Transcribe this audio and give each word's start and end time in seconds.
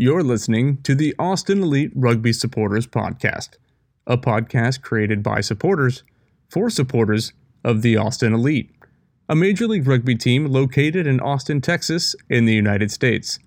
You're 0.00 0.22
listening 0.22 0.80
to 0.82 0.94
the 0.94 1.12
Austin 1.18 1.60
Elite 1.60 1.90
Rugby 1.92 2.32
Supporters 2.32 2.86
Podcast, 2.86 3.56
a 4.06 4.16
podcast 4.16 4.80
created 4.80 5.24
by 5.24 5.40
supporters 5.40 6.04
for 6.48 6.70
supporters 6.70 7.32
of 7.64 7.82
the 7.82 7.96
Austin 7.96 8.32
Elite, 8.32 8.70
a 9.28 9.34
Major 9.34 9.66
League 9.66 9.88
Rugby 9.88 10.14
team 10.14 10.46
located 10.46 11.08
in 11.08 11.18
Austin, 11.18 11.60
Texas, 11.60 12.14
in 12.30 12.44
the 12.44 12.54
United 12.54 12.92
States. 12.92 13.40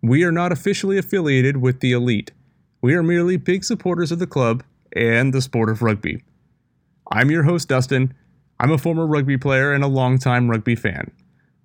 We 0.00 0.24
are 0.24 0.32
not 0.32 0.50
officially 0.50 0.96
affiliated 0.96 1.58
with 1.58 1.80
the 1.80 1.92
Elite. 1.92 2.32
We 2.80 2.94
are 2.94 3.02
merely 3.02 3.36
big 3.36 3.62
supporters 3.62 4.10
of 4.10 4.18
the 4.18 4.26
club 4.26 4.64
and 4.94 5.34
the 5.34 5.42
sport 5.42 5.68
of 5.68 5.82
rugby. 5.82 6.24
I'm 7.12 7.30
your 7.30 7.42
host, 7.42 7.68
Dustin. 7.68 8.14
I'm 8.58 8.72
a 8.72 8.78
former 8.78 9.06
rugby 9.06 9.36
player 9.36 9.74
and 9.74 9.84
a 9.84 9.88
longtime 9.88 10.50
rugby 10.50 10.74
fan 10.74 11.10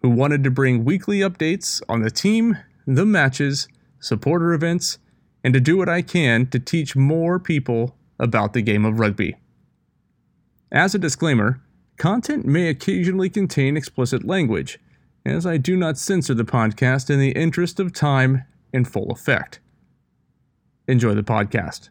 who 0.01 0.09
wanted 0.09 0.43
to 0.43 0.51
bring 0.51 0.83
weekly 0.83 1.19
updates 1.19 1.81
on 1.87 2.01
the 2.01 2.11
team, 2.11 2.57
the 2.85 3.05
matches, 3.05 3.69
supporter 4.01 4.51
events, 4.51 4.97
and 5.43 5.53
to 5.53 5.61
do 5.61 5.77
what 5.77 5.87
I 5.87 6.01
can 6.01 6.47
to 6.47 6.59
teach 6.59 6.95
more 6.95 7.39
people 7.39 7.95
about 8.19 8.51
the 8.51 8.61
game 8.61 8.83
of 8.83 8.99
rugby. 8.99 9.37
As 10.71 10.93
a 10.93 10.99
disclaimer, 10.99 11.61
content 11.97 12.45
may 12.45 12.67
occasionally 12.67 13.29
contain 13.29 13.77
explicit 13.77 14.25
language, 14.25 14.79
as 15.25 15.45
I 15.45 15.57
do 15.57 15.77
not 15.77 15.97
censor 15.97 16.33
the 16.33 16.43
podcast 16.43 17.09
in 17.09 17.19
the 17.19 17.31
interest 17.31 17.79
of 17.79 17.93
time 17.93 18.43
and 18.73 18.87
full 18.87 19.11
effect. 19.11 19.59
Enjoy 20.87 21.13
the 21.13 21.23
podcast. 21.23 21.89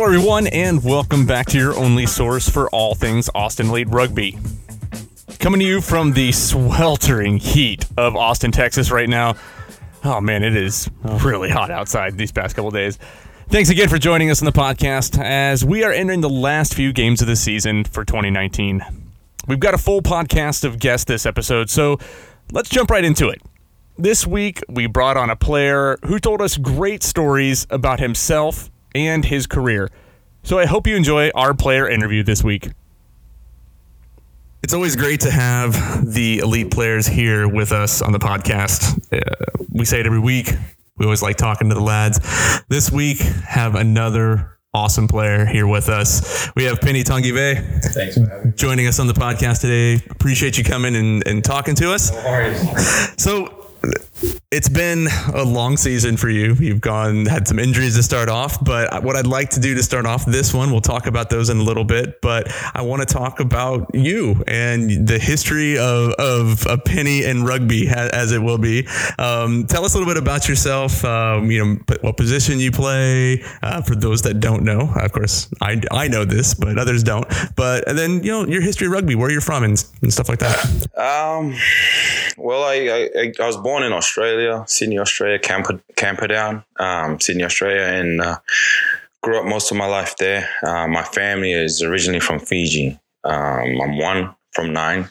Hello, 0.00 0.14
everyone, 0.14 0.46
and 0.46 0.82
welcome 0.82 1.26
back 1.26 1.44
to 1.48 1.58
your 1.58 1.76
only 1.76 2.06
source 2.06 2.48
for 2.48 2.70
all 2.70 2.94
things 2.94 3.28
Austin 3.34 3.68
Elite 3.68 3.90
Rugby. 3.90 4.38
Coming 5.38 5.60
to 5.60 5.66
you 5.66 5.82
from 5.82 6.14
the 6.14 6.32
sweltering 6.32 7.36
heat 7.36 7.84
of 7.98 8.16
Austin, 8.16 8.50
Texas, 8.50 8.90
right 8.90 9.10
now. 9.10 9.34
Oh 10.02 10.18
man, 10.22 10.42
it 10.42 10.56
is 10.56 10.88
really 11.22 11.50
hot 11.50 11.70
outside 11.70 12.16
these 12.16 12.32
past 12.32 12.56
couple 12.56 12.70
days. 12.70 12.98
Thanks 13.50 13.68
again 13.68 13.90
for 13.90 13.98
joining 13.98 14.30
us 14.30 14.40
on 14.40 14.46
the 14.46 14.52
podcast 14.52 15.22
as 15.22 15.66
we 15.66 15.84
are 15.84 15.92
entering 15.92 16.22
the 16.22 16.30
last 16.30 16.72
few 16.72 16.94
games 16.94 17.20
of 17.20 17.28
the 17.28 17.36
season 17.36 17.84
for 17.84 18.02
2019. 18.02 18.82
We've 19.48 19.60
got 19.60 19.74
a 19.74 19.78
full 19.78 20.00
podcast 20.00 20.64
of 20.64 20.78
guests 20.78 21.04
this 21.04 21.26
episode, 21.26 21.68
so 21.68 21.98
let's 22.52 22.70
jump 22.70 22.90
right 22.90 23.04
into 23.04 23.28
it. 23.28 23.42
This 23.98 24.26
week, 24.26 24.62
we 24.66 24.86
brought 24.86 25.18
on 25.18 25.28
a 25.28 25.36
player 25.36 25.98
who 26.06 26.18
told 26.18 26.40
us 26.40 26.56
great 26.56 27.02
stories 27.02 27.66
about 27.68 28.00
himself 28.00 28.70
and 28.94 29.24
his 29.24 29.46
career. 29.46 29.90
So 30.42 30.58
I 30.58 30.66
hope 30.66 30.86
you 30.86 30.96
enjoy 30.96 31.30
our 31.34 31.54
player 31.54 31.88
interview 31.88 32.22
this 32.22 32.42
week. 32.42 32.70
It's 34.62 34.74
always 34.74 34.94
great 34.94 35.20
to 35.20 35.30
have 35.30 36.12
the 36.12 36.38
elite 36.38 36.70
players 36.70 37.06
here 37.06 37.48
with 37.48 37.72
us 37.72 38.02
on 38.02 38.12
the 38.12 38.18
podcast. 38.18 38.98
Uh, 39.12 39.64
we 39.70 39.84
say 39.84 40.00
it 40.00 40.06
every 40.06 40.18
week. 40.18 40.52
We 40.98 41.06
always 41.06 41.22
like 41.22 41.36
talking 41.36 41.70
to 41.70 41.74
the 41.74 41.80
lads. 41.80 42.18
This 42.68 42.90
week, 42.92 43.18
have 43.18 43.74
another 43.74 44.58
awesome 44.74 45.08
player 45.08 45.46
here 45.46 45.66
with 45.66 45.88
us. 45.88 46.48
We 46.54 46.64
have 46.64 46.78
Peni 46.80 47.02
Tagive. 47.02 47.82
Thanks 47.92 48.16
for 48.16 48.28
having 48.28 48.50
me. 48.50 48.56
Joining 48.56 48.86
us 48.86 49.00
on 49.00 49.06
the 49.06 49.14
podcast 49.14 49.62
today. 49.62 50.04
Appreciate 50.10 50.58
you 50.58 50.64
coming 50.64 50.94
and, 50.94 51.26
and 51.26 51.42
talking 51.42 51.74
to 51.76 51.92
us. 51.92 52.12
No 52.12 52.22
worries. 52.24 53.22
So 53.22 53.59
it's 54.50 54.68
been 54.68 55.06
a 55.32 55.44
long 55.44 55.76
season 55.76 56.16
for 56.16 56.28
you. 56.28 56.54
You've 56.54 56.80
gone 56.80 57.26
had 57.26 57.46
some 57.46 57.60
injuries 57.60 57.94
to 57.94 58.02
start 58.02 58.28
off, 58.28 58.62
but 58.64 59.04
what 59.04 59.14
I'd 59.14 59.26
like 59.26 59.50
to 59.50 59.60
do 59.60 59.76
to 59.76 59.82
start 59.82 60.06
off 60.06 60.26
this 60.26 60.52
one, 60.52 60.72
we'll 60.72 60.80
talk 60.80 61.06
about 61.06 61.30
those 61.30 61.50
in 61.50 61.58
a 61.58 61.62
little 61.62 61.84
bit. 61.84 62.20
But 62.20 62.52
I 62.74 62.82
want 62.82 63.00
to 63.00 63.06
talk 63.06 63.38
about 63.38 63.94
you 63.94 64.42
and 64.48 65.06
the 65.06 65.20
history 65.20 65.78
of 65.78 66.14
of 66.14 66.66
a 66.66 66.76
Peni 66.78 67.24
and 67.24 67.46
rugby, 67.46 67.86
as 67.88 68.32
it 68.32 68.42
will 68.42 68.58
be. 68.58 68.88
Um, 69.20 69.66
tell 69.66 69.84
us 69.84 69.94
a 69.94 69.98
little 69.98 70.12
bit 70.12 70.20
about 70.20 70.48
yourself. 70.48 71.04
Um, 71.04 71.48
you 71.52 71.64
know 71.64 71.96
what 72.00 72.16
position 72.16 72.58
you 72.58 72.72
play. 72.72 73.44
Uh, 73.62 73.82
for 73.82 73.94
those 73.94 74.22
that 74.22 74.40
don't 74.40 74.64
know, 74.64 74.92
of 74.96 75.12
course, 75.12 75.48
I, 75.60 75.80
I 75.92 76.08
know 76.08 76.24
this, 76.24 76.54
but 76.54 76.76
others 76.76 77.04
don't. 77.04 77.26
But 77.54 77.86
and 77.88 77.96
then 77.96 78.24
you 78.24 78.32
know 78.32 78.46
your 78.46 78.62
history 78.62 78.88
of 78.88 78.94
rugby, 78.94 79.14
where 79.14 79.30
you're 79.30 79.40
from, 79.40 79.62
and, 79.62 79.84
and 80.02 80.12
stuff 80.12 80.28
like 80.28 80.40
that. 80.40 80.88
Um, 80.98 81.54
well, 82.36 82.64
I, 82.64 83.10
I 83.14 83.32
I 83.38 83.46
was 83.46 83.56
born 83.56 83.84
in 83.84 83.92
Australia, 83.92 84.39
Sydney, 84.66 84.98
Australia, 84.98 85.38
Camper 85.38 85.80
Camperdown, 85.96 86.64
um, 86.78 87.20
Sydney, 87.20 87.44
Australia, 87.44 87.82
and 87.82 88.20
uh, 88.20 88.38
grew 89.22 89.38
up 89.38 89.46
most 89.46 89.70
of 89.70 89.76
my 89.76 89.86
life 89.86 90.16
there. 90.16 90.48
Uh, 90.62 90.86
my 90.88 91.02
family 91.02 91.52
is 91.52 91.82
originally 91.82 92.20
from 92.20 92.40
Fiji. 92.40 92.98
Um, 93.24 93.80
I'm 93.80 93.98
one 93.98 94.34
from 94.52 94.72
nine. 94.72 95.08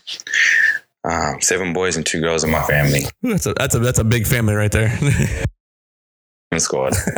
Um, 1.04 1.42
seven 1.42 1.74
boys 1.74 1.96
and 1.96 2.06
two 2.06 2.20
girls 2.20 2.44
in 2.44 2.52
my 2.52 2.64
family. 2.64 3.04
That's 3.22 3.46
a 3.46 3.54
that's 3.54 3.76
a 3.76 3.80
that's 3.80 4.00
a 4.00 4.04
big 4.04 4.28
family 4.28 4.54
right 4.54 4.72
there. 4.72 4.98
squad. 6.58 6.94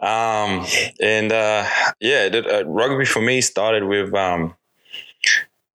um, 0.00 0.66
and 1.00 1.30
uh, 1.32 1.66
yeah, 2.00 2.28
the, 2.28 2.60
uh, 2.60 2.62
rugby 2.64 3.04
for 3.04 3.20
me 3.20 3.40
started 3.40 3.84
with 3.84 4.12
um, 4.14 4.56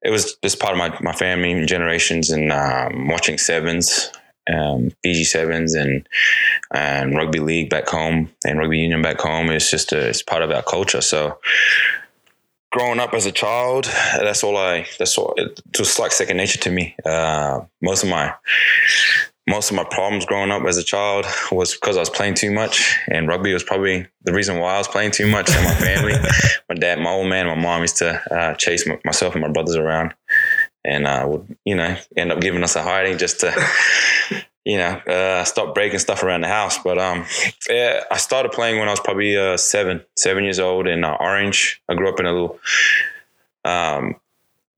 it 0.01 0.11
was 0.11 0.35
just 0.43 0.59
part 0.59 0.73
of 0.73 0.77
my, 0.77 0.97
my 1.01 1.13
family 1.13 1.65
generations 1.65 2.29
and 2.29 2.51
um, 2.51 3.07
watching 3.07 3.37
sevens, 3.37 4.11
um, 4.53 4.91
Fiji 5.03 5.23
sevens 5.23 5.75
and 5.75 6.07
and 6.73 7.15
rugby 7.15 7.39
league 7.39 7.69
back 7.69 7.87
home 7.87 8.31
and 8.45 8.59
rugby 8.59 8.79
union 8.79 9.01
back 9.01 9.19
home. 9.19 9.49
It's 9.49 9.71
just 9.71 9.91
a, 9.93 10.09
it's 10.09 10.23
part 10.23 10.41
of 10.41 10.51
our 10.51 10.63
culture. 10.63 11.01
So 11.01 11.39
growing 12.71 12.99
up 12.99 13.13
as 13.13 13.25
a 13.25 13.31
child, 13.31 13.85
that's 13.85 14.43
all 14.43 14.57
I 14.57 14.87
that's 14.97 15.17
all 15.17 15.33
it 15.37 15.61
was 15.77 15.99
like 15.99 16.11
second 16.11 16.37
nature 16.37 16.59
to 16.59 16.71
me. 16.71 16.95
Uh, 17.05 17.61
most 17.81 18.03
of 18.03 18.09
my 18.09 18.33
most 19.49 19.71
of 19.71 19.75
my 19.75 19.83
problems 19.83 20.25
growing 20.25 20.51
up 20.51 20.63
as 20.65 20.77
a 20.77 20.83
child 20.83 21.25
was 21.51 21.73
because 21.73 21.97
I 21.97 22.01
was 22.01 22.09
playing 22.09 22.35
too 22.35 22.51
much, 22.51 22.95
and 23.07 23.27
rugby 23.27 23.51
was 23.51 23.63
probably 23.63 24.05
the 24.23 24.31
reason 24.31 24.59
why 24.59 24.75
I 24.75 24.77
was 24.77 24.87
playing 24.87 25.11
too 25.11 25.27
much. 25.27 25.49
And 25.49 25.63
my 25.63 25.73
family, 25.73 26.13
my 26.69 26.75
dad, 26.75 26.99
my 26.99 27.09
old 27.09 27.27
man, 27.27 27.47
my 27.47 27.55
mom 27.55 27.81
used 27.81 27.97
to 27.97 28.21
uh, 28.31 28.53
chase 28.55 28.87
my, 28.87 28.99
myself 29.03 29.33
and 29.33 29.41
my 29.41 29.49
brothers 29.49 29.75
around, 29.75 30.13
and 30.85 31.07
uh, 31.07 31.25
would 31.27 31.57
you 31.65 31.75
know 31.75 31.97
end 32.15 32.31
up 32.31 32.41
giving 32.41 32.63
us 32.63 32.75
a 32.75 32.83
hiding 32.83 33.17
just 33.17 33.41
to. 33.41 33.53
You 34.65 34.77
know, 34.77 34.91
uh, 35.07 35.45
stop 35.45 35.73
breaking 35.73 35.97
stuff 35.97 36.21
around 36.21 36.41
the 36.41 36.47
house. 36.47 36.77
But 36.77 36.99
um, 36.99 37.25
yeah, 37.67 38.03
I 38.11 38.17
started 38.17 38.51
playing 38.51 38.77
when 38.77 38.87
I 38.87 38.91
was 38.91 38.99
probably 38.99 39.35
uh, 39.35 39.57
seven, 39.57 40.03
seven 40.15 40.43
years 40.43 40.59
old 40.59 40.85
in 40.85 41.03
uh, 41.03 41.15
Orange. 41.19 41.81
I 41.89 41.95
grew 41.95 42.07
up 42.07 42.19
in 42.19 42.27
a 42.27 42.31
little 42.31 42.59
um, 43.65 44.15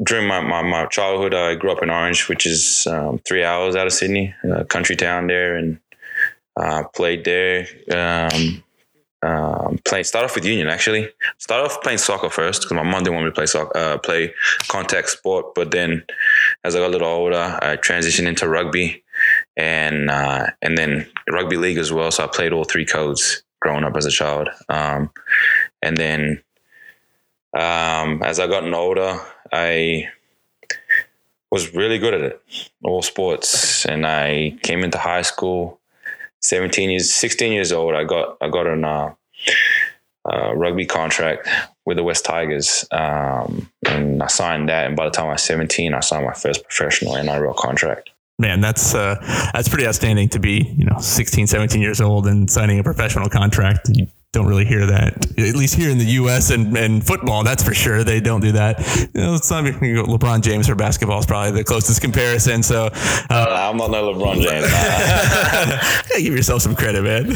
during 0.04 0.28
my, 0.28 0.42
my, 0.42 0.62
my, 0.62 0.86
childhood, 0.88 1.34
I 1.34 1.56
grew 1.56 1.72
up 1.72 1.84
in 1.84 1.90
Orange, 1.90 2.28
which 2.28 2.46
is 2.46 2.88
um, 2.88 3.20
three 3.20 3.44
hours 3.44 3.76
out 3.76 3.88
of 3.88 3.94
Sydney, 3.94 4.34
a 4.44 4.66
country 4.66 4.96
town 4.96 5.28
there, 5.28 5.56
and 5.56 5.80
uh, 6.58 6.84
played 6.96 7.24
there. 7.24 7.68
Um, 7.92 8.64
um, 9.24 9.80
playing 9.86 10.04
start 10.04 10.26
off 10.26 10.36
with 10.36 10.46
Union 10.46 10.68
actually. 10.68 11.10
Start 11.38 11.66
off 11.66 11.82
playing 11.82 12.00
soccer 12.00 12.30
first 12.30 12.62
because 12.62 12.76
my 12.76 12.84
mom 12.84 13.04
didn't 13.04 13.16
want 13.16 13.26
me 13.26 13.32
to 13.32 13.36
play 13.36 13.46
soccer, 13.46 13.78
uh, 13.78 13.98
play 13.98 14.34
contact 14.68 15.10
sport. 15.10 15.54
But 15.56 15.72
then, 15.72 16.04
as 16.64 16.76
I 16.76 16.80
got 16.80 16.88
a 16.88 16.94
little 16.94 17.08
older, 17.08 17.60
I 17.62 17.78
transitioned 17.78 18.28
into 18.28 18.48
rugby, 18.48 19.04
and 19.58 20.10
uh, 20.10 20.48
and 20.62 20.78
then 20.78 21.08
rugby 21.30 21.58
league 21.58 21.78
as 21.78 21.92
well. 21.92 22.12
So 22.12 22.24
I 22.24 22.28
played 22.28 22.54
all 22.54 22.64
three 22.64 22.86
codes 22.86 23.44
growing 23.60 23.84
up 23.84 23.96
as 23.96 24.06
a 24.06 24.12
child, 24.12 24.50
um, 24.70 25.12
and 25.82 25.98
then 25.98 26.42
um, 27.54 28.24
as 28.24 28.40
I 28.40 28.48
gotten 28.48 28.74
older, 28.74 29.20
I 29.52 30.10
was 31.52 31.74
really 31.76 32.00
good 32.00 32.14
at 32.14 32.22
it, 32.22 32.42
all 32.84 33.02
sports. 33.02 33.86
And 33.86 34.08
I 34.08 34.58
came 34.64 34.84
into 34.84 34.98
high 34.98 35.22
school, 35.22 35.81
17 36.42 36.90
years, 36.90 37.14
16 37.14 37.52
years 37.52 37.72
old. 37.72 37.96
I 37.96 38.04
got, 38.04 38.38
I 38.42 38.50
got 38.50 38.68
an, 38.68 38.86
uh, 38.86 39.14
uh, 40.32 40.54
rugby 40.56 40.86
contract 40.86 41.48
with 41.86 41.98
the 41.98 42.04
West 42.04 42.26
Tigers. 42.26 42.86
Um, 42.92 43.72
and 43.88 44.22
I 44.22 44.28
signed 44.28 44.70
that. 44.70 44.86
And 44.88 44.96
by 44.96 45.06
the 45.06 45.12
time 45.12 45.28
I 45.28 45.34
was 45.34 45.44
17, 45.44 45.94
I 45.94 46.00
signed 46.00 46.26
my 46.26 46.34
first 46.34 46.64
professional 46.64 47.14
NRL 47.14 47.56
contract. 47.56 48.12
Man, 48.40 48.60
that's 48.60 48.96
uh, 48.96 49.16
that's 49.54 49.70
pretty 49.70 49.86
outstanding 49.86 50.30
to 50.30 50.40
be, 50.40 50.74
you 50.76 50.86
know, 50.86 50.98
16, 51.00 51.46
17 51.46 51.80
years 51.80 52.02
old 52.02 52.26
and 52.26 52.50
signing 52.50 52.80
a 52.80 52.84
professional 52.84 53.30
contract. 53.30 53.90
You 53.94 54.08
don't 54.34 54.48
really 54.48 54.64
hear 54.64 54.86
that. 54.86 55.14
At 55.38 55.56
least 55.56 55.76
here 55.76 55.90
in 55.90 55.98
the 55.98 56.06
U.S. 56.06 56.52
and, 56.52 56.76
and 56.78 57.06
football, 57.06 57.44
that's 57.44 57.64
for 57.64 57.74
sure. 57.74 58.06
They 58.06 58.22
don't 58.22 58.40
do 58.40 58.54
that. 58.54 58.80
You 59.14 59.22
know, 59.22 59.36
it's 59.36 59.52
not 59.52 59.66
LeBron 59.66 60.42
James 60.42 60.70
for 60.70 60.76
basketball 60.76 61.20
is 61.20 61.26
probably 61.26 61.52
the 61.52 61.66
closest 61.66 62.00
comparison. 62.00 62.64
So 62.64 62.86
uh, 62.86 63.70
I'm 63.70 63.76
not 63.76 63.92
no 63.92 64.14
LeBron 64.14 64.42
James. 64.42 66.08
give 66.24 66.34
yourself 66.34 66.62
some 66.62 66.76
credit, 66.76 67.04
man. 67.04 67.28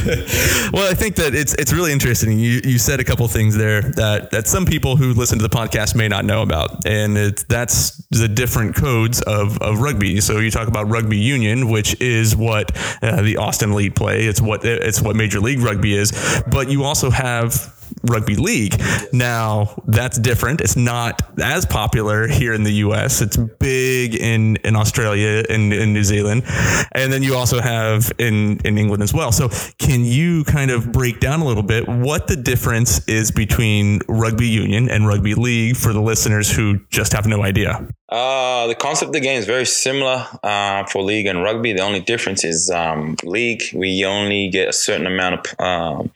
well, 0.72 0.90
I 0.90 0.94
think 0.94 1.16
that 1.16 1.36
it's 1.36 1.54
it's 1.56 1.74
really 1.74 1.92
interesting. 1.92 2.40
You 2.40 2.62
you 2.64 2.78
said 2.78 3.02
a 3.02 3.04
couple 3.04 3.28
things 3.28 3.58
there 3.58 3.82
that 3.82 4.32
that 4.32 4.48
some 4.48 4.66
people 4.66 4.96
who 4.96 5.14
listen 5.14 5.38
to 5.40 5.44
the 5.46 5.54
podcast 5.54 5.96
may 5.96 6.08
not 6.08 6.24
know 6.24 6.44
about, 6.44 6.86
and 6.88 7.18
it's 7.18 7.44
that's 7.44 7.98
the 8.12 8.30
different 8.30 8.76
codes 8.76 9.22
of 9.24 9.58
of 9.62 9.80
rugby. 9.80 10.22
So 10.22 10.40
you 10.40 10.50
talk 10.50 10.70
about 10.70 10.90
rugby 10.90 11.18
union, 11.18 11.70
which 11.70 12.00
is 12.00 12.38
what 12.38 12.72
uh, 13.02 13.22
the 13.22 13.36
Austin 13.38 13.72
Elite 13.72 13.96
play. 13.96 14.26
It's 14.26 14.40
what 14.40 14.64
it's 14.64 15.02
what 15.02 15.18
Major 15.18 15.42
League 15.42 15.60
Rugby 15.60 15.96
is, 15.96 16.14
but 16.48 16.70
you 16.70 16.85
also 16.86 17.10
have 17.10 17.76
rugby 18.04 18.36
league. 18.36 18.82
Now 19.12 19.82
that's 19.88 20.18
different. 20.20 20.62
It's 20.62 20.76
not 20.76 21.22
as 21.40 21.66
popular 21.66 22.28
here 22.28 22.54
in 22.54 22.64
the 22.64 22.74
U.S. 22.74 23.22
It's 23.22 23.38
big 23.38 24.16
in 24.16 24.58
in 24.58 24.76
Australia 24.76 25.44
and 25.50 25.74
in, 25.74 25.82
in, 25.82 25.94
New 25.94 26.04
Zealand, 26.04 26.44
and 26.94 27.12
then 27.12 27.24
you 27.24 27.36
also 27.36 27.62
have 27.62 28.12
in 28.18 28.60
in 28.66 28.78
England 28.78 29.04
as 29.04 29.14
well. 29.14 29.32
So 29.32 29.50
can 29.78 30.04
you 30.04 30.44
kind 30.44 30.72
of 30.72 30.92
break 30.92 31.20
down 31.20 31.42
a 31.42 31.46
little 31.46 31.64
bit 31.64 31.88
what 31.88 32.28
the 32.28 32.36
difference 32.36 33.06
is 33.08 33.32
between 33.32 34.02
rugby 34.08 34.48
union 34.48 34.90
and 34.90 35.08
rugby 35.08 35.36
league 35.36 35.78
for 35.78 35.94
the 35.94 36.02
listeners 36.02 36.52
who 36.52 36.80
just 36.90 37.14
have 37.14 37.26
no 37.26 37.44
idea? 37.44 37.88
Uh, 38.08 38.68
the 38.68 38.76
concept 38.76 39.08
of 39.08 39.14
the 39.14 39.20
game 39.20 39.40
is 39.40 39.46
very 39.46 39.66
similar 39.66 40.28
uh, 40.44 40.86
for 40.86 41.02
league 41.02 41.26
and 41.26 41.42
rugby. 41.42 41.74
The 41.74 41.82
only 41.82 42.02
difference 42.02 42.44
is 42.44 42.70
um, 42.70 43.16
league 43.24 43.64
we 43.74 44.06
only 44.06 44.50
get 44.50 44.70
a 44.70 44.74
certain 44.74 45.08
amount 45.08 45.48
of 45.48 45.60
um, 45.60 46.12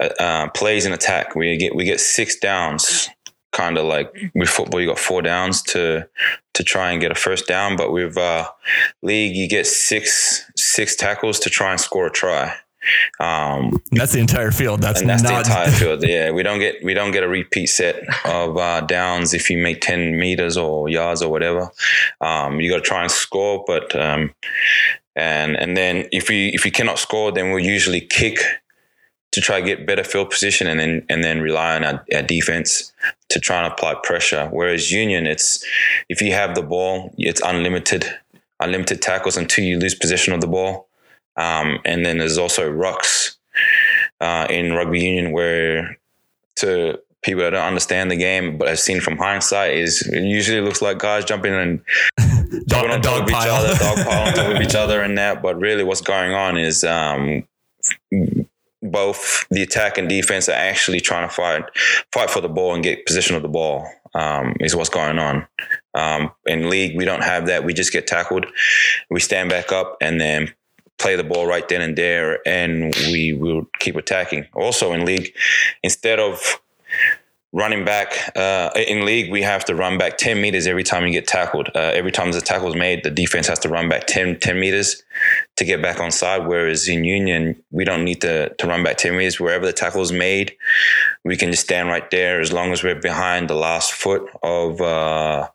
uh, 0.00 0.08
uh, 0.20 0.48
plays 0.50 0.86
in 0.86 0.92
attack. 0.92 1.34
We 1.34 1.56
get 1.56 1.74
we 1.74 1.84
get 1.84 2.00
six 2.00 2.38
downs, 2.38 3.08
kind 3.52 3.78
of 3.78 3.84
like 3.84 4.12
with 4.34 4.48
football. 4.48 4.80
You 4.80 4.88
got 4.88 4.98
four 4.98 5.22
downs 5.22 5.62
to 5.62 6.08
to 6.54 6.64
try 6.64 6.90
and 6.90 7.00
get 7.00 7.12
a 7.12 7.14
first 7.14 7.46
down, 7.46 7.76
but 7.76 7.92
with 7.92 8.16
uh, 8.16 8.48
league 9.02 9.36
you 9.36 9.48
get 9.48 9.66
six 9.66 10.50
six 10.56 10.96
tackles 10.96 11.38
to 11.40 11.50
try 11.50 11.70
and 11.72 11.80
score 11.80 12.06
a 12.06 12.10
try. 12.10 12.54
Um, 13.20 13.82
that's 13.90 14.12
the 14.12 14.20
entire 14.20 14.50
field. 14.50 14.80
That's 14.80 15.02
that's 15.02 15.22
not- 15.22 15.44
the 15.44 15.50
entire 15.50 15.70
field. 15.80 16.02
Yeah, 16.06 16.30
we 16.30 16.42
don't 16.42 16.58
get 16.58 16.82
we 16.82 16.94
don't 16.94 17.10
get 17.10 17.22
a 17.22 17.28
repeat 17.28 17.66
set 17.66 18.02
of 18.24 18.56
uh, 18.56 18.80
downs 18.82 19.34
if 19.34 19.50
you 19.50 19.58
make 19.58 19.80
ten 19.80 20.18
meters 20.18 20.56
or 20.56 20.88
yards 20.88 21.20
or 21.22 21.30
whatever. 21.30 21.70
Um, 22.20 22.60
you 22.60 22.70
got 22.70 22.76
to 22.76 22.82
try 22.82 23.02
and 23.02 23.10
score, 23.10 23.64
but 23.66 23.94
um, 23.94 24.32
and 25.16 25.56
and 25.56 25.76
then 25.76 26.08
if 26.12 26.30
you 26.30 26.50
if 26.54 26.64
you 26.64 26.70
cannot 26.70 26.98
score, 26.98 27.32
then 27.32 27.50
we'll 27.50 27.64
usually 27.64 28.00
kick 28.00 28.38
to 29.32 29.40
try 29.40 29.60
to 29.60 29.66
get 29.66 29.86
better 29.86 30.04
field 30.04 30.30
position 30.30 30.66
and 30.66 30.80
then 30.80 31.04
and 31.08 31.22
then 31.22 31.40
rely 31.40 31.76
on 31.76 31.84
our, 31.84 32.04
our, 32.14 32.22
defense 32.22 32.92
to 33.28 33.38
try 33.38 33.62
and 33.62 33.72
apply 33.72 33.94
pressure. 34.02 34.48
Whereas 34.50 34.90
Union, 34.90 35.26
it's 35.26 35.64
if 36.08 36.20
you 36.22 36.32
have 36.32 36.54
the 36.54 36.62
ball, 36.62 37.12
it's 37.18 37.42
unlimited, 37.44 38.06
unlimited 38.60 39.02
tackles 39.02 39.36
until 39.36 39.64
you 39.64 39.78
lose 39.78 39.94
possession 39.94 40.32
of 40.32 40.40
the 40.40 40.46
ball. 40.46 40.88
Um, 41.36 41.78
and 41.84 42.04
then 42.04 42.18
there's 42.18 42.38
also 42.38 42.70
rucks 42.70 43.36
uh, 44.20 44.46
in 44.50 44.72
rugby 44.72 45.00
union 45.00 45.32
where 45.32 45.98
to 46.56 46.98
people 47.22 47.42
that 47.42 47.50
don't 47.50 47.66
understand 47.66 48.10
the 48.10 48.16
game 48.16 48.58
but 48.58 48.68
have 48.68 48.78
seen 48.78 49.00
from 49.00 49.16
hindsight 49.16 49.74
is 49.74 50.02
it 50.08 50.22
usually 50.22 50.60
looks 50.60 50.80
like 50.80 50.98
guys 50.98 51.24
jumping 51.24 51.52
and 51.52 51.80
jumping 52.68 52.90
on 52.90 53.02
top 53.02 53.22
of 53.22 53.28
each 53.28 53.34
other, 53.34 53.68
dog 53.74 53.96
pile 53.98 54.28
on 54.28 54.34
top 54.34 54.56
of 54.56 54.62
each 54.62 54.74
other 54.74 55.02
and 55.02 55.18
that. 55.18 55.42
But 55.42 55.58
really 55.58 55.84
what's 55.84 56.00
going 56.00 56.32
on 56.32 56.56
is 56.56 56.84
um, 56.84 57.46
both 58.82 59.46
the 59.50 59.62
attack 59.62 59.98
and 59.98 60.08
defense 60.08 60.48
are 60.48 60.52
actually 60.52 61.00
trying 61.00 61.28
to 61.28 61.34
fight 61.34 61.64
fight 62.12 62.30
for 62.30 62.40
the 62.40 62.48
ball 62.48 62.74
and 62.74 62.82
get 62.82 63.06
possession 63.06 63.36
of 63.36 63.42
the 63.42 63.48
ball. 63.48 63.86
Um, 64.14 64.56
is 64.58 64.74
what's 64.74 64.88
going 64.88 65.18
on. 65.18 65.46
Um, 65.94 66.32
in 66.46 66.70
league, 66.70 66.96
we 66.96 67.04
don't 67.04 67.22
have 67.22 67.46
that. 67.46 67.64
We 67.64 67.74
just 67.74 67.92
get 67.92 68.06
tackled, 68.06 68.46
we 69.10 69.20
stand 69.20 69.50
back 69.50 69.70
up, 69.70 69.98
and 70.00 70.18
then 70.18 70.54
play 70.98 71.14
the 71.14 71.24
ball 71.24 71.46
right 71.46 71.68
then 71.68 71.80
and 71.82 71.96
there, 71.96 72.40
and 72.46 72.94
we 73.12 73.32
will 73.32 73.68
keep 73.80 73.96
attacking. 73.96 74.46
Also 74.54 74.92
in 74.92 75.04
league, 75.04 75.34
instead 75.82 76.18
of 76.18 76.60
running 77.52 77.84
back 77.84 78.30
uh, 78.36 78.70
in 78.76 79.04
league, 79.04 79.30
we 79.30 79.42
have 79.42 79.64
to 79.64 79.74
run 79.74 79.96
back 79.96 80.18
10 80.18 80.40
meters 80.40 80.66
every 80.66 80.82
time 80.82 81.06
you 81.06 81.12
get 81.12 81.26
tackled. 81.26 81.68
Uh, 81.74 81.92
every 81.94 82.12
time 82.12 82.30
the 82.30 82.40
tackle 82.40 82.68
is 82.68 82.76
made, 82.76 83.02
the 83.04 83.10
defense 83.10 83.46
has 83.46 83.58
to 83.60 83.68
run 83.68 83.88
back 83.88 84.06
10, 84.06 84.40
10 84.40 84.60
meters 84.60 85.02
to 85.56 85.64
get 85.64 85.80
back 85.80 85.98
on 85.98 86.10
side. 86.10 86.46
Whereas 86.46 86.88
in 86.88 87.04
union, 87.04 87.62
we 87.70 87.84
don't 87.84 88.04
need 88.04 88.20
to, 88.20 88.54
to 88.54 88.66
run 88.66 88.84
back 88.84 88.98
10 88.98 89.16
meters. 89.16 89.40
Wherever 89.40 89.64
the 89.64 89.72
tackle 89.72 90.02
is 90.02 90.12
made, 90.12 90.56
we 91.24 91.36
can 91.36 91.50
just 91.50 91.64
stand 91.64 91.88
right 91.88 92.08
there 92.10 92.40
as 92.40 92.52
long 92.52 92.72
as 92.72 92.82
we're 92.82 93.00
behind 93.00 93.48
the 93.48 93.54
last 93.56 93.92
foot 93.92 94.28
of 94.42 94.80
uh, 94.80 95.48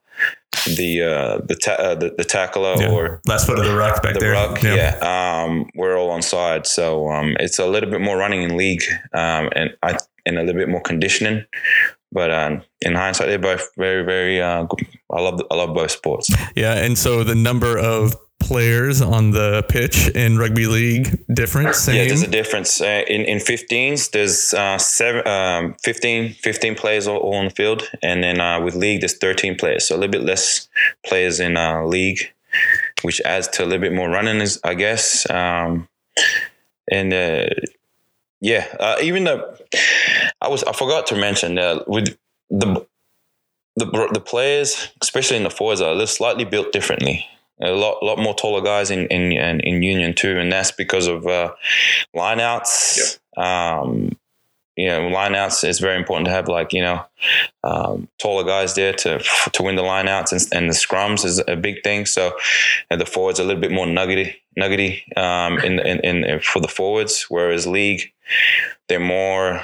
the 0.66 1.02
uh, 1.02 1.42
the, 1.46 1.56
ta- 1.56 1.74
uh, 1.74 1.96
the, 1.96 2.14
the 2.18 2.24
tackler 2.24 2.76
yeah. 2.78 2.92
or 2.92 3.22
last 3.26 3.48
foot 3.48 3.60
of 3.60 3.66
the 3.66 3.76
ruck 3.76 4.02
back 4.02 4.14
the 4.14 4.20
there. 4.20 4.32
Ruck, 4.34 4.62
yeah, 4.64 4.76
yeah. 4.76 5.44
Um, 5.44 5.70
we're 5.76 5.98
all 5.98 6.10
on 6.12 6.22
side, 6.22 6.66
so 6.68 7.10
um, 7.10 7.36
it's 7.40 7.60
a 7.60 7.66
little 7.66 7.90
bit 7.90 8.02
more 8.02 8.18
running 8.18 8.44
in 8.44 8.56
league, 8.56 8.84
um, 9.14 9.50
and 9.56 9.76
I 9.82 9.98
and 10.26 10.38
a 10.38 10.44
little 10.44 10.60
bit 10.60 10.70
more 10.70 10.82
conditioning. 10.82 11.46
But 12.12 12.32
um, 12.32 12.62
in 12.82 12.94
hindsight, 12.94 13.28
they're 13.28 13.40
both 13.40 13.68
very, 13.76 14.04
very. 14.04 14.42
Uh, 14.42 14.64
good. 14.64 14.88
I 15.12 15.22
love, 15.22 15.42
I 15.50 15.56
love 15.56 15.74
both 15.74 15.92
sports. 15.92 16.34
Yeah, 16.56 16.74
and 16.76 16.98
so 16.98 17.24
the 17.24 17.36
number 17.36 17.78
of 17.78 18.16
players 18.40 19.02
on 19.02 19.32
the 19.32 19.64
pitch 19.70 20.10
in 20.10 20.38
rugby 20.38 20.68
league 20.68 21.24
different 21.34 21.74
same? 21.76 21.96
yeah 21.96 22.06
there's 22.06 22.24
a 22.24 22.28
difference 22.28 22.82
uh, 22.82 23.04
in 23.08 23.22
in 23.22 23.38
15s 23.38 24.12
there's 24.12 24.54
uh, 24.54 24.78
seven, 24.78 25.26
um, 25.26 25.76
15 25.82 26.34
15 26.34 26.76
players 26.76 27.08
all, 27.08 27.20
all, 27.20 27.36
on 27.36 27.46
the 27.46 27.52
field 27.52 27.90
and 28.02 28.22
then 28.22 28.42
uh, 28.42 28.60
with 28.60 28.76
league 28.76 29.00
there's 29.00 29.18
13 29.18 29.56
players 29.56 29.88
so 29.88 29.96
a 29.96 29.98
little 29.98 30.12
bit 30.12 30.24
less 30.24 30.68
players 31.06 31.40
in 31.40 31.56
uh, 31.56 31.84
league 31.86 32.20
which 33.04 33.22
adds 33.22 33.48
to 33.48 33.64
a 33.64 33.66
little 33.66 33.82
bit 33.82 33.94
more 33.94 34.10
running 34.10 34.46
i 34.66 34.74
guess 34.74 35.30
um, 35.30 35.88
and 36.92 37.14
uh, 37.14 37.48
yeah, 38.44 38.68
uh, 38.78 38.98
even 39.02 39.24
the 39.24 39.58
I 40.42 40.50
was 40.50 40.66
I 40.66 40.74
forgot 40.74 41.08
to 41.08 41.16
mention 41.16 41.58
uh, 41.58 41.80
with 41.88 42.18
the 42.50 42.86
the 43.78 44.10
the 44.14 44.20
players, 44.20 44.90
especially 45.02 45.38
in 45.38 45.44
the 45.44 45.50
forwards, 45.50 45.80
are 45.80 45.96
they're 45.96 46.06
slightly 46.06 46.44
built 46.44 46.74
differently. 46.74 47.26
A 47.62 47.72
lot 47.72 48.04
lot 48.04 48.20
more 48.20 48.36
taller 48.36 48.62
guys 48.62 48.92
in 48.92 49.08
in 49.08 49.32
in 49.62 49.82
Union 49.82 50.14
too, 50.14 50.38
and 50.40 50.52
that's 50.52 50.74
because 50.74 51.08
of 51.08 51.26
uh, 51.26 51.54
lineouts. 52.14 53.20
Yep. 53.38 53.46
Um, 53.46 54.18
you 54.76 54.88
know, 54.88 55.02
lineouts 55.02 55.68
is 55.68 55.80
very 55.80 55.98
important 55.98 56.26
to 56.26 56.32
have 56.32 56.48
like 56.48 56.74
you 56.74 56.82
know 56.82 57.06
um, 57.64 58.08
taller 58.20 58.44
guys 58.44 58.76
there 58.76 58.94
to 58.94 59.20
to 59.54 59.64
win 59.64 59.76
the 59.76 59.84
lineouts 59.84 60.32
and, 60.32 60.42
and 60.54 60.70
the 60.70 60.74
scrums 60.74 61.26
is 61.26 61.42
a 61.48 61.56
big 61.56 61.84
thing. 61.84 62.06
So 62.06 62.34
and 62.90 63.00
the 63.00 63.06
forwards 63.06 63.40
are 63.40 63.44
a 63.44 63.46
little 63.46 63.62
bit 63.62 63.72
more 63.72 63.86
nuggety 63.86 64.36
nuggety 64.56 65.04
um, 65.16 65.60
in, 65.60 65.80
in, 65.80 66.00
in 66.00 66.40
for 66.40 66.60
the 66.60 66.68
forwards, 66.68 67.26
whereas 67.30 67.68
league 67.68 68.12
they're 68.88 69.00
more 69.00 69.62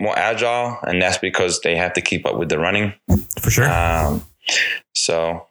more 0.00 0.18
agile, 0.18 0.78
and 0.82 1.00
that's 1.00 1.18
because 1.18 1.60
they 1.60 1.76
have 1.76 1.92
to 1.94 2.00
keep 2.00 2.26
up 2.26 2.36
with 2.36 2.48
the 2.48 2.58
running. 2.58 2.94
For 3.40 3.50
sure. 3.50 3.70
Um, 3.70 4.24
so 4.94 5.46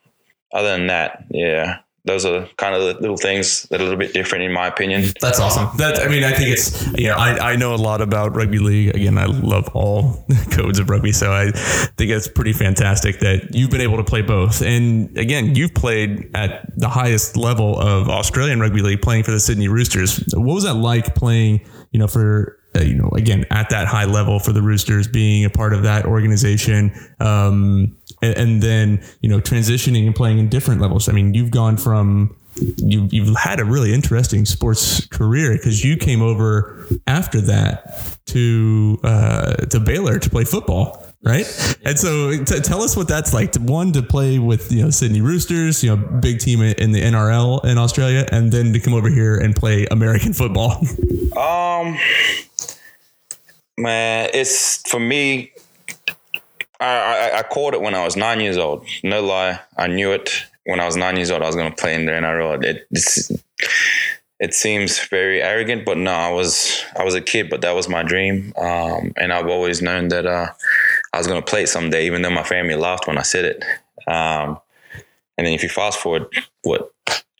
other 0.52 0.70
than 0.70 0.88
that, 0.88 1.26
yeah, 1.30 1.80
those 2.06 2.26
are 2.26 2.48
kind 2.58 2.76
of 2.76 2.82
the 2.82 3.02
little 3.02 3.16
things 3.16 3.64
that 3.64 3.80
are 3.80 3.84
a 3.84 3.86
little 3.86 4.00
bit 4.00 4.14
different 4.14 4.44
in 4.44 4.52
my 4.52 4.68
opinion. 4.68 5.06
That's 5.22 5.40
awesome. 5.40 5.70
That 5.78 6.00
I 6.00 6.10
mean, 6.10 6.24
I 6.24 6.34
think 6.34 6.50
it's 6.50 6.92
know, 6.92 7.16
I, 7.16 7.54
I 7.54 7.56
know 7.56 7.74
a 7.74 7.78
lot 7.78 8.02
about 8.02 8.36
rugby 8.36 8.60
league. 8.60 8.94
Again, 8.96 9.18
I 9.18 9.26
love 9.26 9.70
all 9.74 10.26
codes 10.52 10.80
of 10.80 10.90
rugby, 10.90 11.14
so 11.14 11.32
I 11.32 11.52
think 11.52 12.12
it's 12.12 12.28
pretty 12.28 12.54
fantastic 12.54 13.20
that 13.20 13.56
you've 13.56 13.72
been 13.72 13.82
able 13.82 13.98
to 13.98 14.04
play 14.04 14.22
both. 14.22 14.62
And 14.62 15.18
again, 15.18 15.56
you've 15.56 15.74
played 15.74 16.30
at 16.36 16.78
the 16.78 16.90
highest 16.90 17.38
level 17.38 17.80
of 17.80 18.10
Australian 18.10 18.60
rugby 18.60 18.82
league, 18.82 19.02
playing 19.02 19.24
for 19.24 19.32
the 19.32 19.40
Sydney 19.40 19.70
Roosters. 19.70 20.24
What 20.34 20.56
was 20.56 20.64
that 20.66 20.76
like 20.76 21.16
playing? 21.16 21.62
You 21.92 22.00
know, 22.00 22.08
for 22.08 22.60
uh, 22.76 22.82
you 22.82 22.96
know, 22.96 23.10
again 23.16 23.46
at 23.52 23.70
that 23.70 23.88
high 23.88 24.06
level 24.06 24.40
for 24.40 24.52
the 24.52 24.62
Roosters, 24.62 25.08
being 25.08 25.46
a 25.46 25.50
part 25.50 25.74
of 25.74 25.84
that 25.84 26.06
organization. 26.06 26.92
Um, 27.20 27.96
and, 28.22 28.38
and 28.38 28.64
then 28.64 29.04
you 29.22 29.30
know 29.30 29.40
transitioning 29.40 30.06
and 30.06 30.16
playing 30.16 30.40
in 30.40 30.50
different 30.50 30.82
levels. 30.82 31.10
I 31.10 31.12
mean, 31.12 31.34
you've 31.34 31.52
gone 31.52 31.78
from 31.78 32.36
you, 32.56 33.08
you've 33.12 33.36
had 33.36 33.60
a 33.60 33.66
really 33.66 33.94
interesting 33.94 34.46
sports 34.46 35.06
career 35.08 35.54
because 35.54 35.84
you 35.84 35.98
came 35.98 36.22
over 36.22 36.86
after 37.08 37.42
that 37.42 38.18
to 38.28 39.00
uh, 39.04 39.56
to 39.66 39.80
Baylor 39.80 40.20
to 40.20 40.30
play 40.30 40.44
football, 40.44 41.03
right? 41.24 41.46
And 41.86 42.00
so, 42.00 42.32
t- 42.46 42.62
tell 42.62 42.82
us 42.82 42.96
what 42.96 43.10
that's 43.10 43.34
like. 43.34 43.52
To, 43.52 43.60
one 43.60 43.92
to 43.92 44.02
play 44.02 44.40
with 44.40 44.72
you 44.72 44.84
know 44.84 44.90
Sydney 44.90 45.20
Roosters, 45.20 45.84
you 45.84 45.94
know, 45.94 45.98
big 45.98 46.40
team 46.40 46.62
in 46.62 46.94
the 46.94 47.02
NRL 47.02 47.66
in 47.66 47.78
Australia, 47.78 48.26
and 48.32 48.54
then 48.54 48.72
to 48.72 48.80
come 48.80 48.94
over 48.94 49.10
here 49.10 49.36
and 49.36 49.54
play 49.54 49.86
American 49.92 50.32
football. 50.42 50.78
Um, 51.36 51.98
man, 53.78 54.30
it's 54.34 54.90
for 54.90 55.02
me. 55.02 55.52
I, 56.80 57.32
I, 57.34 57.40
I 57.40 57.44
caught 57.44 57.74
it 57.74 57.82
when 57.82 57.96
I 57.96 58.06
was 58.06 58.16
nine 58.16 58.40
years 58.40 58.58
old. 58.58 58.86
No 59.04 59.22
lie, 59.22 59.60
I 59.78 59.88
knew 59.88 60.14
it 60.14 60.30
when 60.66 60.80
I 60.80 60.86
was 60.86 60.96
nine 60.96 61.18
years 61.18 61.32
old. 61.32 61.42
I 61.42 61.48
was 61.48 61.56
going 61.58 61.70
to 61.70 61.76
play 61.76 61.96
in 61.96 62.06
the 62.06 62.14
NRL. 62.14 62.64
It, 62.64 62.88
it's, 62.92 63.30
it 64.44 64.54
seems 64.54 65.00
very 65.08 65.42
arrogant, 65.42 65.86
but 65.86 65.98
no, 65.98 66.12
I 66.12 66.30
was 66.30 66.84
I 66.98 67.06
was 67.06 67.16
a 67.16 67.22
kid, 67.22 67.50
but 67.50 67.62
that 67.62 67.74
was 67.74 67.88
my 67.88 68.04
dream, 68.04 68.52
um, 68.58 69.14
and 69.16 69.32
I've 69.32 69.48
always 69.48 69.82
known 69.82 70.10
that 70.10 70.26
uh, 70.26 70.52
I 71.14 71.18
was 71.18 71.28
going 71.28 71.42
to 71.42 71.50
play 71.50 71.64
it 71.64 71.70
someday, 71.70 72.06
even 72.08 72.22
though 72.22 72.30
my 72.30 72.44
family 72.44 72.76
laughed 72.76 73.08
when 73.08 73.18
I 73.18 73.22
said 73.22 73.46
it. 73.46 73.64
Um, 74.06 74.60
and 75.38 75.48
then 75.48 75.54
if 75.54 75.64
you 75.64 75.70
fast 75.70 75.98
forward, 75.98 76.26
what 76.64 76.92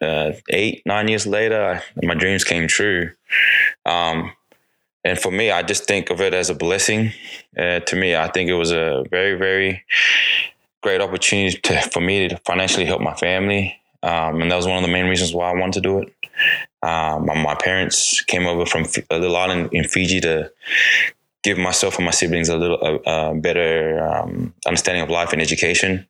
uh, 0.02 0.32
eight 0.50 0.82
nine 0.86 1.10
years 1.10 1.28
later, 1.28 1.84
my 2.02 2.14
dreams 2.14 2.46
came 2.46 2.70
true. 2.70 3.12
Um, 3.86 4.32
and 5.04 5.20
for 5.20 5.30
me, 5.30 5.52
I 5.52 5.62
just 5.62 5.84
think 5.84 6.10
of 6.10 6.22
it 6.22 6.34
as 6.34 6.50
a 6.50 6.56
blessing. 6.56 7.12
Uh, 7.58 7.82
to 7.82 7.98
me, 7.98 8.16
I 8.16 8.30
think 8.30 8.50
it 8.50 8.56
was 8.56 8.72
a 8.72 9.04
very 9.12 9.38
very 9.38 9.84
great 10.82 11.02
opportunity 11.02 11.58
to, 11.58 11.82
for 11.92 12.00
me 12.00 12.30
to 12.30 12.38
financially 12.46 12.86
help 12.86 13.02
my 13.02 13.16
family. 13.16 13.78
Um, 14.04 14.42
and 14.42 14.50
that 14.50 14.56
was 14.56 14.68
one 14.68 14.78
of 14.78 14.84
the 14.84 14.92
main 14.92 15.08
reasons 15.08 15.34
why 15.34 15.50
I 15.50 15.54
wanted 15.54 15.74
to 15.74 15.82
do 15.82 16.00
it. 16.00 16.14
Um, 16.82 17.26
my 17.26 17.56
parents 17.56 18.22
came 18.22 18.46
over 18.46 18.66
from 18.66 18.86
a 19.10 19.18
little 19.18 19.38
island 19.38 19.70
in 19.72 19.86
Fiji 19.86 20.20
to 20.22 20.52
give 21.44 21.58
myself 21.58 21.98
and 21.98 22.06
my 22.06 22.12
siblings 22.12 22.50
a 22.50 22.58
little 22.58 22.80
uh, 22.82 23.10
uh, 23.10 23.34
better 23.34 24.02
um, 24.06 24.54
understanding 24.66 25.04
of 25.04 25.10
life 25.10 25.34
and 25.34 25.42
education. 25.42 26.08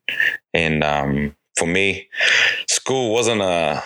And 0.52 0.82
um, 0.82 1.36
for 1.56 1.66
me, 1.66 2.08
school 2.68 3.12
wasn't 3.12 3.42
a 3.42 3.82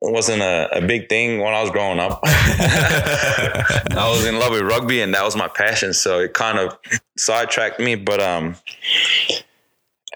wasn't 0.00 0.42
a, 0.42 0.68
a, 0.76 0.86
big 0.86 1.08
thing 1.08 1.40
when 1.40 1.54
I 1.54 1.62
was 1.62 1.70
growing 1.70 1.98
up. 1.98 2.20
I 2.24 4.08
was 4.12 4.24
in 4.26 4.38
love 4.38 4.52
with 4.52 4.62
rugby, 4.62 5.00
and 5.00 5.14
that 5.14 5.24
was 5.24 5.34
my 5.34 5.48
passion. 5.48 5.94
So 5.94 6.20
it 6.20 6.34
kind 6.34 6.58
of 6.58 6.78
sidetracked 7.16 7.80
me. 7.80 7.94
But 7.94 8.20
um, 8.20 8.56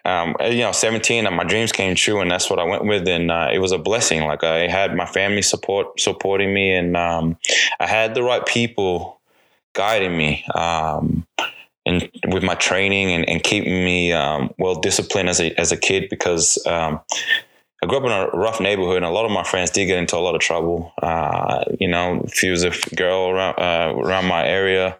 um, 0.04 0.34
you 0.40 0.58
know, 0.58 0.72
17, 0.72 1.26
and 1.26 1.36
my 1.36 1.44
dreams 1.44 1.72
came 1.72 1.94
true, 1.94 2.20
and 2.20 2.30
that's 2.30 2.48
what 2.48 2.58
I 2.58 2.64
went 2.64 2.84
with, 2.84 3.06
and 3.08 3.30
uh, 3.30 3.48
it 3.52 3.58
was 3.58 3.72
a 3.72 3.78
blessing. 3.78 4.22
Like 4.22 4.44
I 4.44 4.66
had 4.66 4.96
my 4.96 5.06
family 5.06 5.42
support 5.42 6.00
supporting 6.00 6.54
me, 6.54 6.72
and 6.72 6.96
um, 6.96 7.36
I 7.78 7.86
had 7.86 8.14
the 8.14 8.22
right 8.22 8.44
people 8.46 9.20
guiding 9.74 10.16
me, 10.16 10.44
um, 10.54 11.26
and 11.86 12.08
with 12.28 12.42
my 12.42 12.54
training 12.54 13.10
and, 13.10 13.28
and 13.28 13.42
keeping 13.42 13.84
me 13.84 14.12
um, 14.12 14.54
well 14.58 14.74
disciplined 14.74 15.28
as 15.28 15.40
a 15.40 15.58
as 15.60 15.72
a 15.72 15.76
kid 15.76 16.08
because 16.08 16.64
um, 16.66 17.00
I 17.82 17.86
grew 17.86 17.96
up 17.96 18.04
in 18.04 18.12
a 18.12 18.26
rough 18.38 18.60
neighborhood, 18.60 18.96
and 18.96 19.06
a 19.06 19.10
lot 19.10 19.24
of 19.24 19.30
my 19.30 19.42
friends 19.42 19.70
did 19.70 19.86
get 19.86 19.98
into 19.98 20.14
a 20.16 20.20
lot 20.20 20.34
of 20.34 20.42
trouble. 20.42 20.92
Uh, 21.02 21.64
you 21.78 21.88
know, 21.88 22.20
if 22.26 22.42
you 22.42 22.50
was 22.50 22.62
a 22.62 22.72
girl 22.94 23.30
around 23.30 23.58
uh, 23.58 23.94
around 23.96 24.26
my 24.26 24.46
area, 24.46 24.98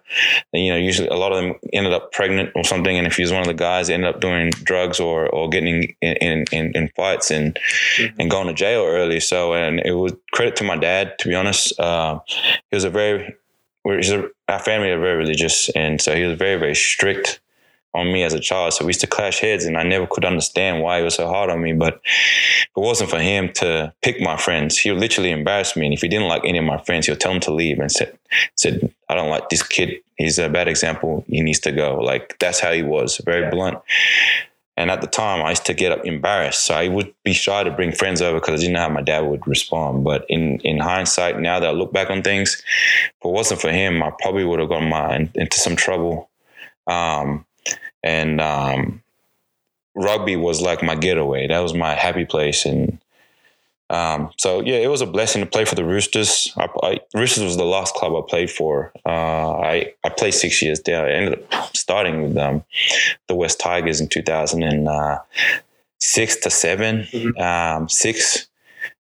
you 0.51 0.71
know, 0.71 0.77
usually 0.77 1.07
a 1.07 1.15
lot 1.15 1.31
of 1.31 1.43
them 1.43 1.53
ended 1.73 1.93
up 1.93 2.11
pregnant 2.11 2.49
or 2.55 2.63
something. 2.63 2.97
And 2.97 3.05
if 3.05 3.19
you 3.19 3.23
was 3.23 3.31
one 3.31 3.41
of 3.41 3.47
the 3.47 3.53
guys, 3.53 3.87
they 3.87 3.93
ended 3.93 4.15
up 4.15 4.19
doing 4.19 4.49
drugs 4.49 4.99
or 4.99 5.27
or 5.27 5.47
getting 5.47 5.95
in 6.01 6.15
in, 6.17 6.45
in, 6.51 6.71
in 6.73 6.87
fights 6.95 7.29
and 7.29 7.53
mm-hmm. 7.53 8.19
and 8.19 8.31
going 8.31 8.47
to 8.47 8.53
jail 8.53 8.83
early. 8.83 9.19
So, 9.19 9.53
and 9.53 9.79
it 9.81 9.93
was 9.93 10.13
credit 10.31 10.55
to 10.55 10.63
my 10.63 10.75
dad. 10.75 11.19
To 11.19 11.29
be 11.29 11.35
honest, 11.35 11.79
uh, 11.79 12.19
he 12.25 12.75
was 12.75 12.83
a 12.83 12.89
very 12.89 13.35
a, 13.85 14.23
our 14.47 14.59
family 14.59 14.89
are 14.89 14.99
very 14.99 15.17
religious, 15.17 15.69
and 15.69 16.01
so 16.01 16.15
he 16.15 16.23
was 16.23 16.35
very 16.35 16.59
very 16.59 16.75
strict 16.75 17.41
on 17.93 18.11
me 18.11 18.23
as 18.23 18.33
a 18.33 18.39
child. 18.39 18.73
So 18.73 18.85
we 18.85 18.89
used 18.89 19.01
to 19.01 19.07
clash 19.07 19.39
heads, 19.39 19.65
and 19.65 19.77
I 19.77 19.83
never 19.83 20.07
could 20.07 20.25
understand 20.25 20.81
why 20.81 20.99
he 20.99 21.03
was 21.03 21.15
so 21.15 21.27
hard 21.27 21.49
on 21.49 21.61
me. 21.61 21.73
But 21.73 21.95
it 21.95 22.79
wasn't 22.79 23.09
for 23.09 23.19
him 23.19 23.51
to 23.55 23.93
pick 24.01 24.21
my 24.21 24.37
friends, 24.37 24.77
he 24.77 24.91
would 24.91 24.99
literally 24.99 25.31
embarrass 25.31 25.75
me. 25.75 25.85
And 25.85 25.93
if 25.93 26.01
he 26.01 26.07
didn't 26.07 26.29
like 26.29 26.43
any 26.45 26.57
of 26.57 26.65
my 26.65 26.81
friends, 26.83 27.07
he'll 27.07 27.15
tell 27.15 27.31
them 27.31 27.41
to 27.41 27.53
leave 27.53 27.79
and 27.79 27.91
said, 27.91 28.17
said 28.55 28.93
I 29.09 29.15
don't 29.15 29.29
like 29.29 29.49
this 29.49 29.63
kid. 29.63 30.01
He's 30.15 30.39
a 30.39 30.49
bad 30.49 30.67
example. 30.67 31.25
He 31.27 31.41
needs 31.41 31.59
to 31.61 31.71
go. 31.71 31.97
Like 31.97 32.37
that's 32.39 32.59
how 32.59 32.71
he 32.71 32.83
was, 32.83 33.19
very 33.25 33.41
yeah. 33.41 33.49
blunt. 33.49 33.79
And 34.77 34.89
at 34.89 35.01
the 35.01 35.07
time, 35.07 35.43
I 35.43 35.49
used 35.49 35.65
to 35.65 35.73
get 35.73 36.05
embarrassed. 36.05 36.65
So 36.65 36.73
I 36.73 36.87
would 36.87 37.13
be 37.23 37.33
shy 37.33 37.63
to 37.63 37.71
bring 37.71 37.91
friends 37.91 38.21
over 38.21 38.39
because 38.39 38.59
I 38.59 38.63
didn't 38.63 38.73
know 38.73 38.79
how 38.79 38.89
my 38.89 39.01
dad 39.01 39.21
would 39.21 39.45
respond. 39.45 40.03
But 40.03 40.25
in, 40.29 40.59
in 40.61 40.79
hindsight, 40.79 41.39
now 41.39 41.59
that 41.59 41.69
I 41.69 41.71
look 41.71 41.91
back 41.91 42.09
on 42.09 42.23
things, 42.23 42.63
if 43.19 43.25
it 43.25 43.31
wasn't 43.31 43.61
for 43.61 43.69
him, 43.69 44.01
I 44.01 44.11
probably 44.19 44.45
would 44.45 44.59
have 44.59 44.69
gotten 44.69 44.89
my, 44.89 45.29
into 45.35 45.59
some 45.59 45.75
trouble. 45.75 46.29
Um, 46.87 47.45
and 48.03 48.41
um, 48.41 49.01
rugby 49.95 50.35
was 50.35 50.61
like 50.61 50.83
my 50.83 50.95
getaway. 50.95 51.47
That 51.47 51.59
was 51.59 51.73
my 51.73 51.95
happy 51.95 52.25
place, 52.25 52.65
and 52.65 52.99
um, 53.89 54.31
so 54.37 54.61
yeah, 54.61 54.75
it 54.75 54.87
was 54.87 55.01
a 55.01 55.05
blessing 55.05 55.41
to 55.41 55.45
play 55.45 55.65
for 55.65 55.75
the 55.75 55.83
Roosters. 55.83 56.53
I, 56.55 56.67
I, 56.81 56.99
Roosters 57.13 57.43
was 57.43 57.57
the 57.57 57.65
last 57.65 57.93
club 57.93 58.13
I 58.15 58.21
played 58.27 58.49
for. 58.49 58.93
Uh, 59.05 59.59
I 59.59 59.93
I 60.03 60.09
played 60.09 60.33
six 60.33 60.61
years 60.61 60.81
there. 60.81 61.05
I 61.05 61.11
ended 61.11 61.45
up 61.51 61.75
starting 61.75 62.21
with 62.23 62.37
um, 62.37 62.63
the 63.27 63.35
West 63.35 63.59
Tigers 63.59 63.99
in 63.99 64.07
two 64.07 64.21
thousand 64.21 64.63
and 64.63 64.87
uh, 64.87 65.19
six 65.99 66.35
to 66.37 66.49
7 66.49 67.03
mm-hmm. 67.03 67.41
Um, 67.41 67.89
six, 67.89 68.47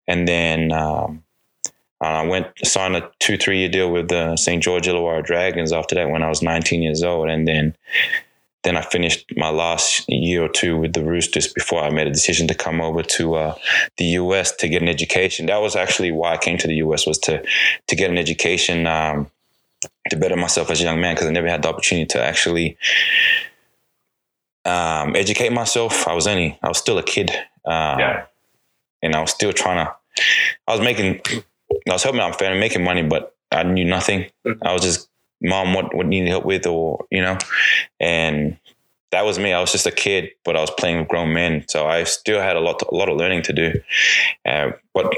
and 0.07 0.27
then. 0.27 0.73
Um, 0.73 1.23
I 2.03 2.27
went 2.27 2.47
signed 2.65 2.97
a 2.97 3.11
two 3.19 3.37
three 3.37 3.59
year 3.59 3.69
deal 3.69 3.93
with 3.93 4.09
the 4.09 4.35
St 4.37 4.63
George 4.63 4.87
Illawarra 4.87 5.23
Dragons 5.23 5.71
after 5.71 5.95
that 5.97 6.09
when 6.09 6.23
I 6.23 6.31
was 6.31 6.41
19 6.41 6.81
years 6.81 7.03
old, 7.03 7.29
and 7.29 7.47
then 7.47 7.77
then 8.63 8.77
I 8.77 8.83
finished 8.83 9.33
my 9.37 9.49
last 9.49 10.09
year 10.09 10.45
or 10.45 10.49
two 10.49 10.77
with 10.77 10.93
the 10.93 11.03
Roosters 11.03 11.53
before 11.53 11.83
I 11.83 11.91
made 11.91 12.07
a 12.07 12.13
decision 12.13 12.47
to 12.49 12.55
come 12.55 12.81
over 12.81 13.03
to 13.03 13.35
uh, 13.35 13.55
the 13.97 14.05
US 14.05 14.55
to 14.57 14.69
get 14.69 14.83
an 14.83 14.89
education. 14.89 15.47
That 15.47 15.63
was 15.63 15.77
actually 15.77 16.13
why 16.13 16.35
I 16.35 16.37
came 16.37 16.59
to 16.59 16.67
the 16.67 16.77
US 16.77 17.07
was 17.07 17.19
to 17.21 17.43
to 17.89 17.97
get 17.97 18.11
an 18.11 18.19
education 18.19 18.87
um, 18.87 19.31
to 20.11 20.17
better 20.17 20.37
myself 20.37 20.71
as 20.71 20.81
a 20.81 20.85
young 20.85 21.01
man 21.01 21.15
because 21.15 21.29
I 21.29 21.33
never 21.33 21.49
had 21.49 21.63
the 21.63 21.69
opportunity 21.69 22.07
to 22.07 22.23
actually 22.23 22.77
um, 24.65 25.17
educate 25.17 25.53
myself. 25.53 26.07
I 26.07 26.15
was 26.15 26.27
only 26.27 26.59
I 26.63 26.69
was 26.69 26.79
still 26.79 26.99
a 26.99 27.03
kid, 27.03 27.31
uh, 27.65 27.97
yeah. 27.99 28.25
and 29.03 29.15
I 29.15 29.21
was 29.21 29.31
still 29.31 29.53
trying 29.53 29.87
to. 29.87 29.95
I 30.67 30.73
was 30.73 30.81
making, 30.81 31.21
I 31.89 31.93
was 31.93 32.03
helping 32.03 32.21
out 32.21 32.33
my 32.33 32.37
family 32.37 32.61
making 32.61 32.85
money, 32.85 33.03
but 33.03 33.35
I 33.51 33.63
knew 33.63 33.85
nothing. 33.85 34.27
Mm-hmm. 34.47 34.67
I 34.67 34.73
was 34.73 34.83
just 34.83 35.10
mom 35.43 35.75
what 35.75 35.95
what 35.95 36.07
needed 36.07 36.29
help 36.29 36.45
with 36.45 36.67
or 36.67 37.05
you 37.11 37.21
know? 37.21 37.39
And 37.99 38.59
that 39.11 39.25
was 39.25 39.39
me. 39.39 39.53
I 39.53 39.61
was 39.61 39.73
just 39.73 39.87
a 39.87 39.93
kid 39.93 40.31
but 40.45 40.57
i 40.57 40.61
was 40.61 40.71
playing 40.71 40.99
with 40.99 41.09
grown 41.09 41.33
men. 41.33 41.65
So 41.69 41.87
i 41.87 42.05
still 42.05 42.41
had 42.41 42.57
a 42.57 42.61
lot 42.61 42.79
to, 42.81 42.87
a 42.91 42.95
lot 42.95 43.09
of 43.09 43.17
learning 43.17 43.43
to 43.43 43.53
do. 43.53 43.81
Uh, 44.45 44.73
but 44.95 45.13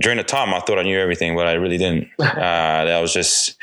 during 0.00 0.16
the 0.16 0.24
time 0.24 0.54
i 0.54 0.60
thought 0.60 0.78
i 0.78 0.82
knew 0.82 0.98
everything 0.98 1.34
but 1.34 1.46
i 1.46 1.52
really 1.52 1.78
didn't. 1.78 2.08
Uh, 2.20 2.84
that 2.86 3.00
was 3.00 3.12
just 3.12 3.58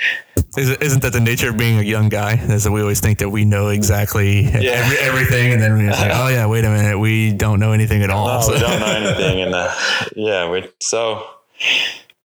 isn't 0.56 1.02
that 1.02 1.14
the 1.14 1.20
nature 1.20 1.50
of 1.50 1.58
being 1.58 1.78
a 1.78 1.84
young 1.84 2.10
guy? 2.10 2.34
Is 2.36 2.64
that 2.64 2.72
we 2.72 2.82
always 2.82 3.00
think 3.00 3.20
that 3.20 3.30
we 3.30 3.46
know 3.46 3.68
exactly 3.68 4.42
yeah. 4.42 4.72
every, 4.72 4.98
everything 4.98 5.54
and 5.54 5.62
then 5.62 5.78
we're 5.78 5.92
like 5.92 6.12
oh 6.14 6.28
yeah 6.28 6.46
wait 6.46 6.64
a 6.64 6.70
minute 6.70 6.98
we 6.98 7.34
don't 7.34 7.60
know 7.60 7.72
anything 7.72 8.04
at 8.04 8.10
all. 8.10 8.28
no, 8.28 8.42
so. 8.42 8.54
we 8.54 8.60
don't 8.60 8.80
know 8.80 8.86
anything 9.10 9.42
and 9.42 9.54
uh, 9.54 9.74
yeah 10.16 10.50
we, 10.50 10.70
so 10.80 11.28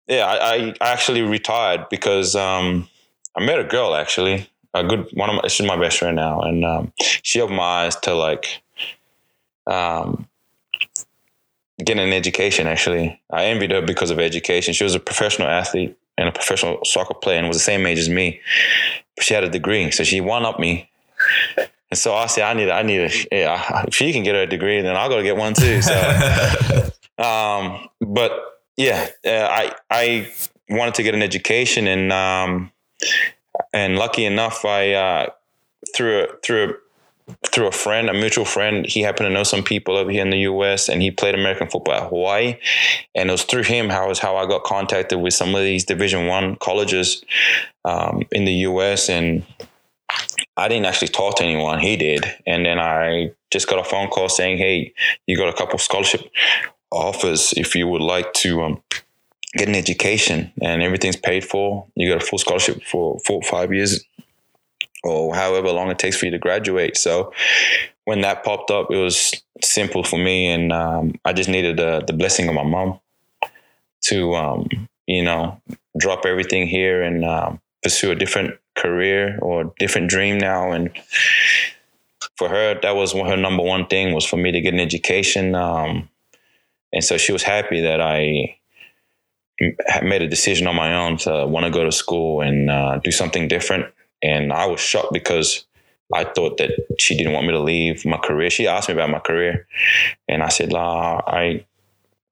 yeah 0.06 0.26
I, 0.26 0.74
I 0.80 0.92
actually 0.92 1.22
retired 1.22 1.88
because 1.90 2.36
um, 2.36 2.88
I 3.34 3.44
met 3.44 3.58
a 3.58 3.64
girl 3.64 3.94
actually, 3.94 4.48
a 4.74 4.84
good 4.84 5.08
one 5.12 5.30
of 5.30 5.36
my. 5.36 5.48
She's 5.48 5.66
my 5.66 5.76
best 5.76 5.98
friend 5.98 6.16
now, 6.16 6.40
and 6.40 6.64
um, 6.64 6.92
she 6.98 7.40
opened 7.40 7.56
my 7.56 7.84
eyes 7.84 7.96
to 7.96 8.14
like, 8.14 8.62
um, 9.66 10.28
getting 11.78 12.02
an 12.02 12.12
education. 12.12 12.66
Actually, 12.66 13.20
I 13.30 13.44
envied 13.46 13.70
her 13.70 13.82
because 13.82 14.10
of 14.10 14.18
education. 14.18 14.74
She 14.74 14.84
was 14.84 14.94
a 14.94 15.00
professional 15.00 15.48
athlete 15.48 15.96
and 16.18 16.28
a 16.28 16.32
professional 16.32 16.78
soccer 16.84 17.14
player, 17.14 17.38
and 17.38 17.48
was 17.48 17.56
the 17.56 17.62
same 17.62 17.86
age 17.86 17.98
as 17.98 18.08
me. 18.08 18.40
But 19.16 19.24
she 19.24 19.34
had 19.34 19.44
a 19.44 19.50
degree, 19.50 19.90
so 19.90 20.04
she 20.04 20.20
one 20.20 20.44
up 20.44 20.58
me. 20.58 20.90
And 21.92 21.98
so 21.98 22.14
I 22.14 22.24
said, 22.24 22.44
I 22.44 22.54
need, 22.54 22.70
I 22.70 22.80
need 22.80 23.00
a, 23.00 23.10
yeah, 23.30 23.84
if 23.86 23.94
she 23.94 24.14
can 24.14 24.22
get 24.22 24.34
her 24.34 24.42
a 24.42 24.46
degree, 24.46 24.80
then 24.80 24.96
I'll 24.96 25.10
go 25.10 25.18
to 25.18 25.22
get 25.22 25.36
one 25.36 25.52
too. 25.52 25.82
So, 25.82 25.92
um, 27.18 27.86
but 28.00 28.32
yeah, 28.78 29.08
uh, 29.26 29.46
I, 29.50 29.74
I 29.90 30.32
wanted 30.70 30.94
to 30.94 31.02
get 31.02 31.14
an 31.14 31.22
education 31.22 31.86
and, 31.86 32.10
um, 32.10 32.72
and 33.72 33.96
lucky 33.96 34.24
enough, 34.24 34.64
I 34.64 34.92
uh, 34.92 35.30
through 35.94 36.24
a, 36.24 36.26
through 36.44 36.76
through 37.46 37.66
a 37.66 37.72
friend, 37.72 38.10
a 38.10 38.14
mutual 38.14 38.44
friend, 38.44 38.84
he 38.84 39.00
happened 39.00 39.28
to 39.28 39.32
know 39.32 39.44
some 39.44 39.62
people 39.62 39.96
over 39.96 40.10
here 40.10 40.22
in 40.22 40.30
the 40.30 40.40
U.S. 40.40 40.88
and 40.88 41.00
he 41.00 41.10
played 41.10 41.34
American 41.34 41.68
football 41.68 41.94
at 41.94 42.08
Hawaii, 42.08 42.56
and 43.14 43.28
it 43.28 43.32
was 43.32 43.44
through 43.44 43.62
him 43.62 43.88
how 43.88 44.08
was 44.08 44.18
how 44.18 44.36
I 44.36 44.46
got 44.46 44.64
contacted 44.64 45.20
with 45.20 45.34
some 45.34 45.54
of 45.54 45.62
these 45.62 45.84
Division 45.84 46.26
One 46.26 46.56
colleges 46.56 47.24
um, 47.84 48.22
in 48.32 48.44
the 48.44 48.52
U.S. 48.52 49.08
and 49.08 49.44
I 50.56 50.68
didn't 50.68 50.86
actually 50.86 51.08
talk 51.08 51.36
to 51.36 51.44
anyone. 51.44 51.78
He 51.78 51.96
did, 51.96 52.26
and 52.46 52.66
then 52.66 52.78
I 52.78 53.32
just 53.50 53.68
got 53.68 53.78
a 53.78 53.84
phone 53.84 54.08
call 54.08 54.28
saying, 54.28 54.58
"Hey, 54.58 54.92
you 55.26 55.36
got 55.36 55.48
a 55.48 55.56
couple 55.56 55.78
scholarship 55.78 56.30
offers 56.90 57.54
if 57.56 57.74
you 57.74 57.88
would 57.88 58.02
like 58.02 58.32
to." 58.34 58.62
Um, 58.62 58.82
get 59.54 59.68
an 59.68 59.74
education 59.74 60.52
and 60.60 60.82
everything's 60.82 61.16
paid 61.16 61.44
for. 61.44 61.86
You 61.94 62.08
get 62.08 62.22
a 62.22 62.26
full 62.26 62.38
scholarship 62.38 62.82
for 62.84 63.18
four 63.26 63.42
five 63.42 63.72
years 63.72 64.04
or 65.04 65.34
however 65.34 65.70
long 65.70 65.90
it 65.90 65.98
takes 65.98 66.16
for 66.16 66.26
you 66.26 66.30
to 66.30 66.38
graduate. 66.38 66.96
So 66.96 67.32
when 68.04 68.20
that 68.22 68.44
popped 68.44 68.70
up, 68.70 68.90
it 68.90 68.96
was 68.96 69.32
simple 69.62 70.02
for 70.02 70.18
me, 70.18 70.48
and 70.48 70.72
um, 70.72 71.14
I 71.24 71.32
just 71.32 71.48
needed 71.48 71.76
the, 71.76 72.02
the 72.06 72.12
blessing 72.12 72.48
of 72.48 72.54
my 72.54 72.64
mom 72.64 72.98
to, 74.06 74.34
um, 74.34 74.68
you 75.06 75.22
know, 75.22 75.60
drop 75.98 76.26
everything 76.26 76.66
here 76.66 77.02
and 77.02 77.24
um, 77.24 77.60
pursue 77.82 78.10
a 78.10 78.16
different 78.16 78.58
career 78.76 79.38
or 79.40 79.72
different 79.78 80.10
dream 80.10 80.38
now. 80.38 80.72
And 80.72 80.90
for 82.36 82.48
her, 82.48 82.80
that 82.80 82.96
was 82.96 83.12
her 83.12 83.36
number 83.36 83.62
one 83.62 83.86
thing 83.86 84.14
was 84.14 84.24
for 84.24 84.36
me 84.36 84.50
to 84.50 84.60
get 84.60 84.74
an 84.74 84.80
education. 84.80 85.54
Um, 85.54 86.08
and 86.92 87.04
so 87.04 87.16
she 87.16 87.32
was 87.32 87.42
happy 87.42 87.82
that 87.82 88.00
I 88.00 88.56
made 90.02 90.22
a 90.22 90.28
decision 90.28 90.66
on 90.66 90.76
my 90.76 90.94
own 90.94 91.16
to 91.18 91.46
want 91.46 91.66
to 91.66 91.70
go 91.70 91.84
to 91.84 91.92
school 91.92 92.40
and 92.40 92.70
uh, 92.70 92.98
do 92.98 93.10
something 93.10 93.48
different. 93.48 93.86
And 94.22 94.52
I 94.52 94.66
was 94.66 94.80
shocked 94.80 95.12
because 95.12 95.64
I 96.12 96.24
thought 96.24 96.58
that 96.58 96.70
she 96.98 97.16
didn't 97.16 97.32
want 97.32 97.46
me 97.46 97.52
to 97.52 97.60
leave 97.60 98.04
my 98.04 98.18
career. 98.18 98.50
She 98.50 98.66
asked 98.66 98.88
me 98.88 98.94
about 98.94 99.10
my 99.10 99.18
career, 99.18 99.66
and 100.28 100.42
I 100.42 100.48
said, 100.48 100.72
"La, 100.72 101.20
I 101.26 101.64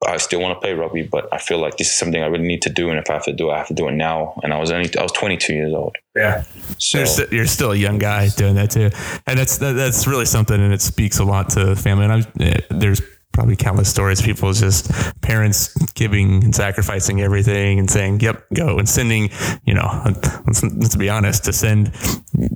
I 0.07 0.17
still 0.17 0.41
want 0.41 0.57
to 0.57 0.61
play 0.61 0.73
rugby, 0.73 1.03
but 1.03 1.29
I 1.33 1.39
feel 1.39 1.59
like 1.59 1.77
this 1.77 1.89
is 1.89 1.97
something 1.97 2.23
I 2.23 2.27
really 2.27 2.47
need 2.47 2.63
to 2.63 2.71
do, 2.71 2.89
and 2.89 2.99
if 2.99 3.11
I 3.11 3.15
have 3.15 3.25
to 3.25 3.33
do 3.33 3.51
it, 3.51 3.53
I 3.53 3.59
have 3.59 3.69
to 3.69 3.75
do 3.75 3.87
it 3.89 3.93
now. 3.93 4.39
And 4.43 4.53
I 4.55 4.59
was 4.59 4.71
only 4.71 4.91
I 4.99 5.03
was 5.03 5.13
22 5.13 5.53
years 5.53 5.75
old. 5.75 5.97
Yeah, 6.17 6.45
so 6.79 6.99
you're, 6.99 7.07
st- 7.07 7.33
you're 7.33 7.47
still 7.47 7.73
a 7.73 7.77
young 7.77 7.99
guy 7.99 8.29
doing 8.29 8.55
that 8.55 8.71
too, 8.71 8.91
and 9.27 9.39
that's 9.39 9.59
that's 9.59 10.07
really 10.07 10.25
something, 10.25 10.59
and 10.61 10.73
it 10.73 10.81
speaks 10.81 11.19
a 11.19 11.25
lot 11.25 11.51
to 11.51 11.77
family. 11.77 12.05
And 12.05 12.13
I'm, 12.13 12.27
eh, 12.41 12.61
there's 12.71 13.03
probably 13.33 13.57
countless 13.57 13.89
stories. 13.89 14.21
People 14.21 14.53
just 14.53 14.91
parents 15.21 15.75
giving 15.95 16.45
and 16.45 16.55
sacrificing 16.55 17.21
everything 17.21 17.79
and 17.79 17.91
saying, 17.91 18.21
"Yep, 18.21 18.47
go," 18.55 18.79
and 18.79 18.89
sending. 18.89 19.31
You 19.65 19.75
know, 19.75 20.03
let's, 20.47 20.63
let's 20.63 20.97
be 20.97 21.09
honest, 21.09 21.45
to 21.45 21.53
send 21.53 21.93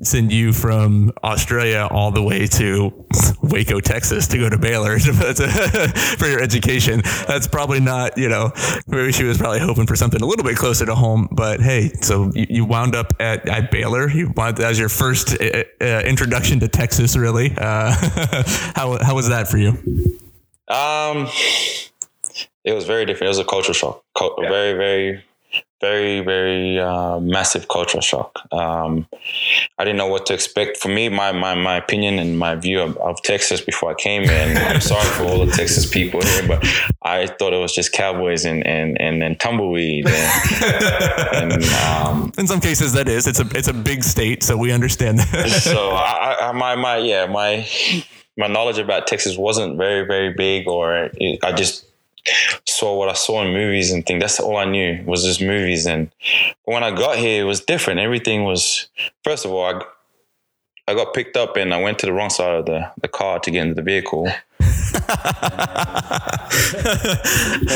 send 0.02 0.32
you 0.32 0.52
from 0.52 1.12
Australia 1.22 1.88
all 1.90 2.10
the 2.10 2.22
way 2.22 2.46
to 2.46 3.04
Waco, 3.42 3.80
Texas, 3.80 4.26
to 4.28 4.38
go 4.38 4.48
to 4.48 4.58
Baylor 4.58 4.98
for 6.18 6.26
your 6.26 6.42
education. 6.42 7.02
That's 7.26 7.46
probably 7.46 7.80
not. 7.80 8.16
You 8.18 8.28
know, 8.28 8.52
maybe 8.86 9.12
she 9.12 9.24
was 9.24 9.38
probably 9.38 9.60
hoping 9.60 9.86
for 9.86 9.96
something 9.96 10.20
a 10.20 10.26
little 10.26 10.44
bit 10.44 10.56
closer 10.56 10.86
to 10.86 10.94
home. 10.94 11.28
But 11.30 11.60
hey, 11.60 11.90
so 12.00 12.30
you, 12.34 12.46
you 12.48 12.64
wound 12.64 12.94
up 12.94 13.14
at, 13.20 13.48
at 13.48 13.70
Baylor. 13.70 14.08
You 14.08 14.32
wound, 14.36 14.58
was 14.58 14.78
your 14.78 14.88
first 14.88 15.40
uh, 15.40 15.64
uh, 15.80 16.02
introduction 16.04 16.60
to 16.60 16.68
Texas, 16.68 17.16
really. 17.16 17.54
Uh, 17.56 17.94
how 18.74 18.98
how 19.02 19.14
was 19.14 19.28
that 19.28 19.48
for 19.48 19.58
you? 19.58 20.20
Um, 20.68 21.28
it 22.64 22.72
was 22.72 22.86
very 22.86 23.04
different. 23.04 23.26
It 23.26 23.28
was 23.28 23.38
a 23.38 23.44
cultural 23.44 23.74
shock. 23.74 24.02
yeah. 24.20 24.48
Very, 24.48 24.72
very, 24.74 25.24
very, 25.80 26.20
very 26.20 26.78
uh, 26.78 27.20
massive 27.20 27.68
cultural 27.68 28.00
shock. 28.00 28.40
Um, 28.50 29.06
I 29.78 29.84
didn't 29.84 29.98
know 29.98 30.06
what 30.06 30.24
to 30.26 30.34
expect. 30.34 30.78
For 30.78 30.88
me, 30.88 31.10
my 31.10 31.32
my, 31.32 31.54
my 31.54 31.76
opinion 31.76 32.18
and 32.18 32.38
my 32.38 32.54
view 32.54 32.80
of, 32.80 32.96
of 32.98 33.20
Texas 33.22 33.60
before 33.60 33.90
I 33.90 33.94
came 33.94 34.22
in. 34.22 34.56
I'm 34.56 34.80
sorry 34.92 35.04
for 35.10 35.24
all 35.24 35.44
the 35.44 35.52
Texas 35.52 35.84
people 35.84 36.22
here, 36.22 36.48
but 36.48 36.66
I 37.02 37.26
thought 37.26 37.52
it 37.52 37.58
was 37.58 37.74
just 37.74 37.92
cowboys 37.92 38.46
and 38.46 38.66
and 38.66 38.98
and, 39.00 39.22
and 39.22 39.38
tumbleweed. 39.38 40.06
And, 40.08 41.52
and 41.52 41.64
um, 41.64 42.32
in 42.38 42.46
some 42.46 42.60
cases, 42.60 42.94
that 42.94 43.08
is. 43.08 43.26
It's 43.26 43.40
a 43.40 43.46
it's 43.54 43.68
a 43.68 43.74
big 43.74 44.04
state, 44.04 44.42
so 44.42 44.56
we 44.56 44.72
understand 44.72 45.18
that. 45.18 45.50
so 45.50 45.90
I, 45.90 46.48
I 46.48 46.52
my 46.52 46.76
my 46.76 46.96
yeah 46.96 47.26
my 47.26 47.66
my 48.36 48.46
knowledge 48.46 48.78
about 48.78 49.06
Texas 49.06 49.36
wasn't 49.36 49.76
very 49.76 50.06
very 50.06 50.32
big, 50.32 50.68
or 50.68 51.10
it, 51.14 51.42
I 51.44 51.52
just 51.52 51.86
saw 52.66 52.96
what 52.96 53.08
I 53.08 53.12
saw 53.12 53.42
in 53.42 53.52
movies 53.52 53.92
and 53.92 54.04
things. 54.04 54.20
That's 54.20 54.40
all 54.40 54.56
I 54.56 54.64
knew 54.64 55.02
was 55.04 55.24
just 55.24 55.40
movies. 55.40 55.86
And 55.86 56.10
when 56.64 56.82
I 56.82 56.90
got 56.90 57.18
here, 57.18 57.42
it 57.42 57.44
was 57.44 57.60
different. 57.60 58.00
Everything 58.00 58.44
was 58.44 58.88
first 59.22 59.44
of 59.44 59.52
all, 59.52 59.64
I 59.64 59.82
I 60.86 60.94
got 60.94 61.14
picked 61.14 61.36
up 61.36 61.56
and 61.56 61.72
I 61.72 61.80
went 61.80 61.98
to 62.00 62.06
the 62.06 62.12
wrong 62.12 62.28
side 62.28 62.54
of 62.54 62.66
the, 62.66 62.90
the 63.00 63.08
car 63.08 63.38
to 63.38 63.50
get 63.50 63.62
into 63.62 63.74
the 63.74 63.82
vehicle. 63.82 64.26
and 64.28 64.36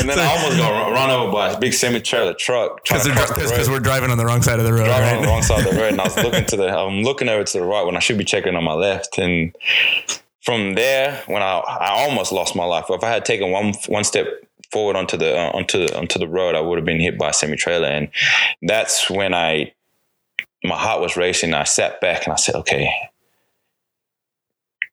then 0.07 0.15
so, 0.15 0.21
I 0.21 0.35
almost 0.37 0.57
got 0.57 0.91
run 0.91 1.09
over 1.09 1.31
by 1.31 1.51
a 1.51 1.59
big 1.59 1.73
semi 1.73 1.99
trailer 2.01 2.35
truck. 2.35 2.83
Because 2.83 3.67
we're 3.67 3.79
driving 3.79 4.11
on 4.11 4.19
the 4.19 4.25
wrong 4.25 4.43
side 4.43 4.59
of 4.59 4.65
the 4.65 4.73
road. 4.73 4.85
Driving 4.85 5.03
right? 5.03 5.15
on 5.17 5.21
the 5.23 5.27
wrong 5.27 5.41
side 5.41 5.65
of 5.65 5.73
the 5.73 5.79
road, 5.79 5.91
and 5.93 6.01
I 6.01 6.03
was 6.03 6.17
looking 6.23 6.45
to 6.45 6.55
the, 6.55 6.69
I'm 6.69 7.01
looking 7.01 7.29
over 7.29 7.43
to 7.43 7.57
the 7.57 7.65
right 7.65 7.83
when 7.83 7.95
I 7.95 7.99
should 7.99 8.17
be 8.19 8.25
checking 8.25 8.55
on 8.55 8.63
my 8.63 8.73
left, 8.73 9.17
and 9.17 9.55
from 10.49 10.73
there, 10.73 11.21
when 11.27 11.43
I 11.43 11.59
I 11.59 11.89
almost 11.91 12.31
lost 12.31 12.55
my 12.55 12.65
life. 12.65 12.85
If 12.89 13.03
I 13.03 13.09
had 13.09 13.23
taken 13.23 13.51
one 13.51 13.75
one 13.85 14.03
step 14.03 14.25
forward 14.71 14.95
onto 14.95 15.15
the 15.15 15.37
uh, 15.37 15.51
onto 15.51 15.85
onto 15.93 16.17
the 16.17 16.27
road, 16.27 16.55
I 16.55 16.59
would 16.59 16.79
have 16.79 16.85
been 16.85 16.99
hit 16.99 17.19
by 17.19 17.29
a 17.29 17.33
semi 17.33 17.55
trailer, 17.55 17.85
and 17.85 18.09
that's 18.63 19.11
when 19.11 19.35
I 19.35 19.73
my 20.63 20.75
heart 20.75 21.01
was 21.01 21.15
racing. 21.15 21.53
I 21.53 21.65
sat 21.65 22.01
back 22.01 22.23
and 22.23 22.33
I 22.33 22.37
said, 22.37 22.55
"Okay, 22.55 22.89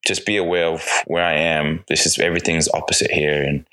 just 0.07 0.27
be 0.27 0.37
aware 0.37 0.67
of 0.67 0.87
where 1.07 1.25
I 1.25 1.33
am. 1.33 1.83
This 1.89 2.05
is 2.05 2.19
everything's 2.19 2.69
opposite 2.69 3.11
here, 3.11 3.43
and 3.43 3.65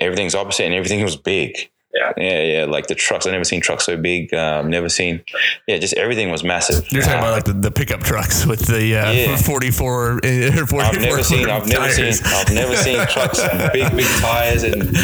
everything's 0.00 0.34
opposite, 0.34 0.66
and 0.66 0.74
everything 0.74 1.02
was 1.02 1.16
big. 1.16 1.70
Yeah. 1.94 2.12
Yeah, 2.16 2.42
yeah. 2.42 2.64
Like 2.64 2.86
the 2.86 2.94
trucks. 2.94 3.26
I've 3.26 3.32
never 3.32 3.44
seen 3.44 3.60
trucks 3.60 3.84
so 3.84 3.96
big. 3.96 4.32
Um, 4.32 4.70
never 4.70 4.88
seen. 4.88 5.22
Yeah, 5.66 5.78
just 5.78 5.94
everything 5.94 6.30
was 6.30 6.42
massive. 6.42 6.90
You're 6.90 7.02
talking 7.02 7.18
uh, 7.18 7.22
about 7.22 7.32
like 7.32 7.44
the, 7.44 7.52
the, 7.52 7.70
pickup 7.70 8.00
trucks 8.00 8.46
with 8.52 8.66
the 8.66 8.96
uh, 8.96 9.10
yeah. 9.10 9.36
44, 9.36 10.20
44 10.22 10.82
I've 10.82 11.00
never 11.00 11.22
seen. 11.22 11.50
I've 11.50 11.68
never 11.68 11.90
seen. 11.90 12.14
I've 12.24 12.54
never 12.54 12.76
seen 12.76 13.06
trucks 13.08 13.40
big, 13.72 13.94
big 13.94 14.06
tires, 14.20 14.62
and 14.62 14.96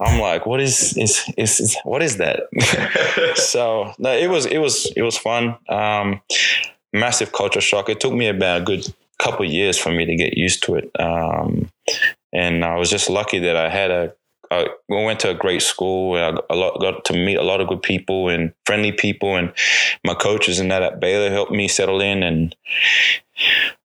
I'm 0.00 0.20
like, 0.20 0.46
what 0.46 0.60
is 0.60 0.96
is 0.96 1.22
is, 1.36 1.60
is 1.60 1.76
what 1.84 2.02
is 2.02 2.16
that? 2.16 2.44
so 3.36 3.92
no, 3.98 4.12
it 4.12 4.28
was 4.28 4.46
it 4.46 4.58
was 4.58 4.90
it 4.96 5.02
was 5.02 5.16
fun. 5.16 5.56
Um, 5.68 6.20
massive 6.92 7.32
culture 7.32 7.60
shock. 7.60 7.88
It 7.88 8.00
took 8.00 8.12
me 8.12 8.28
about 8.28 8.62
a 8.62 8.64
good 8.64 8.92
couple 9.18 9.44
years 9.44 9.78
for 9.78 9.92
me 9.92 10.04
to 10.04 10.16
get 10.16 10.36
used 10.36 10.64
to 10.64 10.74
it. 10.74 10.90
Um, 10.98 11.70
and 12.32 12.64
I 12.64 12.76
was 12.76 12.90
just 12.90 13.08
lucky 13.08 13.38
that 13.40 13.56
I 13.56 13.68
had 13.68 13.90
a 13.90 14.12
I 14.62 15.04
went 15.04 15.20
to 15.20 15.30
a 15.30 15.34
great 15.34 15.62
school. 15.62 16.14
I 16.16 16.32
got, 16.32 16.56
lot, 16.56 16.80
got 16.80 17.04
to 17.06 17.12
meet 17.12 17.36
a 17.36 17.42
lot 17.42 17.60
of 17.60 17.68
good 17.68 17.82
people 17.82 18.28
and 18.28 18.52
friendly 18.66 18.92
people, 18.92 19.36
and 19.36 19.52
my 20.04 20.14
coaches 20.14 20.58
and 20.58 20.70
that 20.70 20.82
at 20.82 21.00
Baylor 21.00 21.30
helped 21.30 21.52
me 21.52 21.68
settle 21.68 22.00
in. 22.00 22.22
And 22.22 22.54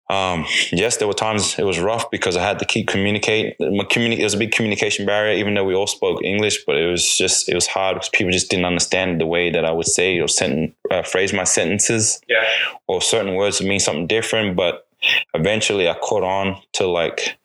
um, 0.09 0.45
yes, 0.71 0.97
there 0.97 1.07
were 1.07 1.13
times 1.13 1.57
it 1.59 1.65
was 1.65 1.79
rough 1.79 2.09
because 2.09 2.35
I 2.35 2.43
had 2.43 2.59
to 2.59 2.65
keep 2.65 2.87
communicate. 2.87 3.55
My 3.59 3.83
communi- 3.83 4.19
it 4.19 4.23
was 4.23 4.33
a 4.33 4.37
big 4.37 4.51
communication 4.51 5.05
barrier, 5.05 5.37
even 5.37 5.53
though 5.53 5.65
we 5.65 5.75
all 5.75 5.87
spoke 5.87 6.23
English. 6.23 6.65
But 6.65 6.77
it 6.77 6.89
was 6.89 7.17
just 7.17 7.47
it 7.47 7.55
was 7.55 7.67
hard 7.67 7.95
because 7.95 8.09
people 8.09 8.31
just 8.31 8.49
didn't 8.49 8.65
understand 8.65 9.21
the 9.21 9.27
way 9.27 9.51
that 9.51 9.65
I 9.65 9.71
would 9.71 9.87
say 9.87 10.19
or 10.19 10.27
sentence, 10.27 10.73
uh, 10.89 11.03
phrase 11.03 11.31
my 11.33 11.43
sentences. 11.43 12.21
Yeah. 12.27 12.43
Or 12.87 13.01
certain 13.01 13.35
words 13.35 13.59
would 13.59 13.69
mean 13.69 13.79
something 13.79 14.07
different. 14.07 14.55
But 14.55 14.87
eventually, 15.33 15.87
I 15.87 15.93
caught 15.93 16.23
on 16.23 16.61
to 16.73 16.87
like 16.87 17.37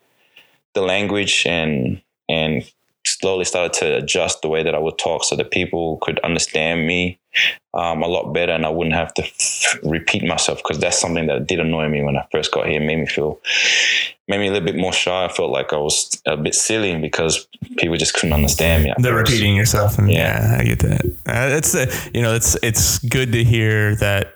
the 0.72 0.82
language 0.82 1.44
and 1.46 2.00
and 2.28 2.64
slowly 3.06 3.44
started 3.44 3.72
to 3.74 3.96
adjust 3.96 4.42
the 4.42 4.48
way 4.48 4.62
that 4.62 4.74
I 4.74 4.78
would 4.78 4.98
talk 4.98 5.24
so 5.24 5.36
that 5.36 5.50
people 5.50 5.98
could 6.02 6.18
understand 6.20 6.86
me 6.86 7.18
um, 7.74 8.02
a 8.02 8.08
lot 8.08 8.32
better 8.32 8.52
and 8.52 8.64
I 8.64 8.70
wouldn't 8.70 8.94
have 8.94 9.12
to 9.14 9.24
f- 9.24 9.78
repeat 9.82 10.24
myself 10.24 10.58
because 10.58 10.78
that's 10.78 10.98
something 10.98 11.26
that 11.26 11.46
did 11.46 11.60
annoy 11.60 11.88
me 11.88 12.02
when 12.02 12.16
I 12.16 12.26
first 12.30 12.52
got 12.52 12.66
here. 12.66 12.80
It 12.80 12.84
made 12.86 12.98
me 12.98 13.06
feel, 13.06 13.40
made 14.28 14.38
me 14.38 14.48
a 14.48 14.52
little 14.52 14.66
bit 14.66 14.76
more 14.76 14.92
shy. 14.92 15.24
I 15.24 15.28
felt 15.28 15.50
like 15.50 15.72
I 15.72 15.76
was 15.76 16.20
a 16.26 16.36
bit 16.36 16.54
silly 16.54 16.96
because 16.96 17.46
people 17.76 17.96
just 17.96 18.14
couldn't 18.14 18.32
understand 18.32 18.84
me. 18.84 18.92
They're 18.98 19.14
repeating 19.14 19.54
yourself. 19.54 19.98
And 19.98 20.10
yeah. 20.10 20.52
yeah. 20.52 20.60
I 20.60 20.64
get 20.64 20.78
that. 20.80 21.04
Uh, 21.26 21.56
it's, 21.56 21.74
uh, 21.74 21.86
you 22.14 22.22
know, 22.22 22.34
it's, 22.34 22.56
it's 22.62 22.98
good 23.00 23.32
to 23.32 23.44
hear 23.44 23.96
that 23.96 24.34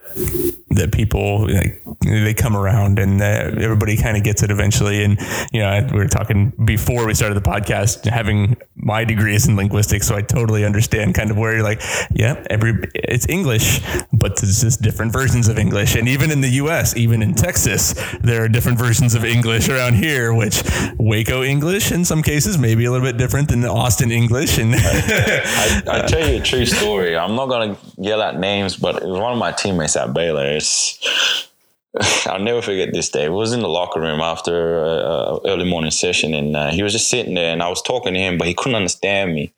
that 0.70 0.92
people 0.92 1.48
like, 1.52 1.82
they 2.02 2.34
come 2.34 2.56
around 2.56 2.98
and 2.98 3.20
uh, 3.20 3.24
everybody 3.24 3.96
kind 3.96 4.16
of 4.16 4.22
gets 4.22 4.42
it 4.42 4.50
eventually. 4.50 5.02
And 5.02 5.18
you 5.52 5.60
know, 5.60 5.86
we 5.92 5.98
were 5.98 6.08
talking 6.08 6.52
before 6.64 7.06
we 7.06 7.14
started 7.14 7.34
the 7.34 7.48
podcast, 7.48 8.04
having 8.04 8.56
my 8.76 9.04
degree 9.04 9.34
is 9.34 9.48
in 9.48 9.56
linguistics, 9.56 10.06
so 10.06 10.14
I 10.14 10.22
totally 10.22 10.64
understand 10.64 11.14
kind 11.14 11.30
of 11.30 11.36
where 11.36 11.54
you're 11.54 11.62
like, 11.62 11.82
yeah, 12.12 12.42
every 12.50 12.74
it's 12.94 13.28
English, 13.28 13.80
but 14.12 14.36
there's 14.36 14.60
just 14.60 14.82
different 14.82 15.12
versions 15.12 15.48
of 15.48 15.58
English. 15.58 15.96
And 15.96 16.08
even 16.08 16.30
in 16.30 16.40
the 16.40 16.50
U.S., 16.50 16.96
even 16.96 17.22
in 17.22 17.34
Texas, 17.34 17.94
there 18.20 18.44
are 18.44 18.48
different 18.48 18.78
versions 18.78 19.14
of 19.14 19.24
English 19.24 19.68
around 19.78 19.94
here. 19.94 20.34
Which 20.34 20.62
Waco 20.98 21.42
English, 21.42 21.92
in 21.92 22.04
some 22.04 22.22
cases, 22.22 22.58
maybe 22.58 22.84
a 22.84 22.90
little 22.90 23.06
bit 23.06 23.16
different 23.16 23.48
than 23.48 23.60
the 23.60 23.70
Austin 23.70 24.10
English. 24.10 24.58
And 24.58 24.74
I, 24.74 25.82
I, 25.86 26.04
I 26.04 26.06
tell 26.06 26.28
you 26.28 26.40
a 26.40 26.44
true 26.44 26.66
story. 26.78 27.16
I'm 27.16 27.36
not 27.36 27.46
gonna 27.48 27.76
yell 27.96 28.22
at 28.22 28.38
names, 28.38 28.76
but 28.76 28.96
it 28.96 29.06
was 29.06 29.18
one 29.18 29.32
of 29.32 29.38
my 29.38 29.52
teammates 29.52 29.96
at 29.96 30.12
Baylor. 30.12 30.46
It's, 30.46 31.48
I'll 32.26 32.40
never 32.40 32.62
forget 32.62 32.92
this 32.92 33.08
day. 33.08 33.26
It 33.26 33.32
was 33.32 33.52
in 33.52 33.60
the 33.60 33.68
locker 33.68 34.00
room 34.00 34.20
after 34.20 34.84
a, 34.84 35.38
early 35.46 35.68
morning 35.68 35.90
session, 35.90 36.34
and 36.34 36.56
uh, 36.56 36.70
he 36.70 36.82
was 36.82 36.92
just 36.92 37.08
sitting 37.08 37.34
there, 37.34 37.52
and 37.52 37.62
I 37.62 37.68
was 37.68 37.82
talking 37.82 38.14
to 38.14 38.20
him, 38.20 38.38
but 38.38 38.46
he 38.46 38.54
couldn't 38.54 38.76
understand 38.76 39.34
me. 39.34 39.52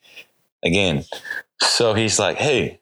Again, 0.62 1.06
so 1.62 1.94
he's 1.94 2.18
like, 2.18 2.36
"Hey, 2.36 2.78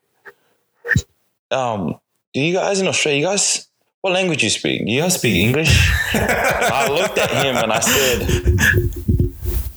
um, 1.53 2.01
do 2.35 2.41
you 2.41 2.53
guys 2.53 2.81
in 2.81 2.89
Australia? 2.89 3.21
You 3.21 3.27
guys, 3.27 3.68
what 4.01 4.13
language 4.13 4.43
you 4.43 4.51
speak? 4.51 4.87
Do 4.87 4.93
you 4.93 5.11
speak 5.11 5.37
English?" 5.37 5.91
I 6.15 6.89
looked 6.89 7.19
at 7.19 7.31
him 7.31 7.57
and 7.57 7.73
I 7.73 7.81
said, 7.81 8.89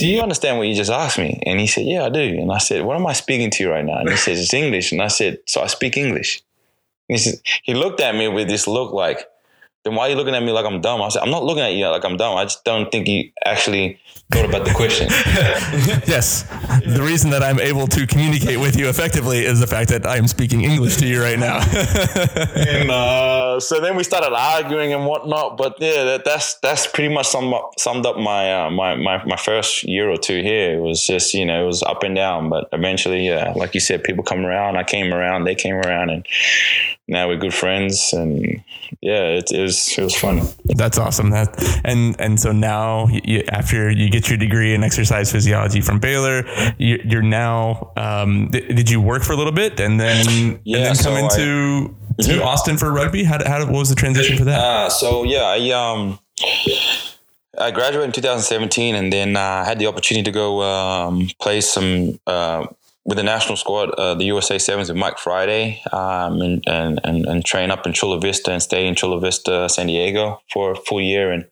do 0.02 0.08
you 0.08 0.20
understand 0.20 0.58
what 0.58 0.68
you 0.68 0.74
just 0.74 0.90
asked 0.90 1.20
me? 1.20 1.40
And 1.46 1.60
he 1.60 1.68
said, 1.68 1.86
yeah, 1.86 2.06
I 2.06 2.10
do. 2.10 2.22
And 2.22 2.52
I 2.52 2.58
said, 2.58 2.84
what 2.84 2.96
am 2.96 3.06
I 3.06 3.14
speaking 3.14 3.52
to 3.52 3.64
you 3.64 3.70
right 3.70 3.86
now? 3.86 4.00
And 4.00 4.10
he 4.10 4.18
says, 4.18 4.40
it's 4.40 4.52
English. 4.52 4.92
And 4.92 5.00
I 5.00 5.10
said, 5.10 5.38
so 5.46 5.62
I 5.62 5.68
speak 5.68 5.96
English. 5.96 6.42
He, 7.08 7.20
said, 7.20 7.36
he 7.62 7.76
looked 7.76 8.00
at 8.00 8.16
me 8.16 8.28
with 8.28 8.48
this 8.48 8.66
look 8.66 8.94
like, 8.94 9.28
then 9.84 9.96
why 9.96 10.08
are 10.08 10.10
you 10.12 10.16
looking 10.16 10.36
at 10.36 10.44
me 10.44 10.52
like 10.52 10.66
I'm 10.66 10.80
dumb? 10.80 11.02
I 11.02 11.10
said, 11.10 11.24
I'm 11.24 11.32
not 11.32 11.44
looking 11.44 11.64
at 11.64 11.74
you 11.74 11.88
like 11.88 12.06
I'm 12.06 12.18
dumb. 12.18 12.38
I 12.38 12.44
just 12.44 12.64
don't 12.64 12.92
think 12.92 13.08
you 13.08 13.32
actually 13.46 14.00
thought 14.32 14.46
about 14.46 14.66
the 14.66 14.74
question. 14.74 15.08
yes. 16.08 16.44
The 16.86 17.02
reason 17.02 17.32
that 17.32 17.44
I'm 17.44 17.60
able 17.60 17.88
to 17.88 18.06
communicate 18.06 18.60
with 18.60 18.78
you 18.78 18.90
effectively 18.90 19.40
is 19.40 19.60
the 19.60 19.68
fact 19.68 19.90
that 19.90 20.06
I 20.06 20.18
am 20.18 20.28
speaking 20.28 20.64
English 20.64 20.98
to 20.98 21.08
you 21.08 21.22
right 21.22 21.40
now. 21.40 21.58
and 22.56 22.92
uh, 22.92 23.60
so 23.60 23.80
then 23.80 23.96
we 23.96 24.04
started 24.04 24.34
arguing 24.36 24.94
and 24.94 25.06
whatnot. 25.06 25.58
But 25.58 25.76
yeah, 25.80 26.04
that, 26.04 26.26
that's 26.26 26.56
that's 26.60 26.88
pretty 26.88 27.14
much 27.14 27.28
summed 27.28 27.54
up, 27.54 27.74
summed 27.78 28.06
up 28.06 28.18
my, 28.18 28.66
uh, 28.66 28.70
my 28.70 28.96
my 28.96 29.24
my 29.26 29.36
first 29.36 29.84
year 29.84 30.10
or 30.10 30.18
two 30.18 30.42
here. 30.42 30.78
It 30.78 30.82
was 30.82 31.06
just 31.06 31.34
you 31.34 31.46
know 31.46 31.64
it 31.64 31.68
was 31.68 31.84
up 31.84 32.04
and 32.04 32.16
down, 32.16 32.50
but 32.50 32.70
eventually, 32.72 33.28
yeah, 33.28 33.54
like 33.56 33.74
you 33.74 33.80
said, 33.80 34.04
people 34.04 34.24
come 34.24 34.46
around. 34.46 34.78
I 34.78 34.84
came 34.84 35.14
around, 35.14 35.44
they 35.44 35.56
came 35.56 35.76
around, 35.76 36.10
and 36.10 36.26
now 37.08 37.28
we're 37.28 37.38
good 37.38 37.54
friends. 37.54 38.14
And 38.14 38.64
yeah, 39.02 39.24
it, 39.38 39.52
it 39.52 39.62
was 39.62 39.71
it 39.98 40.04
was 40.04 40.16
fun. 40.16 40.42
That's 40.66 40.98
awesome. 40.98 41.30
That 41.32 41.82
and 41.84 42.20
and 42.20 42.40
so 42.40 42.52
now 42.52 43.08
you, 43.08 43.44
after 43.50 43.90
you 43.90 44.10
get 44.10 44.30
your 44.30 44.38
degree 44.38 44.74
in 44.74 44.84
exercise 44.84 45.32
physiology 45.32 45.82
from 45.82 46.00
Baylor, 46.00 46.46
you, 46.78 47.00
are 47.18 47.22
now. 47.22 47.92
Um, 47.98 48.50
th- 48.52 48.68
did 48.76 48.90
you 48.90 49.02
work 49.02 49.24
for 49.24 49.34
a 49.34 49.36
little 49.36 49.52
bit 49.52 49.80
and 49.80 50.00
then 50.00 50.60
yeah, 50.64 50.78
and 50.78 50.86
then 50.86 50.96
come 50.96 51.04
so 51.04 51.16
into 51.16 51.96
I, 52.20 52.24
to 52.24 52.30
mm-hmm. 52.30 52.42
Austin 52.42 52.78
for 52.78 52.92
rugby? 52.92 53.24
How, 53.24 53.40
how 53.46 53.60
what 53.66 53.80
was 53.80 53.90
the 53.90 53.96
transition 53.96 54.38
for 54.38 54.46
that? 54.46 54.60
Uh, 54.60 54.90
so 54.90 55.24
yeah, 55.24 55.44
I 55.44 55.70
um. 55.72 56.20
I 57.60 57.70
graduated 57.70 58.06
in 58.06 58.12
2017, 58.14 58.96
and 58.96 59.12
then 59.12 59.36
uh, 59.36 59.40
I 59.40 59.66
had 59.66 59.78
the 59.78 59.86
opportunity 59.86 60.24
to 60.24 60.32
go 60.32 60.64
um, 60.64 61.30
play 61.40 61.60
some 61.60 62.18
uh, 62.26 62.66
with 63.06 63.18
the 63.18 63.24
national 63.24 63.58
squad, 63.58 63.90
uh, 63.92 64.14
the 64.14 64.26
USA 64.26 64.58
Sevens 64.58 64.90
with 64.90 64.98
Mike 64.98 65.18
Friday, 65.18 65.82
um, 65.92 66.42
and, 66.42 66.64
and, 66.68 67.00
and, 67.04 67.26
and, 67.26 67.44
train 67.44 67.72
up 67.72 67.88
in 67.88 67.94
Chula 67.94 68.20
Vista 68.20 68.52
and 68.52 68.62
stay 68.62 68.88
in 68.88 68.96
Chula 68.96 69.20
Vista, 69.20 69.68
San 69.70 69.88
Diego 69.88 70.42
for 70.52 70.72
a 70.72 70.76
full 70.76 71.02
year, 71.02 71.32
and 71.32 71.46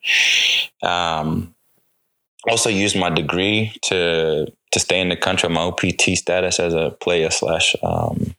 um, 0.82 1.54
also 2.48 2.70
use 2.70 2.94
my 2.94 3.10
degree 3.10 3.72
to 3.82 4.46
to 4.72 4.78
stay 4.78 5.00
in 5.00 5.08
the 5.08 5.16
country 5.16 5.48
my 5.48 5.62
OPT 5.62 6.16
status 6.16 6.60
as 6.60 6.72
a 6.72 6.92
player 7.00 7.28
slash 7.28 7.74
um, 7.82 8.36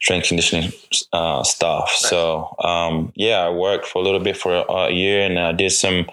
strength 0.00 0.28
conditioning 0.28 0.72
uh, 1.12 1.42
staff. 1.42 1.88
Nice. 1.88 2.08
So 2.08 2.54
um, 2.60 3.12
yeah, 3.16 3.40
I 3.40 3.50
worked 3.50 3.86
for 3.86 4.00
a 4.00 4.04
little 4.04 4.20
bit 4.20 4.36
for 4.36 4.54
a, 4.54 4.72
a 4.72 4.90
year, 4.92 5.22
and 5.22 5.38
I 5.38 5.50
did 5.50 5.72
some 5.72 6.06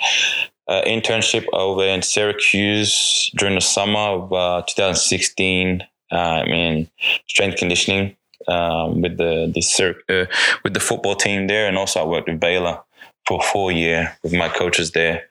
uh, 0.68 0.82
internship 0.88 1.46
over 1.54 1.84
in 1.84 2.02
Syracuse 2.02 3.30
during 3.38 3.54
the 3.56 3.62
summer 3.62 4.00
of 4.00 4.34
uh, 4.34 4.64
2016 4.68 5.84
uh, 6.12 6.44
mean, 6.46 6.90
strength 7.28 7.58
conditioning 7.58 8.16
um, 8.48 9.02
with 9.02 9.18
the 9.18 9.52
the 9.54 9.96
uh, 10.10 10.34
with 10.64 10.74
the 10.74 10.80
football 10.80 11.16
team 11.16 11.48
there, 11.48 11.68
and 11.68 11.78
also 11.78 12.02
I 12.02 12.06
worked 12.06 12.28
with 12.28 12.40
Baylor 12.40 12.82
for 13.28 13.40
a 13.40 13.44
full 13.44 13.72
year 13.72 14.16
with 14.24 14.34
my 14.34 14.48
coaches 14.48 14.92
there, 14.92 15.24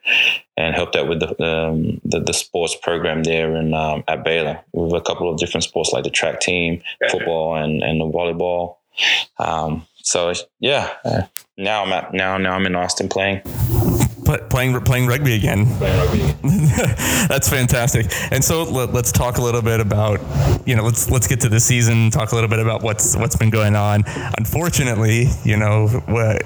and 0.55 0.75
helped 0.75 0.95
out 0.95 1.07
with 1.07 1.19
the 1.19 1.29
um, 1.43 1.99
the, 2.03 2.19
the, 2.19 2.33
sports 2.33 2.75
program 2.75 3.23
there 3.23 3.55
and 3.55 3.73
um, 3.73 4.03
at 4.07 4.23
Baylor 4.23 4.59
with 4.71 4.93
a 4.93 5.01
couple 5.01 5.31
of 5.31 5.39
different 5.39 5.63
sports 5.63 5.91
like 5.91 6.03
the 6.03 6.09
track 6.09 6.39
team, 6.39 6.81
football, 7.09 7.55
and 7.55 7.83
and 7.83 7.99
the 7.99 8.05
volleyball. 8.05 8.77
Um, 9.39 9.87
so 10.03 10.31
yeah, 10.59 10.93
uh, 11.03 11.23
now 11.57 11.83
I'm 11.83 11.93
at 11.93 12.13
now 12.13 12.37
now 12.37 12.53
I'm 12.53 12.65
in 12.65 12.75
Austin 12.75 13.09
playing 13.09 13.41
playing 14.49 14.79
playing 14.81 15.07
rugby 15.07 15.35
again. 15.35 15.65
Playing 15.77 15.97
rugby. 15.99 16.47
That's 17.27 17.49
fantastic. 17.49 18.07
And 18.31 18.43
so 18.43 18.63
let, 18.63 18.89
us 18.89 19.11
talk 19.11 19.37
a 19.37 19.41
little 19.41 19.61
bit 19.61 19.79
about 19.79 20.19
you 20.67 20.75
know 20.75 20.83
let's 20.83 21.09
let's 21.09 21.27
get 21.27 21.41
to 21.41 21.49
the 21.49 21.59
season. 21.59 22.09
Talk 22.09 22.31
a 22.31 22.35
little 22.35 22.49
bit 22.49 22.59
about 22.59 22.83
what's 22.83 23.15
what's 23.15 23.35
been 23.35 23.49
going 23.49 23.75
on. 23.75 24.03
Unfortunately, 24.37 25.27
you 25.43 25.57
know, 25.57 25.87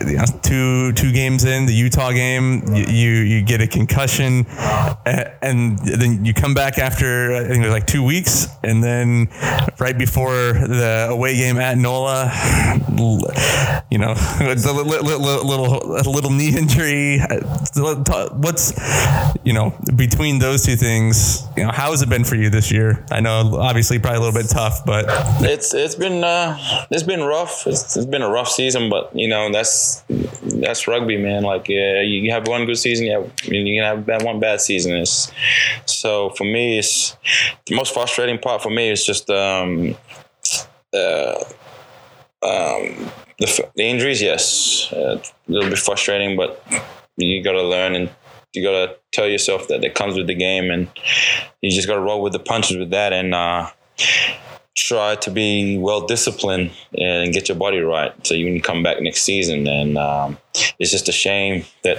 you 0.05 0.17
know 0.17 0.25
two 0.41 0.93
two 0.93 1.11
games 1.11 1.45
in 1.45 1.65
the 1.65 1.73
Utah 1.73 2.11
game, 2.11 2.63
you 2.73 2.85
you, 2.85 3.11
you 3.21 3.41
get 3.41 3.61
a 3.61 3.67
concussion, 3.67 4.45
and 5.05 5.79
then 5.79 6.25
you 6.25 6.33
come 6.33 6.53
back 6.53 6.77
after 6.77 7.35
I 7.35 7.47
think 7.47 7.63
it 7.63 7.65
was 7.65 7.73
like 7.73 7.87
two 7.87 8.03
weeks, 8.03 8.47
and 8.63 8.83
then 8.83 9.29
right 9.79 9.97
before 9.97 10.53
the 10.53 11.07
away 11.09 11.35
game 11.35 11.57
at 11.57 11.77
NOLA, 11.77 12.31
you 13.89 13.97
know, 13.97 14.13
a 14.39 14.53
little, 14.53 14.85
little, 14.85 15.45
little, 15.45 16.11
little 16.11 16.31
knee 16.31 16.57
injury 16.57 17.19
what's 17.75 18.73
you 19.43 19.53
know 19.53 19.73
between 19.95 20.39
those 20.39 20.65
two 20.65 20.75
things 20.75 21.43
you 21.55 21.63
know 21.63 21.71
how 21.71 21.91
has 21.91 22.01
it 22.01 22.10
been 22.10 22.23
for 22.23 22.36
you 22.36 22.49
this 22.49 22.71
year? 22.71 23.05
I 23.12 23.21
know 23.21 23.57
obviously 23.60 23.99
probably 23.99 24.17
a 24.17 24.21
little 24.21 24.39
bit 24.39 24.49
tough 24.49 24.86
but 24.86 25.05
it's 25.41 25.73
it's 25.73 25.95
been 25.95 26.23
uh 26.23 26.57
it's 26.91 27.03
been 27.03 27.21
rough. 27.21 27.65
It's, 27.67 27.95
it's 27.95 28.05
been 28.05 28.21
a 28.21 28.29
rough 28.29 28.49
season 28.49 28.89
but 28.89 29.15
you 29.15 29.27
know 29.27 29.51
that's 29.51 30.03
that's 30.43 30.88
rugby 30.88 31.17
man. 31.17 31.43
Like 31.43 31.69
yeah 31.69 32.01
you 32.01 32.31
have 32.31 32.47
one 32.47 32.65
good 32.65 32.77
season 32.77 33.05
you 33.05 33.13
have 33.13 33.31
you 33.45 33.81
can 33.81 34.05
have 34.07 34.23
one 34.23 34.39
bad 34.39 34.62
season. 34.62 34.93
It's, 34.97 35.31
so 35.86 36.31
for 36.31 36.43
me 36.43 36.79
it's 36.79 37.15
the 37.67 37.75
most 37.75 37.93
frustrating 37.93 38.39
part 38.39 38.62
for 38.62 38.69
me 38.69 38.89
is 38.89 39.05
just 39.05 39.29
um 39.29 39.95
uh 40.93 41.36
um 42.43 43.12
the, 43.39 43.69
the 43.75 43.84
injuries 43.84 44.21
yes. 44.21 44.91
Uh, 44.93 45.21
a 45.47 45.51
little 45.51 45.69
bit 45.69 45.79
frustrating 45.79 46.36
but 46.36 46.63
you 47.17 47.43
got 47.43 47.54
to 47.54 47.63
learn 47.63 47.95
and 47.95 48.10
you 48.54 48.63
got 48.63 48.71
to 48.71 48.95
tell 49.12 49.28
yourself 49.28 49.67
that 49.69 49.84
it 49.84 49.95
comes 49.95 50.15
with 50.15 50.28
the 50.28 50.36
game 50.36 50.69
and 50.69 50.89
you 51.62 51.71
just 51.71 51.88
got 51.88 51.95
to 51.95 52.02
roll 52.02 52.21
with 52.21 52.34
the 52.34 52.39
punches 52.39 52.78
with 52.78 52.89
that 52.89 53.13
and 53.13 53.34
uh, 53.34 53.69
try 54.76 55.15
to 55.15 55.32
be 55.32 55.78
well 55.78 56.06
disciplined 56.06 56.71
and 56.97 57.34
get 57.34 57.50
your 57.50 57.58
body 57.58 57.80
right 57.80 58.13
so 58.26 58.34
you 58.34 58.45
can 58.45 58.62
come 58.62 58.84
back 58.84 59.02
next 59.02 59.24
season 59.24 59.67
and 59.67 59.97
um, 59.97 60.38
it's 60.80 60.91
just 60.91 61.10
a 61.10 61.12
shame 61.12 61.63
that 61.84 61.97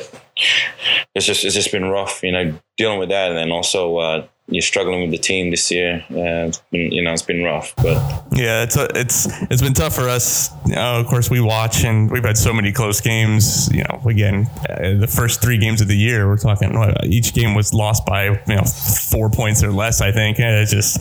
it's 1.15 1.27
just 1.27 1.45
it's 1.45 1.55
just 1.55 1.71
been 1.71 1.85
rough 1.85 2.23
you 2.23 2.33
know 2.33 2.59
dealing 2.79 2.99
with 2.99 3.11
that 3.11 3.31
and 3.31 3.39
then 3.39 3.51
also 3.51 3.99
uh, 3.99 4.27
you're 4.49 4.63
struggling 4.63 5.03
with 5.03 5.11
the 5.11 5.19
team 5.19 5.51
this 5.51 5.71
year. 5.71 6.05
Uh, 6.11 6.53
been, 6.71 6.93
you 6.93 7.03
know, 7.03 7.13
it's 7.13 7.23
been 7.23 7.43
rough, 7.43 7.75
but 7.77 7.97
yeah, 8.33 8.63
it's 8.63 8.77
a, 8.77 8.89
it's 8.99 9.27
it's 9.51 9.63
been 9.63 9.75
tough 9.75 9.95
for 9.95 10.09
us. 10.09 10.51
Of 10.77 11.07
course, 11.07 11.31
we 11.31 11.41
watch 11.41 11.85
and 11.85 12.11
we've 12.11 12.25
had 12.25 12.37
so 12.37 12.53
many 12.53 12.73
close 12.73 13.01
games. 13.01 13.73
You 13.73 13.85
know, 13.85 14.03
again, 14.07 14.49
uh, 14.69 14.99
the 14.99 15.07
first 15.07 15.41
three 15.43 15.59
games 15.59 15.81
of 15.81 15.89
the 15.89 15.97
year, 15.97 16.27
we're 16.27 16.37
talking 16.37 16.73
each 17.05 17.35
game 17.35 17.55
was 17.55 17.73
lost 17.73 18.05
by 18.05 18.25
you 18.25 18.57
know 18.57 18.65
four 18.65 19.31
points 19.31 19.63
or 19.63 19.73
less. 19.73 20.01
I 20.01 20.13
think 20.13 20.39
and 20.39 20.57
it's 20.57 20.71
just 20.71 20.99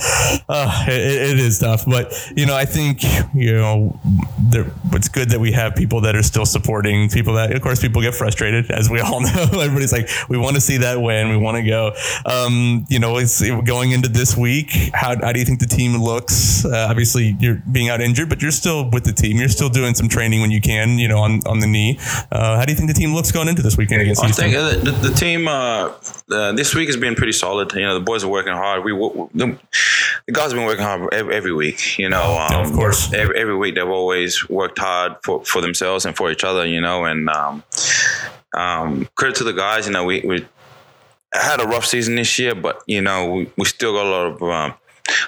uh, 0.49 0.85
it, 0.87 1.31
it 1.31 1.39
is 1.39 1.59
tough, 1.59 1.85
but 1.85 2.13
you 2.35 2.45
know, 2.45 2.55
I 2.55 2.65
think 2.65 3.03
you 3.33 3.53
know, 3.53 3.99
there, 4.39 4.71
it's 4.93 5.07
good 5.07 5.29
that 5.29 5.39
we 5.39 5.51
have 5.51 5.75
people 5.75 6.01
that 6.01 6.15
are 6.15 6.23
still 6.23 6.45
supporting 6.45 7.09
people 7.09 7.33
that, 7.35 7.53
of 7.53 7.61
course, 7.61 7.79
people 7.79 8.01
get 8.01 8.13
frustrated 8.13 8.69
as 8.71 8.89
we 8.89 8.99
all 8.99 9.21
know. 9.21 9.47
Everybody's 9.53 9.91
like, 9.91 10.09
we 10.29 10.37
want 10.37 10.55
to 10.55 10.61
see 10.61 10.77
that 10.77 11.01
win, 11.01 11.29
we 11.29 11.37
want 11.37 11.57
to 11.57 11.63
go. 11.63 11.93
Um, 12.25 12.85
you 12.89 12.99
know, 12.99 13.17
it's 13.17 13.30
going 13.39 13.91
into 13.91 14.09
this 14.09 14.35
week. 14.35 14.71
How, 14.93 15.15
how 15.21 15.31
do 15.31 15.39
you 15.39 15.45
think 15.45 15.59
the 15.59 15.67
team 15.67 15.95
looks? 15.97 16.65
Uh, 16.65 16.87
obviously, 16.89 17.35
you're 17.39 17.61
being 17.71 17.89
out 17.89 18.01
injured, 18.01 18.29
but 18.29 18.41
you're 18.41 18.51
still 18.51 18.89
with 18.89 19.03
the 19.03 19.13
team. 19.13 19.37
You're 19.37 19.49
still 19.49 19.69
doing 19.69 19.93
some 19.93 20.09
training 20.09 20.41
when 20.41 20.51
you 20.51 20.61
can, 20.61 20.99
you 20.99 21.07
know, 21.07 21.19
on, 21.19 21.41
on 21.45 21.59
the 21.59 21.67
knee. 21.67 21.97
Uh, 22.31 22.57
how 22.57 22.65
do 22.65 22.71
you 22.71 22.77
think 22.77 22.89
the 22.89 22.93
team 22.93 23.13
looks 23.13 23.31
going 23.31 23.47
into 23.47 23.61
this 23.61 23.77
weekend 23.77 24.01
against 24.01 24.21
I 24.21 24.25
Houston? 24.25 24.51
think 24.51 24.83
the, 24.83 24.91
the, 25.09 25.13
team 25.13 25.47
uh, 25.47 25.93
uh, 26.31 26.51
this 26.53 26.75
week 26.75 26.87
has 26.87 26.97
been 26.97 27.15
pretty 27.15 27.31
solid. 27.31 27.73
You 27.73 27.81
know, 27.81 27.93
the 27.93 27.99
boys 27.99 28.23
are 28.23 28.29
working 28.29 28.53
hard. 28.53 28.83
We 28.83 28.91
the, 28.91 29.57
the 30.25 30.31
guys 30.31 30.51
have 30.51 30.53
been 30.53 30.65
working 30.65 30.83
hard 30.83 31.13
every, 31.13 31.35
every 31.35 31.53
week. 31.53 31.97
You 31.97 32.09
know, 32.09 32.37
um, 32.37 32.51
yeah, 32.51 32.61
of 32.61 32.73
course, 32.73 33.13
every, 33.13 33.37
every, 33.37 33.55
week 33.55 33.75
they've 33.75 33.87
always 33.87 34.49
worked 34.49 34.79
hard 34.79 35.15
for, 35.23 35.43
for 35.45 35.61
themselves 35.61 36.05
and 36.05 36.15
for 36.15 36.31
each 36.31 36.43
other. 36.43 36.65
You 36.65 36.81
know, 36.81 37.05
and 37.05 37.29
um, 37.29 37.63
um, 38.53 39.07
credit 39.15 39.37
to 39.37 39.43
the 39.43 39.53
guys. 39.53 39.87
You 39.87 39.93
know, 39.93 40.03
we 40.03 40.21
we 40.21 40.45
had 41.33 41.61
a 41.61 41.65
rough 41.65 41.85
season 41.85 42.15
this 42.15 42.37
year, 42.39 42.55
but 42.55 42.83
you 42.87 43.01
know 43.01 43.31
we, 43.31 43.51
we 43.57 43.65
still 43.65 43.93
got 43.93 44.05
a 44.05 44.09
lot 44.09 44.25
of 44.27 44.43
um, 44.43 44.73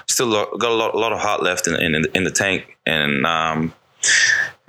still 0.06 0.30
got 0.30 0.70
a 0.70 0.74
lot, 0.74 0.94
a 0.94 0.98
lot 0.98 1.12
of 1.12 1.20
heart 1.20 1.42
left 1.42 1.66
in, 1.66 1.74
in, 1.74 2.04
in 2.14 2.24
the 2.24 2.30
tank, 2.30 2.76
and 2.86 3.26
um, 3.26 3.72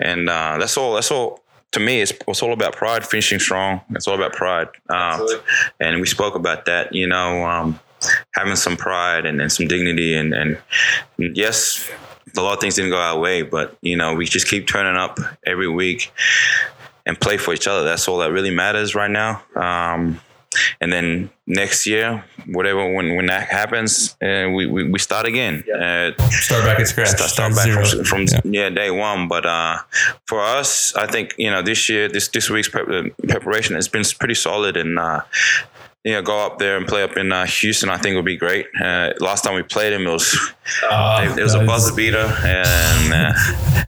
and 0.00 0.28
uh, 0.28 0.56
that's 0.58 0.76
all. 0.76 0.94
That's 0.94 1.10
all. 1.10 1.40
To 1.72 1.80
me, 1.80 2.00
it's, 2.00 2.12
it's 2.26 2.42
all 2.42 2.52
about 2.52 2.74
pride. 2.74 3.04
Finishing 3.04 3.38
strong. 3.38 3.82
It's 3.90 4.08
all 4.08 4.14
about 4.14 4.32
pride. 4.32 4.68
Um, 4.88 5.26
and 5.78 6.00
we 6.00 6.06
spoke 6.06 6.34
about 6.34 6.64
that. 6.66 6.94
You 6.94 7.06
know, 7.06 7.44
um, 7.44 7.78
having 8.32 8.56
some 8.56 8.76
pride 8.76 9.26
and, 9.26 9.40
and 9.40 9.52
some 9.52 9.66
dignity, 9.66 10.14
and, 10.14 10.32
and 10.32 10.58
yes, 11.18 11.90
a 12.36 12.40
lot 12.40 12.54
of 12.54 12.60
things 12.60 12.76
didn't 12.76 12.90
go 12.90 12.98
our 12.98 13.18
way, 13.18 13.42
but 13.42 13.76
you 13.82 13.96
know, 13.96 14.14
we 14.14 14.24
just 14.26 14.48
keep 14.48 14.66
turning 14.66 14.96
up 14.96 15.18
every 15.44 15.68
week 15.68 16.12
and 17.04 17.18
play 17.20 17.36
for 17.36 17.52
each 17.52 17.68
other. 17.68 17.84
That's 17.84 18.08
all 18.08 18.18
that 18.18 18.32
really 18.32 18.50
matters 18.50 18.94
right 18.94 19.10
now. 19.10 19.42
Um, 19.54 20.20
and 20.80 20.92
then 20.92 21.30
next 21.46 21.86
year, 21.86 22.24
whatever 22.46 22.92
when 22.92 23.16
when 23.16 23.26
that 23.26 23.48
happens, 23.48 24.16
uh, 24.22 24.48
we, 24.54 24.66
we, 24.66 24.88
we 24.88 24.98
start 24.98 25.26
again. 25.26 25.64
Yeah. 25.66 26.14
Uh, 26.18 26.28
start 26.30 26.64
back 26.64 26.80
at 26.80 26.88
scratch. 26.88 27.08
Start, 27.08 27.30
start 27.30 27.54
back 27.54 27.70
from, 27.70 28.04
from 28.04 28.22
yeah. 28.22 28.40
yeah. 28.44 28.70
day 28.70 28.90
one. 28.90 29.28
But 29.28 29.46
uh, 29.46 29.78
for 30.26 30.40
us, 30.40 30.94
I 30.96 31.06
think 31.06 31.34
you 31.38 31.50
know 31.50 31.62
this 31.62 31.88
year, 31.88 32.08
this 32.08 32.28
this 32.28 32.50
week's 32.50 32.68
prep, 32.68 32.88
uh, 32.88 33.04
preparation 33.28 33.74
has 33.74 33.88
been 33.88 34.04
pretty 34.18 34.34
solid, 34.34 34.76
and 34.76 34.98
you 36.06 36.12
know, 36.12 36.22
go 36.22 36.38
up 36.46 36.60
there 36.60 36.76
and 36.76 36.86
play 36.86 37.02
up 37.02 37.16
in 37.16 37.32
uh, 37.32 37.44
Houston, 37.46 37.88
I 37.88 37.96
think 37.96 38.14
would 38.14 38.24
be 38.24 38.36
great. 38.36 38.66
Uh, 38.80 39.12
last 39.18 39.42
time 39.42 39.56
we 39.56 39.64
played 39.64 39.92
him, 39.92 40.06
it 40.06 40.10
was 40.10 40.54
Oh, 40.84 41.34
it 41.36 41.42
was 41.42 41.54
a 41.54 41.64
buzzer 41.64 41.94
beater, 41.94 42.32
and 42.44 43.12
uh, 43.12 43.32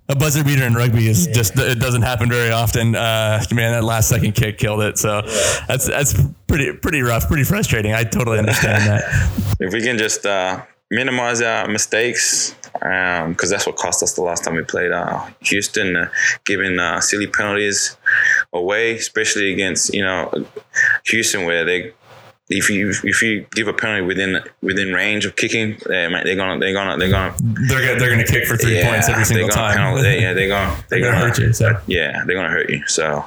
a 0.09 0.17
buzzer 0.17 0.43
beater 0.43 0.65
in 0.65 0.75
rugby 0.75 1.09
is 1.09 1.29
just 1.29 1.57
it 1.57 1.79
doesn't 1.79 2.03
happen 2.03 2.29
very 2.29 2.51
often. 2.51 2.97
Uh, 2.97 3.41
man, 3.53 3.73
that 3.73 3.85
last 3.85 4.09
second 4.09 4.33
kick 4.33 4.59
killed 4.59 4.81
it. 4.83 4.99
So 4.99 5.23
that's 5.69 5.87
that's 5.87 6.21
pretty 6.49 6.73
pretty 6.73 7.03
rough, 7.03 7.29
pretty 7.29 7.45
frustrating. 7.45 7.93
I 7.93 8.03
totally 8.03 8.39
understand 8.39 8.83
that. 8.89 9.57
if 9.61 9.73
we 9.73 9.81
can 9.81 9.97
just 9.97 10.27
uh, 10.27 10.65
minimize 10.91 11.41
our 11.41 11.69
mistakes, 11.69 12.55
because 12.73 13.51
that's 13.51 13.67
what 13.67 13.77
cost 13.77 14.03
us 14.03 14.15
the 14.15 14.23
last 14.23 14.45
time 14.45 14.55
we 14.55 14.63
played 14.63 14.93
uh, 14.93 15.25
Houston, 15.43 15.97
uh, 15.97 16.11
giving 16.45 16.79
uh, 16.79 17.01
silly 17.01 17.27
penalties 17.27 17.97
away, 18.53 18.97
especially 18.97 19.53
against 19.53 19.95
you 19.95 20.03
know 20.03 20.33
Houston, 21.07 21.45
where 21.45 21.65
they 21.65 21.93
if 22.51 22.71
you 22.71 22.93
if 23.05 23.23
you 23.23 23.47
give 23.55 23.69
a 23.69 23.73
penalty 23.73 24.03
within 24.07 24.41
within 24.63 24.93
range 24.93 25.27
of 25.27 25.37
kicking, 25.37 25.77
they're 25.87 26.11
they're 26.25 26.37
gonna 26.37 26.59
they're 26.59 26.73
gonna 26.73 26.97
they're 26.99 27.11
gonna 27.11 27.35
They're 27.69 27.81
gonna, 27.87 27.99
they're 28.01 28.11
gonna 28.11 28.25
kick 28.27 28.47
for 28.47 28.57
three 28.57 28.77
yeah, 28.77 28.91
points 28.91 29.09
every 29.09 29.25
single 29.25 29.47
they're 29.49 29.55
gonna 29.57 29.75
time. 29.75 29.77
penalty- 29.77 30.03
they- 30.03 30.21
yeah, 30.23 30.33
they're 30.33 30.49
gonna 30.49 30.85
they're 30.89 31.01
gonna 31.01 31.19
hurt 31.19 31.39
you. 31.39 31.53
So. 31.53 31.79
Yeah, 31.87 32.25
they're 32.27 32.37
gonna 32.37 32.49
hurt 32.51 32.71
you. 32.71 32.83
So 32.87 33.25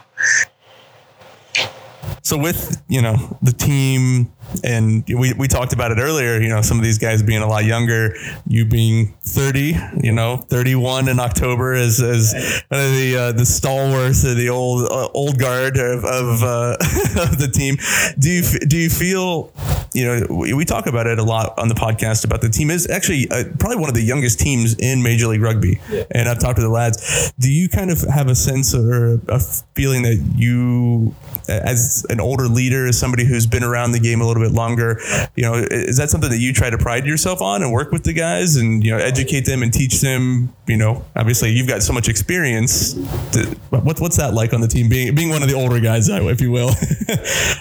So 2.24 2.38
with 2.38 2.82
you 2.88 3.02
know 3.02 3.38
the 3.42 3.52
team, 3.52 4.32
and 4.64 5.04
we, 5.08 5.34
we 5.34 5.48
talked 5.48 5.74
about 5.74 5.92
it 5.92 5.98
earlier. 6.00 6.40
You 6.40 6.50
know 6.50 6.62
some 6.62 6.78
of 6.78 6.84
these 6.84 6.98
guys 6.98 7.24
being 7.24 7.42
a 7.42 7.48
lot 7.48 7.66
younger, 7.66 8.16
you 8.48 8.66
being 8.66 9.14
thirty, 9.24 9.76
you 10.02 10.12
know 10.12 10.38
thirty 10.38 10.76
one 10.76 11.08
in 11.08 11.20
October 11.20 11.74
as 11.74 12.02
as 12.02 12.34
one 12.70 12.82
of 12.82 12.92
the 12.92 13.18
uh, 13.18 13.32
the 13.32 13.46
stalwarts 13.46 14.24
of 14.24 14.38
the 14.38 14.50
old 14.50 14.90
uh, 14.92 15.10
old 15.14 15.40
guard 15.40 15.78
of 15.78 16.04
of, 16.06 16.44
uh, 16.44 16.78
of 17.22 17.38
the 17.40 17.50
team. 17.54 17.78
Do 18.20 18.30
you 18.30 18.60
do 18.60 18.78
you 18.78 18.90
feel 18.90 19.52
you 19.94 20.06
know 20.06 20.28
we, 20.30 20.54
we 20.54 20.66
talk 20.66 20.88
about 20.88 21.08
it 21.08 21.20
a 21.20 21.24
lot 21.24 21.58
on 21.58 21.68
the 21.68 21.76
podcast 21.76 22.26
about 22.26 22.42
the 22.42 22.50
team 22.50 22.70
is 22.70 22.90
actually 22.90 23.30
uh, 23.32 23.44
probably 23.60 23.78
one 23.78 23.90
of 23.90 23.96
the 23.96 24.04
youngest 24.04 24.40
teams 24.40 24.76
in 24.76 25.04
Major 25.04 25.28
League 25.28 25.42
Rugby, 25.42 25.80
and 26.12 26.28
I've 26.30 26.40
talked 26.40 26.58
to 26.58 26.62
the 26.62 26.70
lads. 26.70 27.34
Do 27.40 27.52
you 27.52 27.70
kind 27.70 27.92
of 27.92 28.02
have 28.04 28.28
a 28.28 28.36
sense 28.36 28.74
or 28.74 29.20
a 29.28 29.40
feeling 29.76 30.04
that 30.04 30.34
you 30.36 31.16
as 31.48 32.06
an 32.10 32.20
older 32.20 32.48
leader, 32.48 32.88
as 32.88 32.98
somebody 32.98 33.26
who's 33.26 33.46
been 33.46 33.64
around 33.64 33.92
the 33.92 34.00
game 34.00 34.22
a 34.22 34.28
little 34.28 34.41
bit 34.42 34.52
longer, 34.52 35.00
you 35.36 35.44
know, 35.44 35.56
is 35.56 35.98
that 35.98 36.10
something 36.10 36.30
that 36.30 36.40
you 36.40 36.54
try 36.54 36.70
to 36.70 36.78
pride 36.78 37.06
yourself 37.06 37.42
on 37.42 37.64
and 37.64 37.72
work 37.72 37.92
with 37.92 38.04
the 38.04 38.14
guys 38.14 38.56
and 38.56 38.84
you 38.84 38.92
know 38.92 38.98
educate 38.98 39.46
them 39.46 39.64
and 39.64 39.74
teach 39.74 40.02
them? 40.02 40.54
You 40.68 40.78
know, 40.78 41.06
obviously 41.16 41.52
you've 41.52 41.68
got 41.68 41.84
so 41.84 41.94
much 41.94 42.08
experience. 42.08 42.94
To, 42.94 43.58
what, 43.70 44.00
what's 44.00 44.18
that 44.18 44.34
like 44.34 44.54
on 44.54 44.62
the 44.62 44.68
team? 44.68 44.90
Being 44.90 45.16
being 45.16 45.30
one 45.30 45.44
of 45.44 45.50
the 45.50 45.56
older 45.56 45.80
guys, 45.80 46.10
if 46.10 46.42
you 46.42 46.52
will. 46.52 46.70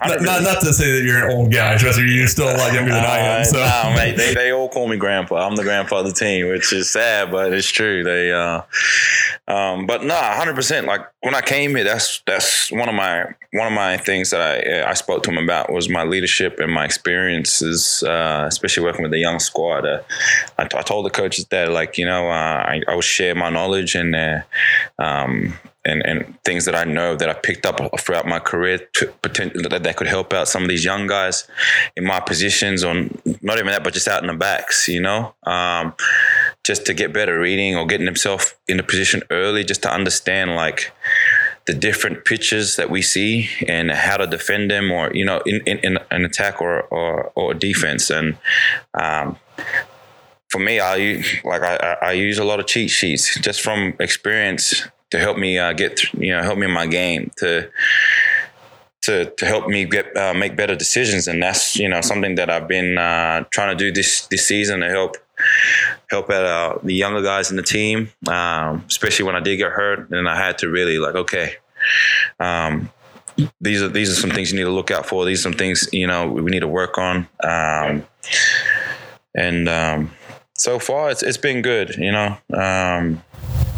not, 0.06 0.22
not 0.22 0.42
not 0.42 0.60
to 0.60 0.72
say 0.72 0.92
that 0.92 1.02
you're 1.04 1.28
an 1.28 1.36
old 1.36 1.52
guy. 1.52 1.76
Trust 1.76 1.98
me, 1.98 2.12
you're 2.12 2.28
still 2.28 2.48
a 2.48 2.56
lot 2.56 2.72
younger 2.72 2.92
than 2.92 3.04
I 3.04 3.18
am. 3.18 3.44
So. 3.44 3.60
Uh, 3.60 3.82
nah, 3.84 3.96
mate, 3.96 4.16
they, 4.16 4.34
they 4.34 4.52
all 4.52 4.68
call 4.68 4.88
me 4.88 4.96
grandpa. 4.96 5.46
I'm 5.46 5.56
the 5.56 5.62
grandpa 5.62 6.00
of 6.00 6.06
the 6.06 6.12
team, 6.12 6.48
which 6.48 6.72
is 6.72 6.90
sad, 6.90 7.30
but 7.30 7.52
it's 7.52 7.70
true. 7.70 8.02
They, 8.02 8.32
uh, 8.32 8.62
um, 9.50 9.84
but 9.84 10.04
nah, 10.04 10.34
hundred 10.34 10.54
percent. 10.54 10.86
Like 10.86 11.00
when 11.22 11.34
I 11.34 11.40
came 11.40 11.74
here, 11.74 11.82
that's 11.82 12.22
that's 12.24 12.70
one 12.70 12.88
of 12.88 12.94
my 12.94 13.24
one 13.52 13.66
of 13.66 13.72
my 13.72 13.96
things 13.96 14.30
that 14.30 14.40
I 14.40 14.88
I 14.88 14.94
spoke 14.94 15.24
to 15.24 15.30
him 15.30 15.38
about 15.38 15.72
was 15.72 15.88
my 15.88 16.04
leadership 16.04 16.60
and 16.60 16.72
my 16.72 16.84
experiences, 16.84 18.04
uh, 18.04 18.44
especially 18.46 18.84
working 18.84 19.02
with 19.02 19.10
the 19.10 19.18
young 19.18 19.40
squad. 19.40 19.84
Uh, 19.84 20.02
I, 20.56 20.62
I 20.62 20.82
told 20.82 21.04
the 21.04 21.10
coaches 21.10 21.46
that 21.46 21.68
like 21.72 21.98
you 21.98 22.06
know 22.06 22.28
uh, 22.28 22.64
I 22.64 22.82
I 22.86 22.94
would 22.94 23.04
share 23.04 23.34
my 23.34 23.50
knowledge 23.50 23.96
and. 23.96 24.14
Uh, 24.14 24.40
um, 25.00 25.54
and, 25.84 26.04
and 26.04 26.38
things 26.44 26.66
that 26.66 26.74
I 26.74 26.84
know 26.84 27.16
that 27.16 27.28
I 27.28 27.32
picked 27.32 27.64
up 27.64 27.80
throughout 28.00 28.26
my 28.26 28.38
career 28.38 28.78
to 28.78 29.14
that, 29.22 29.80
that 29.82 29.96
could 29.96 30.08
help 30.08 30.34
out 30.34 30.46
some 30.46 30.62
of 30.62 30.68
these 30.68 30.84
young 30.84 31.06
guys 31.06 31.48
in 31.96 32.04
my 32.04 32.20
positions 32.20 32.84
on 32.84 33.18
not 33.40 33.56
even 33.56 33.68
that, 33.68 33.82
but 33.82 33.94
just 33.94 34.06
out 34.06 34.22
in 34.22 34.26
the 34.26 34.34
backs, 34.34 34.88
you 34.88 35.00
know, 35.00 35.34
um, 35.44 35.94
just 36.64 36.86
to 36.86 36.94
get 36.94 37.12
better 37.12 37.38
reading 37.38 37.76
or 37.76 37.86
getting 37.86 38.06
himself 38.06 38.58
in 38.68 38.78
a 38.78 38.82
position 38.82 39.22
early, 39.30 39.64
just 39.64 39.82
to 39.82 39.90
understand 39.90 40.54
like 40.54 40.92
the 41.66 41.74
different 41.74 42.24
pitches 42.24 42.76
that 42.76 42.90
we 42.90 43.02
see 43.02 43.48
and 43.66 43.90
how 43.90 44.16
to 44.16 44.26
defend 44.26 44.70
them 44.70 44.90
or, 44.90 45.12
you 45.14 45.24
know, 45.24 45.40
in, 45.46 45.60
in, 45.66 45.78
in 45.78 45.98
an 46.10 46.24
attack 46.24 46.60
or, 46.60 46.82
or, 46.82 47.32
or 47.34 47.54
defense. 47.54 48.10
And, 48.10 48.36
um, 48.94 49.36
for 50.48 50.58
me, 50.58 50.80
I 50.80 50.96
use, 50.96 51.44
like 51.44 51.62
I, 51.62 51.96
I 52.02 52.12
use 52.12 52.38
a 52.38 52.44
lot 52.44 52.58
of 52.58 52.66
cheat 52.66 52.90
sheets 52.90 53.38
just 53.38 53.60
from 53.60 53.94
experience 54.00 54.88
to 55.10 55.18
help 55.18 55.38
me 55.38 55.58
uh, 55.58 55.72
get 55.72 55.96
th- 55.96 56.14
you 56.14 56.32
know 56.32 56.42
help 56.42 56.58
me 56.58 56.66
in 56.66 56.72
my 56.72 56.86
game 56.86 57.30
to 57.36 57.70
to 59.02 59.26
to 59.36 59.46
help 59.46 59.68
me 59.68 59.84
get 59.84 60.16
uh, 60.16 60.34
make 60.34 60.56
better 60.56 60.76
decisions 60.76 61.28
and 61.28 61.42
that's 61.42 61.76
you 61.76 61.88
know 61.88 62.00
something 62.00 62.36
that 62.36 62.50
I've 62.50 62.68
been 62.68 62.98
uh, 62.98 63.44
trying 63.50 63.76
to 63.76 63.84
do 63.84 63.92
this 63.92 64.26
this 64.26 64.46
season 64.46 64.80
to 64.80 64.88
help 64.88 65.16
help 66.10 66.30
out 66.30 66.44
uh, 66.44 66.78
the 66.82 66.94
younger 66.94 67.22
guys 67.22 67.50
in 67.50 67.56
the 67.56 67.62
team 67.62 68.10
um, 68.28 68.84
especially 68.88 69.24
when 69.24 69.36
I 69.36 69.40
did 69.40 69.56
get 69.56 69.72
hurt 69.72 70.10
and 70.10 70.28
I 70.28 70.36
had 70.36 70.58
to 70.58 70.68
really 70.68 70.98
like 70.98 71.14
okay 71.14 71.54
um, 72.38 72.90
these 73.60 73.82
are 73.82 73.88
these 73.88 74.10
are 74.10 74.20
some 74.20 74.30
things 74.30 74.52
you 74.52 74.58
need 74.58 74.64
to 74.64 74.70
look 74.70 74.90
out 74.90 75.06
for. 75.06 75.24
These 75.24 75.40
are 75.40 75.42
some 75.42 75.52
things 75.52 75.88
you 75.92 76.06
know 76.06 76.28
we 76.28 76.50
need 76.50 76.60
to 76.60 76.68
work 76.68 76.98
on. 76.98 77.28
Um, 77.42 78.06
and 79.34 79.68
um, 79.68 80.10
so 80.54 80.78
far 80.78 81.10
it's 81.10 81.22
it's 81.22 81.38
been 81.38 81.62
good 81.62 81.96
you 81.96 82.12
know? 82.12 82.36
Um, 82.52 83.22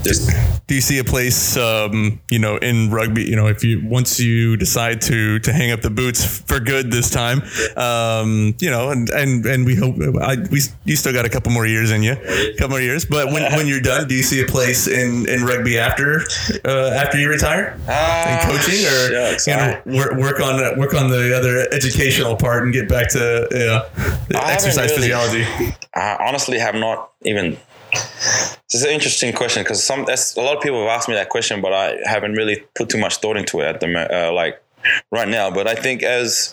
just 0.03 0.31
do 0.67 0.75
you 0.75 0.81
see 0.81 0.99
a 0.99 1.05
place 1.05 1.57
um, 1.57 2.21
you 2.31 2.39
know 2.39 2.57
in 2.57 2.91
rugby 2.91 3.25
you 3.25 3.37
know 3.37 3.47
if 3.47 3.63
you 3.65 3.81
once 3.87 4.19
you 4.19 4.57
decide 4.57 5.01
to 5.01 5.39
to 5.41 5.53
hang 5.53 5.71
up 5.71 5.81
the 5.81 5.91
boots 5.91 6.25
for 6.25 6.61
good 6.61 6.91
this 6.91 7.11
time 7.11 7.43
um, 7.77 8.55
you 8.61 8.71
know 8.71 8.91
and 8.91 9.11
and 9.11 9.47
and 9.47 9.67
we 9.67 9.75
hope 9.77 9.97
I, 10.21 10.37
we 10.51 10.61
you 10.85 10.97
still 10.97 11.13
got 11.13 11.25
a 11.25 11.29
couple 11.29 11.53
more 11.53 11.67
years 11.67 11.91
in 11.91 12.03
you 12.03 12.13
a 12.13 12.55
couple 12.55 12.71
more 12.71 12.81
years 12.81 13.05
but 13.05 13.27
when, 13.29 13.51
when 13.53 13.67
you're 13.67 13.81
done 13.81 14.09
do 14.09 14.15
you 14.15 14.23
see 14.23 14.41
a 14.43 14.47
place 14.47 14.87
in 14.87 15.29
in 15.29 15.45
rugby 15.45 15.79
after 15.79 16.21
uh, 16.65 16.91
after 16.95 17.19
you 17.19 17.29
retire 17.29 17.75
in 17.89 18.39
coaching 18.49 18.85
or 18.87 19.11
shucks, 19.11 19.47
you 19.47 19.55
know 19.55 19.81
work, 19.87 20.17
work 20.17 20.41
on 20.41 20.79
work 20.79 20.95
on 20.95 21.09
the 21.11 21.37
other 21.37 21.67
educational 21.73 22.37
part 22.37 22.65
and 22.65 22.73
get 22.73 22.89
back 22.89 23.09
to 23.09 23.47
you 23.51 23.59
know, 23.59 24.41
exercise 24.41 24.91
really- 24.91 25.09
physiology 25.09 25.75
I 25.95 26.17
honestly 26.21 26.59
have 26.59 26.75
not 26.75 27.13
even. 27.23 27.59
This 27.93 28.81
is 28.81 28.85
an 28.85 28.91
interesting 28.91 29.33
question 29.35 29.63
because 29.63 29.85
some 29.85 30.01
a 30.01 30.41
lot 30.41 30.57
of 30.57 30.63
people 30.63 30.81
have 30.81 30.89
asked 30.89 31.09
me 31.09 31.15
that 31.15 31.29
question, 31.29 31.61
but 31.61 31.73
I 31.73 31.99
haven't 32.05 32.33
really 32.33 32.65
put 32.75 32.89
too 32.89 32.99
much 32.99 33.17
thought 33.19 33.37
into 33.37 33.61
it 33.61 33.67
at 33.67 33.81
the 33.81 34.29
uh, 34.29 34.33
like 34.33 34.63
right 35.11 35.29
now. 35.29 35.51
But 35.51 35.69
I 35.69 35.75
think 35.75 36.03
as 36.03 36.53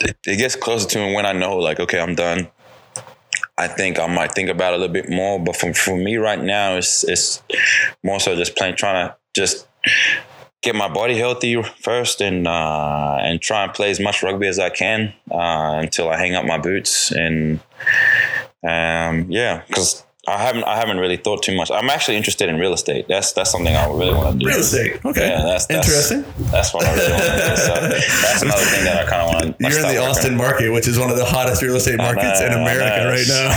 it, 0.00 0.16
it 0.26 0.36
gets 0.36 0.54
closer 0.54 0.88
to 0.90 1.14
when 1.14 1.26
I 1.26 1.32
know, 1.32 1.58
like, 1.58 1.80
okay, 1.80 2.00
I'm 2.00 2.14
done. 2.14 2.48
I 3.58 3.68
think 3.68 3.98
I 3.98 4.06
might 4.06 4.32
think 4.32 4.48
about 4.48 4.72
it 4.72 4.76
a 4.76 4.78
little 4.78 4.92
bit 4.92 5.10
more. 5.10 5.38
But 5.38 5.56
for, 5.56 5.74
for 5.74 5.96
me 5.96 6.16
right 6.16 6.40
now, 6.40 6.76
it's 6.76 7.04
it's 7.04 7.42
more 8.02 8.20
so 8.20 8.36
just 8.36 8.56
playing, 8.56 8.76
trying 8.76 9.08
to 9.08 9.16
just 9.34 9.66
get 10.62 10.76
my 10.76 10.88
body 10.88 11.16
healthy 11.16 11.60
first 11.62 12.20
and 12.20 12.46
uh, 12.46 13.18
and 13.20 13.40
try 13.40 13.64
and 13.64 13.74
play 13.74 13.90
as 13.90 14.00
much 14.00 14.22
rugby 14.22 14.46
as 14.46 14.58
I 14.58 14.70
can 14.70 15.12
uh, 15.30 15.80
until 15.82 16.08
I 16.08 16.18
hang 16.18 16.34
up 16.34 16.44
my 16.44 16.58
boots 16.58 17.10
and 17.10 17.60
um, 18.64 19.26
yeah, 19.28 19.62
because 19.66 20.04
I 20.28 20.38
haven't 20.38 20.62
I 20.64 20.76
haven't 20.76 20.98
really 20.98 21.16
thought 21.16 21.42
too 21.42 21.56
much. 21.56 21.68
I'm 21.70 21.90
actually 21.90 22.16
interested 22.16 22.48
in 22.48 22.56
real 22.56 22.72
estate. 22.72 23.08
That's 23.08 23.32
that's 23.32 23.50
something 23.50 23.74
I 23.74 23.86
really 23.88 24.14
want 24.14 24.32
to 24.34 24.38
do. 24.38 24.46
real 24.46 24.58
estate 24.58 25.04
okay 25.04 25.28
Yeah, 25.28 25.42
that's, 25.42 25.66
that's 25.66 25.88
interesting 25.88 26.24
That's 26.52 26.72
what 26.72 26.84
I 26.84 26.94
really 26.94 27.10
want 27.10 27.24
to 27.24 27.48
do. 27.50 27.56
So 27.56 27.74
that's 28.22 28.42
another 28.42 28.64
thing 28.66 28.84
that 28.84 29.04
I 29.04 29.10
kind 29.10 29.22
of 29.22 29.28
want 29.34 29.58
to. 29.58 29.68
You're 29.68 29.80
in 29.80 29.94
the 29.94 30.00
Austin 30.00 30.36
market, 30.36 30.70
which 30.70 30.86
is 30.86 30.96
one 30.96 31.10
of 31.10 31.16
the 31.16 31.24
hottest 31.24 31.60
real 31.60 31.74
estate 31.74 31.98
markets 31.98 32.40
in 32.40 32.52
America 32.52 33.08
right 33.08 33.26
now. 33.26 33.48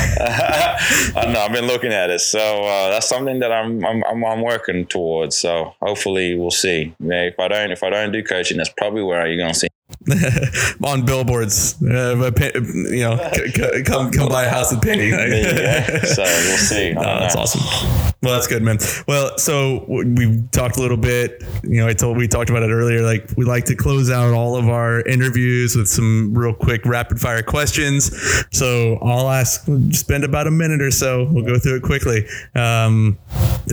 I 1.21 1.31
know. 1.31 1.41
I've 1.41 1.53
been 1.53 1.67
looking 1.67 1.93
at 1.93 2.09
it, 2.09 2.21
so 2.21 2.63
uh, 2.63 2.89
that's 2.89 3.07
something 3.07 3.39
that 3.39 3.51
I'm, 3.51 3.85
I'm 3.85 4.03
I'm 4.03 4.25
I'm 4.25 4.41
working 4.41 4.87
towards. 4.87 5.37
So 5.37 5.75
hopefully 5.81 6.35
we'll 6.35 6.51
see. 6.51 6.95
Yeah, 6.99 7.23
if 7.23 7.39
I 7.39 7.47
don't 7.47 7.71
if 7.71 7.83
I 7.83 7.91
don't 7.91 8.11
do 8.11 8.23
coaching, 8.23 8.57
that's 8.57 8.73
probably 8.75 9.03
where 9.03 9.27
you're 9.27 9.37
gonna 9.37 9.53
see. 9.53 9.67
On 10.83 11.05
billboards. 11.05 11.75
Uh, 11.81 12.15
you 12.15 13.01
know, 13.01 13.17
c- 13.33 13.51
c- 13.51 13.83
come 13.83 14.11
come 14.11 14.29
buy 14.29 14.45
a 14.45 14.49
house 14.49 14.71
with 14.71 14.81
Peni. 14.81 15.09
Yeah, 15.55 15.99
so 16.03 16.23
we'll 16.23 16.57
see. 16.57 16.93
No, 16.95 17.01
that's 17.01 17.35
know. 17.35 17.41
awesome. 17.41 18.11
Well, 18.21 18.33
that's 18.33 18.47
good, 18.47 18.63
man. 18.63 18.77
Well, 19.07 19.37
so 19.37 19.85
we 19.87 20.41
talked 20.51 20.77
a 20.77 20.81
little 20.81 20.97
bit. 20.97 21.43
You 21.63 21.81
know, 21.81 21.87
I 21.87 21.93
told 21.93 22.17
we 22.17 22.27
talked 22.27 22.49
about 22.49 22.63
it 22.63 22.71
earlier. 22.71 23.01
Like 23.03 23.29
we 23.37 23.45
like 23.45 23.65
to 23.65 23.75
close 23.75 24.09
out 24.09 24.33
all 24.33 24.55
of 24.55 24.67
our 24.69 25.01
interviews 25.07 25.75
with 25.75 25.87
some 25.87 26.33
real 26.35 26.53
quick 26.53 26.85
rapid 26.85 27.19
fire 27.19 27.43
questions. 27.43 28.11
So 28.51 28.97
I'll 29.03 29.29
ask, 29.29 29.67
spend 29.91 30.23
about 30.23 30.47
a 30.47 30.51
minute 30.51 30.81
or 30.81 30.91
so. 30.91 31.27
We'll 31.31 31.45
go 31.45 31.59
through 31.59 31.77
it 31.77 31.83
quickly, 31.83 32.25
um, 32.55 33.17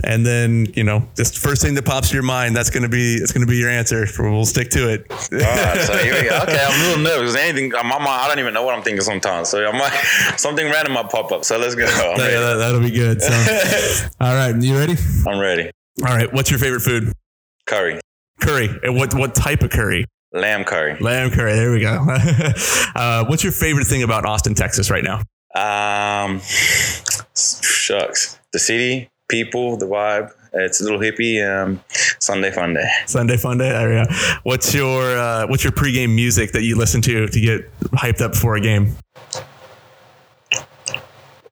and 0.03 0.23
then 0.25 0.67
you 0.75 0.83
know, 0.83 1.07
just 1.15 1.37
first 1.39 1.61
thing 1.63 1.73
that 1.75 1.85
pops 1.85 2.09
to 2.09 2.13
your 2.15 2.23
mind. 2.23 2.55
That's 2.55 2.69
gonna 2.69 2.89
be 2.89 3.17
that's 3.19 3.31
gonna 3.31 3.47
be 3.47 3.57
your 3.57 3.69
answer. 3.69 4.05
We'll 4.19 4.45
stick 4.45 4.69
to 4.71 4.89
it. 4.93 5.05
All 5.09 5.39
right, 5.39 5.81
so 5.81 5.99
here 6.03 6.21
we 6.21 6.29
go. 6.29 6.39
Okay, 6.43 6.65
I'm 6.65 6.79
a 6.81 6.87
little 6.87 7.03
nervous. 7.03 7.35
Anything, 7.35 7.69
my 7.69 7.83
mind, 7.83 8.07
I 8.07 8.27
don't 8.27 8.39
even 8.39 8.53
know 8.53 8.63
what 8.63 8.75
I'm 8.75 8.83
thinking 8.83 9.01
sometimes. 9.01 9.49
So 9.49 9.65
I 9.65 9.71
might 9.71 9.91
something 10.37 10.65
random 10.65 10.93
might 10.93 11.09
pop 11.09 11.31
up. 11.31 11.45
So 11.45 11.57
let's 11.57 11.75
go. 11.75 11.85
I'm 11.85 12.19
Yeah, 12.19 12.39
that, 12.39 12.55
that'll 12.55 12.81
be 12.81 12.91
good. 12.91 13.21
So, 13.21 14.09
all 14.21 14.35
right, 14.35 14.55
you 14.55 14.77
ready? 14.77 14.95
I'm 15.27 15.39
ready. 15.39 15.71
All 16.05 16.15
right, 16.15 16.31
what's 16.33 16.49
your 16.49 16.59
favorite 16.59 16.81
food? 16.81 17.13
Curry, 17.65 17.99
Curry. 18.41 18.69
And 18.83 18.95
what 18.95 19.13
what 19.13 19.35
type 19.35 19.61
of 19.61 19.69
curry? 19.69 20.05
Lamb 20.33 20.63
curry. 20.63 20.97
Lamb 20.99 21.29
curry. 21.29 21.53
There 21.53 21.71
we 21.71 21.79
go. 21.79 22.05
uh, 22.95 23.25
what's 23.25 23.43
your 23.43 23.53
favorite 23.53 23.85
thing 23.85 24.01
about 24.03 24.25
Austin, 24.25 24.55
Texas, 24.55 24.89
right 24.89 25.03
now? 25.03 25.21
Um, 25.55 26.41
shucks. 27.35 28.39
The 28.51 28.59
city, 28.59 29.09
people, 29.29 29.77
the 29.77 29.85
vibe. 29.85 30.31
It's 30.53 30.81
a 30.81 30.83
little 30.83 30.99
hippie. 30.99 31.41
Um, 31.43 31.83
Sunday 32.19 32.51
fun 32.51 32.73
day. 32.73 32.87
Sunday 33.05 33.37
fun 33.37 33.57
day. 33.57 34.05
We. 34.07 34.15
What's 34.43 34.73
your 34.73 35.17
uh, 35.17 35.47
What's 35.47 35.63
your 35.63 35.73
pregame 35.73 36.13
music 36.13 36.51
that 36.51 36.63
you 36.63 36.77
listen 36.77 37.01
to 37.03 37.27
to 37.27 37.39
get 37.39 37.79
hyped 37.91 38.21
up 38.21 38.35
for 38.35 38.55
a 38.55 38.61
game? 38.61 38.95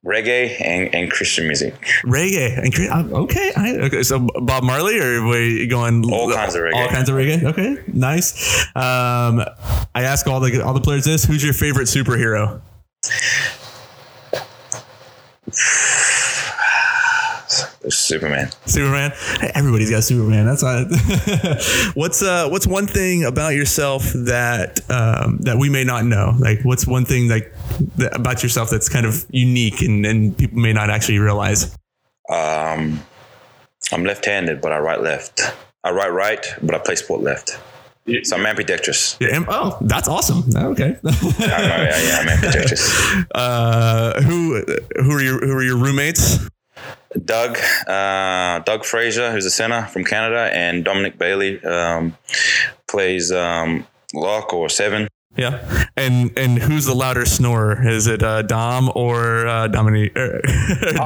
reggae 0.04 0.60
and, 0.60 0.94
and 0.94 1.10
Christian 1.10 1.46
music. 1.46 1.74
Reggae 2.04 2.58
and 2.58 3.12
uh, 3.14 3.18
okay, 3.22 3.52
I, 3.56 3.76
okay. 3.86 4.02
So 4.02 4.28
Bob 4.42 4.64
Marley, 4.64 4.98
or 4.98 5.22
were 5.24 5.40
you 5.40 5.68
going 5.68 6.04
all 6.12 6.32
kinds 6.32 6.54
of 6.54 6.62
reggae? 6.62 6.74
All 6.74 6.88
kinds 6.88 7.08
of 7.08 7.14
reggae. 7.16 7.44
Okay, 7.44 7.78
nice. 7.86 8.66
Um, 8.76 9.44
I 9.94 10.02
ask 10.02 10.26
all 10.26 10.40
the 10.40 10.64
all 10.64 10.74
the 10.74 10.80
players 10.80 11.04
this: 11.04 11.24
Who's 11.24 11.44
your 11.44 11.54
favorite 11.54 11.86
superhero? 11.86 12.60
Superman. 17.98 18.50
Superman. 18.66 19.12
Everybody's 19.54 19.90
got 19.90 20.04
Superman. 20.04 20.46
That's 20.46 20.62
why. 20.62 20.84
what's 21.94 22.22
uh 22.22 22.48
What's 22.48 22.66
one 22.66 22.86
thing 22.86 23.24
about 23.24 23.54
yourself 23.54 24.04
that 24.14 24.80
um, 24.90 25.38
that 25.40 25.58
we 25.58 25.70
may 25.70 25.84
not 25.84 26.04
know? 26.04 26.34
Like, 26.38 26.60
what's 26.64 26.86
one 26.86 27.04
thing 27.04 27.28
like 27.28 27.52
that, 27.96 28.14
about 28.14 28.42
yourself 28.42 28.70
that's 28.70 28.88
kind 28.88 29.06
of 29.06 29.24
unique 29.30 29.80
and, 29.82 30.04
and 30.04 30.36
people 30.36 30.58
may 30.58 30.72
not 30.72 30.90
actually 30.90 31.18
realize? 31.18 31.76
Um, 32.28 33.00
I'm 33.90 34.04
left-handed, 34.04 34.60
but 34.60 34.72
I 34.72 34.78
write 34.78 35.02
left. 35.02 35.40
I 35.84 35.90
write 35.90 36.12
right, 36.12 36.46
but 36.62 36.74
I 36.74 36.78
play 36.78 36.94
sport 36.94 37.22
left. 37.22 37.58
So 38.24 38.36
I'm 38.36 38.44
ambidextrous. 38.46 39.16
Yeah, 39.20 39.44
oh, 39.48 39.78
that's 39.82 40.08
awesome. 40.08 40.44
Okay. 40.54 40.96
yeah, 41.04 41.12
yeah, 41.38 42.02
yeah, 42.02 42.18
I'm 42.20 42.28
ambidextrous. 42.28 42.90
Uh, 43.34 44.20
who 44.22 44.64
who 44.96 45.10
are 45.12 45.22
your 45.22 45.38
who 45.38 45.52
are 45.52 45.62
your 45.62 45.76
roommates? 45.76 46.38
Doug, 47.24 47.58
uh, 47.86 48.60
Doug 48.60 48.84
Fraser, 48.84 49.32
who's 49.32 49.46
a 49.46 49.50
center 49.50 49.86
from 49.86 50.04
Canada, 50.04 50.50
and 50.52 50.84
Dominic 50.84 51.18
Bailey 51.18 51.62
um, 51.64 52.16
plays 52.88 53.32
um, 53.32 53.86
lock 54.14 54.52
or 54.52 54.68
seven. 54.68 55.08
Yeah, 55.36 55.86
and 55.96 56.36
and 56.36 56.58
who's 56.58 56.84
the 56.84 56.94
louder 56.94 57.24
snorer? 57.24 57.88
Is 57.88 58.06
it 58.06 58.22
uh, 58.22 58.42
Dom 58.42 58.92
or 58.94 59.46
uh, 59.46 59.66
Dominic? 59.68 60.12
Er, 60.14 60.42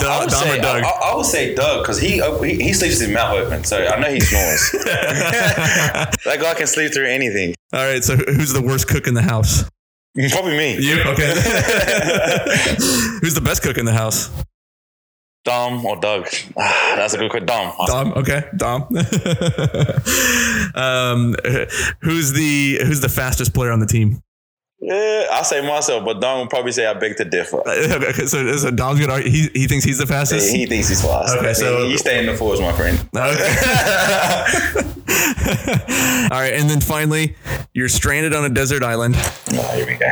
Dom, 0.00 0.02
I, 0.02 0.20
would 0.20 0.30
Dom 0.30 0.30
say, 0.30 0.58
or 0.58 0.62
Doug? 0.62 0.82
I, 0.82 0.88
I, 0.88 1.14
would 1.14 1.26
say 1.26 1.54
Doug 1.54 1.84
because 1.84 2.00
he, 2.00 2.20
uh, 2.20 2.36
he, 2.42 2.56
he 2.56 2.72
sleeps 2.72 2.94
with 2.94 3.06
his 3.06 3.14
mouth 3.14 3.36
open, 3.36 3.62
so 3.62 3.86
I 3.86 4.00
know 4.00 4.10
he 4.12 4.18
snores. 4.18 4.70
that 4.84 6.38
guy 6.40 6.54
can 6.54 6.66
sleep 6.66 6.92
through 6.92 7.06
anything. 7.06 7.54
All 7.72 7.84
right, 7.84 8.02
so 8.02 8.16
who's 8.16 8.52
the 8.52 8.62
worst 8.62 8.88
cook 8.88 9.06
in 9.06 9.14
the 9.14 9.22
house? 9.22 9.62
Probably 10.30 10.56
me. 10.56 10.76
You 10.80 11.02
okay? 11.02 11.34
who's 13.20 13.34
the 13.34 13.42
best 13.44 13.62
cook 13.62 13.78
in 13.78 13.84
the 13.84 13.92
house? 13.92 14.28
Dom 15.46 15.86
or 15.86 15.96
Doug? 15.96 16.28
That's 16.56 17.14
a 17.14 17.18
good 17.18 17.30
question. 17.30 17.46
Dom. 17.46 17.72
Dom. 17.86 18.12
Okay. 18.14 18.44
Dom. 18.56 18.82
um, 20.74 21.36
who's 22.00 22.32
the 22.32 22.80
who's 22.84 23.00
the 23.00 23.08
fastest 23.08 23.54
player 23.54 23.70
on 23.70 23.78
the 23.78 23.86
team? 23.86 24.20
Yeah, 24.80 25.28
I 25.32 25.42
say 25.42 25.66
myself, 25.66 26.04
but 26.04 26.20
Dom 26.20 26.40
will 26.40 26.48
probably 26.48 26.72
say 26.72 26.84
I 26.84 26.94
beg 26.94 27.16
to 27.16 27.24
differ. 27.24 27.62
Okay, 27.66 28.26
so, 28.26 28.56
so 28.56 28.70
Dom's 28.72 29.00
gonna 29.00 29.20
he 29.20 29.48
he 29.54 29.68
thinks 29.68 29.84
he's 29.84 29.98
the 29.98 30.06
fastest. 30.06 30.52
Yeah, 30.52 30.58
he 30.58 30.66
thinks 30.66 30.88
he's 30.88 31.00
fast. 31.00 31.36
Okay, 31.36 31.54
so 31.54 31.86
you 31.86 31.96
stay 31.96 32.18
in 32.18 32.26
the 32.26 32.34
fours, 32.34 32.60
my 32.60 32.72
friend. 32.72 32.98
Okay. 33.16 33.54
All 36.30 36.40
right, 36.40 36.54
and 36.54 36.68
then 36.68 36.80
finally, 36.80 37.36
you're 37.72 37.88
stranded 37.88 38.34
on 38.34 38.44
a 38.44 38.48
desert 38.48 38.82
island. 38.82 39.14
Oh, 39.16 39.72
here 39.76 39.86
we 39.86 39.94
go. 39.94 40.10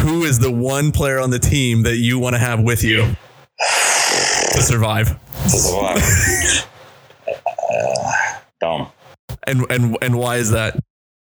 Who 0.00 0.24
is 0.24 0.38
the 0.38 0.50
one 0.50 0.92
player 0.92 1.20
on 1.20 1.28
the 1.28 1.38
team 1.38 1.82
that 1.82 1.96
you 1.96 2.18
want 2.18 2.34
to 2.34 2.38
have 2.38 2.62
with 2.62 2.82
you? 2.82 3.14
to 4.56 4.62
survive. 4.62 5.18
To 5.44 5.50
survive. 5.50 6.68
uh, 7.70 8.12
Dom. 8.60 8.88
And 9.46 9.64
and 9.70 9.98
and 10.02 10.18
why 10.18 10.36
is 10.36 10.50
that? 10.50 10.78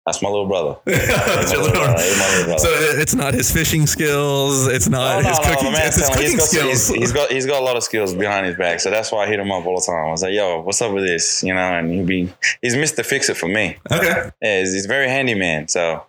That's 0.06 0.20
my 0.20 0.28
little 0.28 0.46
brother. 0.46 0.76
That's 0.84 1.50
your 1.50 1.62
little 1.62 1.80
brother. 1.80 1.96
little 1.96 2.44
brother. 2.44 2.58
So 2.58 2.68
it's 2.68 3.14
not 3.14 3.32
his 3.32 3.50
fishing 3.50 3.86
skills. 3.86 4.66
It's 4.66 4.86
not 4.86 5.22
no, 5.22 5.30
his 5.30 5.38
no, 5.38 5.54
cooking, 5.54 5.72
no, 5.72 5.78
it's 5.78 5.96
his 5.96 6.08
cooking 6.10 6.22
he's 6.22 6.36
got, 6.36 6.42
skills. 6.44 6.88
He's, 6.88 6.96
he's 6.96 7.12
got 7.12 7.32
he's 7.32 7.46
got 7.46 7.62
a 7.62 7.64
lot 7.64 7.76
of 7.76 7.82
skills 7.82 8.14
behind 8.14 8.44
his 8.44 8.56
back. 8.56 8.80
So 8.80 8.90
that's 8.90 9.10
why 9.10 9.24
I 9.24 9.26
hit 9.26 9.40
him 9.40 9.50
up 9.50 9.64
all 9.64 9.80
the 9.80 9.86
time. 9.86 10.06
I 10.06 10.10
was 10.10 10.22
like, 10.22 10.34
"Yo, 10.34 10.60
what's 10.60 10.82
up 10.82 10.92
with 10.92 11.04
this?" 11.04 11.42
You 11.42 11.54
know, 11.54 11.78
and 11.78 11.90
he'd 11.90 12.06
be 12.06 12.32
he's 12.60 12.76
Mister 12.76 13.02
Fix 13.02 13.30
It 13.30 13.38
for 13.38 13.48
me. 13.48 13.78
Okay. 13.90 14.30
Yeah, 14.42 14.60
he's, 14.60 14.74
he's 14.74 14.86
very 14.86 15.08
handy 15.08 15.34
man. 15.34 15.68
So 15.68 16.04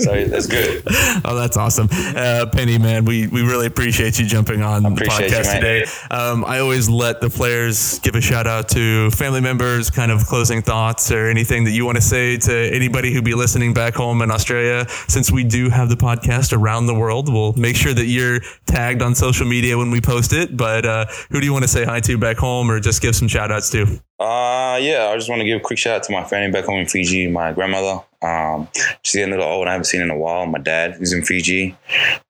so 0.00 0.24
that's 0.24 0.46
good. 0.46 0.82
oh, 1.24 1.34
that's 1.36 1.56
awesome, 1.56 1.86
uh, 1.90 2.46
Peni. 2.52 2.80
Man, 2.80 3.04
we 3.04 3.26
we 3.28 3.42
really 3.42 3.66
appreciate 3.66 4.18
you 4.18 4.26
jumping 4.26 4.62
on 4.62 4.82
the 4.82 4.90
podcast 4.90 5.54
you, 5.54 5.60
today. 5.60 5.84
Um, 6.10 6.44
I 6.44 6.58
always 6.60 6.88
let 6.88 7.20
the 7.20 7.30
players 7.30 7.98
give 8.00 8.14
a 8.14 8.20
shout 8.20 8.46
out 8.46 8.68
to 8.70 9.10
family 9.12 9.40
members, 9.40 9.90
kind 9.90 10.10
of 10.10 10.26
closing 10.26 10.62
thoughts 10.62 11.10
or 11.10 11.28
anything 11.28 11.64
that 11.64 11.72
you 11.72 11.84
want 11.84 11.96
to 11.96 12.02
say 12.02 12.36
to 12.38 12.74
anybody 12.74 13.12
who 13.12 13.22
be 13.22 13.34
listening 13.34 13.72
back 13.74 13.94
home 13.94 14.22
in 14.22 14.30
Australia. 14.30 14.86
Since 15.08 15.30
we 15.30 15.44
do 15.44 15.68
have 15.68 15.88
the 15.88 15.96
podcast 15.96 16.56
around 16.56 16.86
the 16.86 16.94
world, 16.94 17.32
we'll 17.32 17.52
make 17.54 17.76
sure 17.76 17.94
that 17.94 18.06
you're 18.06 18.40
tagged 18.66 19.02
on 19.02 19.14
social 19.14 19.46
media 19.46 19.78
when 19.78 19.90
we 19.90 20.00
post 20.00 20.32
it. 20.32 20.56
But 20.56 20.86
uh, 20.86 21.06
who 21.30 21.40
do 21.40 21.46
you 21.46 21.52
want 21.52 21.64
to 21.64 21.68
say 21.68 21.84
hi 21.84 22.00
to 22.00 22.18
back 22.18 22.36
home, 22.36 22.70
or 22.70 22.80
just 22.80 23.00
give 23.02 23.14
some 23.14 23.28
shout 23.28 23.52
outs 23.52 23.70
to? 23.70 23.82
Uh, 24.18 24.78
yeah, 24.80 25.10
I 25.12 25.16
just 25.16 25.28
want 25.28 25.40
to 25.40 25.46
give 25.46 25.58
a 25.58 25.62
quick 25.62 25.78
shout 25.78 25.96
out 25.96 26.02
to 26.04 26.12
my 26.12 26.24
family 26.24 26.50
back 26.50 26.64
home 26.64 26.80
in 26.80 26.86
Fiji, 26.86 27.28
my 27.28 27.52
grandmother. 27.52 28.02
Um, 28.22 28.68
she's 29.02 29.14
getting 29.14 29.32
a 29.32 29.36
little 29.36 29.52
old. 29.52 29.68
I 29.68 29.72
haven't 29.72 29.84
seen 29.84 30.00
in 30.00 30.10
a 30.10 30.16
while. 30.16 30.46
My 30.46 30.58
dad, 30.58 30.96
is 31.00 31.12
in 31.12 31.22
Fiji, 31.22 31.76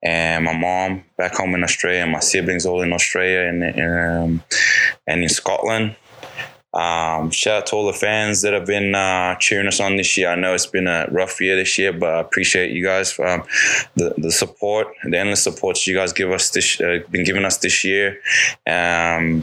and 0.02 0.44
my 0.44 0.56
mom 0.56 1.04
back 1.16 1.34
home 1.34 1.54
in 1.54 1.64
Australia, 1.64 2.06
my 2.06 2.20
siblings 2.20 2.66
all 2.66 2.82
in 2.82 2.92
Australia 2.92 3.48
and, 3.48 3.62
and, 3.62 4.22
um, 4.24 4.42
and 5.06 5.22
in 5.22 5.28
Scotland. 5.28 5.96
Um, 6.74 7.30
shout 7.30 7.62
out 7.62 7.66
to 7.68 7.76
all 7.76 7.86
the 7.86 7.94
fans 7.94 8.42
that 8.42 8.52
have 8.52 8.66
been 8.66 8.94
uh, 8.94 9.36
cheering 9.36 9.66
us 9.66 9.80
on 9.80 9.96
this 9.96 10.16
year. 10.18 10.28
I 10.28 10.34
know 10.34 10.52
it's 10.52 10.66
been 10.66 10.86
a 10.86 11.06
rough 11.10 11.40
year 11.40 11.56
this 11.56 11.78
year, 11.78 11.92
but 11.92 12.10
I 12.10 12.20
appreciate 12.20 12.72
you 12.72 12.84
guys 12.84 13.10
for 13.10 13.26
um, 13.26 13.44
the 13.96 14.14
the 14.18 14.30
support, 14.30 14.88
the 15.02 15.16
endless 15.16 15.42
support 15.42 15.86
you 15.86 15.96
guys 15.96 16.12
give 16.12 16.30
us 16.30 16.50
this 16.50 16.78
uh, 16.80 16.98
been 17.10 17.24
giving 17.24 17.44
us 17.44 17.58
this 17.58 17.84
year. 17.84 18.20
Um, 18.66 19.42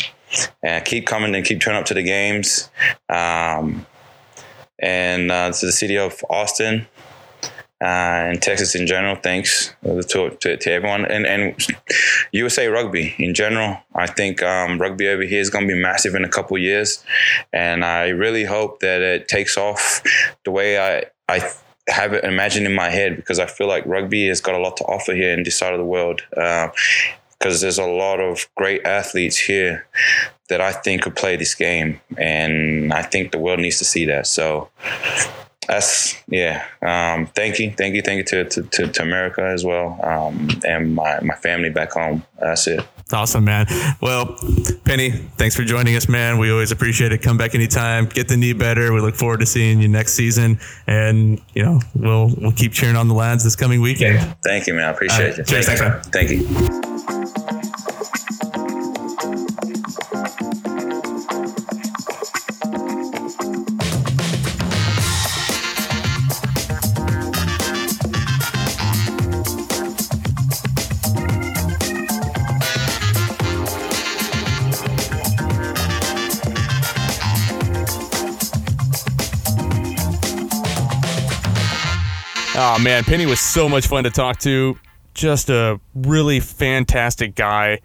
and 0.63 0.84
keep 0.86 1.08
coming 1.08 1.34
and 1.34 1.45
keep 1.45 1.62
turning 1.62 1.79
up 1.79 1.86
to 1.86 1.93
the 1.93 2.03
games. 2.03 2.69
Um, 3.10 3.86
and 4.80 5.32
uh, 5.32 5.52
to 5.52 5.66
the 5.66 5.72
city 5.72 5.98
of 5.98 6.24
Austin 6.30 6.88
uh, 7.82 8.30
and 8.30 8.42
Texas 8.42 8.76
in 8.76 8.88
general. 8.88 9.16
Thanks 9.16 9.74
to, 9.84 10.30
to, 10.40 10.58
to, 10.58 10.72
everyone 10.72 11.06
and, 11.06 11.26
and 11.26 11.56
USA 12.32 12.68
Rugby 12.68 13.16
in 13.18 13.34
general. 13.34 13.78
I 13.94 14.08
think 14.08 14.42
um, 14.42 14.80
rugby 14.80 15.08
over 15.08 15.24
here 15.24 15.42
is 15.42 15.50
going 15.50 15.68
to 15.68 15.74
be 15.74 15.80
massive 15.80 16.16
in 16.16 16.24
a 16.24 16.30
couple 16.30 16.58
years, 16.58 17.04
and 17.54 17.84
I 17.84 18.10
really 18.10 18.46
hope 18.46 18.80
that 18.80 19.02
it 19.02 19.28
takes 19.28 19.58
off 19.58 20.02
the 20.46 20.52
way 20.52 20.80
I 20.80 21.06
I 21.28 21.52
have 21.88 22.14
it 22.14 22.24
imagined 22.24 22.66
in 22.66 22.74
my 22.74 22.90
head 22.90 23.16
because 23.16 23.40
I 23.40 23.46
feel 23.46 23.68
like 23.68 23.86
rugby 23.86 24.28
has 24.28 24.42
got 24.42 24.56
a 24.56 24.60
lot 24.60 24.78
to 24.78 24.84
offer 24.86 25.14
here 25.14 25.34
in 25.34 25.44
this 25.44 25.58
side 25.58 25.74
of 25.74 25.80
the 25.80 25.86
world. 25.86 26.22
Uh, 26.36 26.70
because 27.38 27.62
there's 27.62 27.78
a 27.78 27.86
lot 27.86 28.20
of 28.20 28.48
great 28.56 28.84
athletes 28.86 29.38
here 29.38 29.86
that 30.49 30.62
I 30.62 30.71
think 30.71 31.03
could 31.03 31.15
play 31.15 31.36
this 31.36 31.55
game, 31.55 31.99
and 32.17 32.93
I 32.93 33.01
think 33.01 33.31
the 33.31 33.39
world 33.39 33.60
needs 33.60 33.79
to 33.79 33.86
see 33.86 34.05
that. 34.05 34.27
So 34.27 34.69
that's 35.67 36.15
yeah. 36.27 36.65
Um, 36.81 37.27
thank 37.27 37.60
you, 37.60 37.71
thank 37.71 37.95
you, 37.95 38.01
thank 38.01 38.17
you 38.19 38.23
to 38.23 38.49
to, 38.49 38.63
to, 38.63 38.88
to 38.88 39.01
America 39.01 39.43
as 39.43 39.63
well, 39.63 39.99
um, 40.03 40.49
and 40.65 40.95
my 40.95 41.19
my 41.21 41.36
family 41.36 41.69
back 41.69 41.93
home. 41.93 42.23
That's 42.39 42.67
it. 42.67 42.86
Awesome, 43.13 43.45
man. 43.45 43.67
Well, 44.01 44.25
Peni, 44.84 45.29
thanks 45.38 45.55
for 45.55 45.63
joining 45.63 45.95
us, 45.95 46.10
man. 46.10 46.39
We 46.39 46.51
always 46.51 46.71
appreciate 46.71 47.12
it. 47.12 47.21
Come 47.21 47.38
back 47.38 47.53
anytime. 47.53 48.08
Get 48.08 48.27
the 48.27 48.36
knee 48.36 48.53
better. 48.53 48.91
We 48.93 48.99
look 48.99 49.15
forward 49.15 49.41
to 49.41 49.45
seeing 49.45 49.79
you 49.79 49.88
next 49.88 50.13
season, 50.13 50.60
and 50.88 51.39
you 51.53 51.63
know 51.63 51.79
we'll 51.95 52.34
we'll 52.38 52.51
keep 52.51 52.73
cheering 52.73 52.95
on 52.95 53.08
the 53.08 53.13
lads 53.13 53.43
this 53.43 53.55
coming 53.55 53.81
weekend. 53.81 54.36
Thank 54.43 54.67
you, 54.67 54.73
man. 54.73 54.86
I 54.86 54.91
appreciate 54.91 55.34
uh, 55.34 55.38
you. 55.38 55.43
Cheers, 55.43 55.67
thank 55.67 55.79
thanks, 55.79 56.08
you. 56.08 56.12
Thank 56.12 57.36
you. 57.38 57.41
Oh 82.58 82.80
man, 82.80 83.04
Peni 83.04 83.26
was 83.28 83.41
so 83.41 83.68
much 83.68 83.88
fun 83.88 84.06
to 84.06 84.10
talk 84.10 84.39
to. 84.39 84.78
Just 85.13 85.50
a 85.50 85.80
really 85.94 86.39
fantastic 86.39 87.36
guy. 87.36 87.82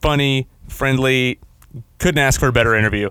Funny, 0.00 0.46
friendly. 0.68 1.40
Couldn't 1.98 2.18
ask 2.20 2.38
for 2.38 2.46
a 2.48 2.52
better 2.52 2.74
interview. 2.74 3.08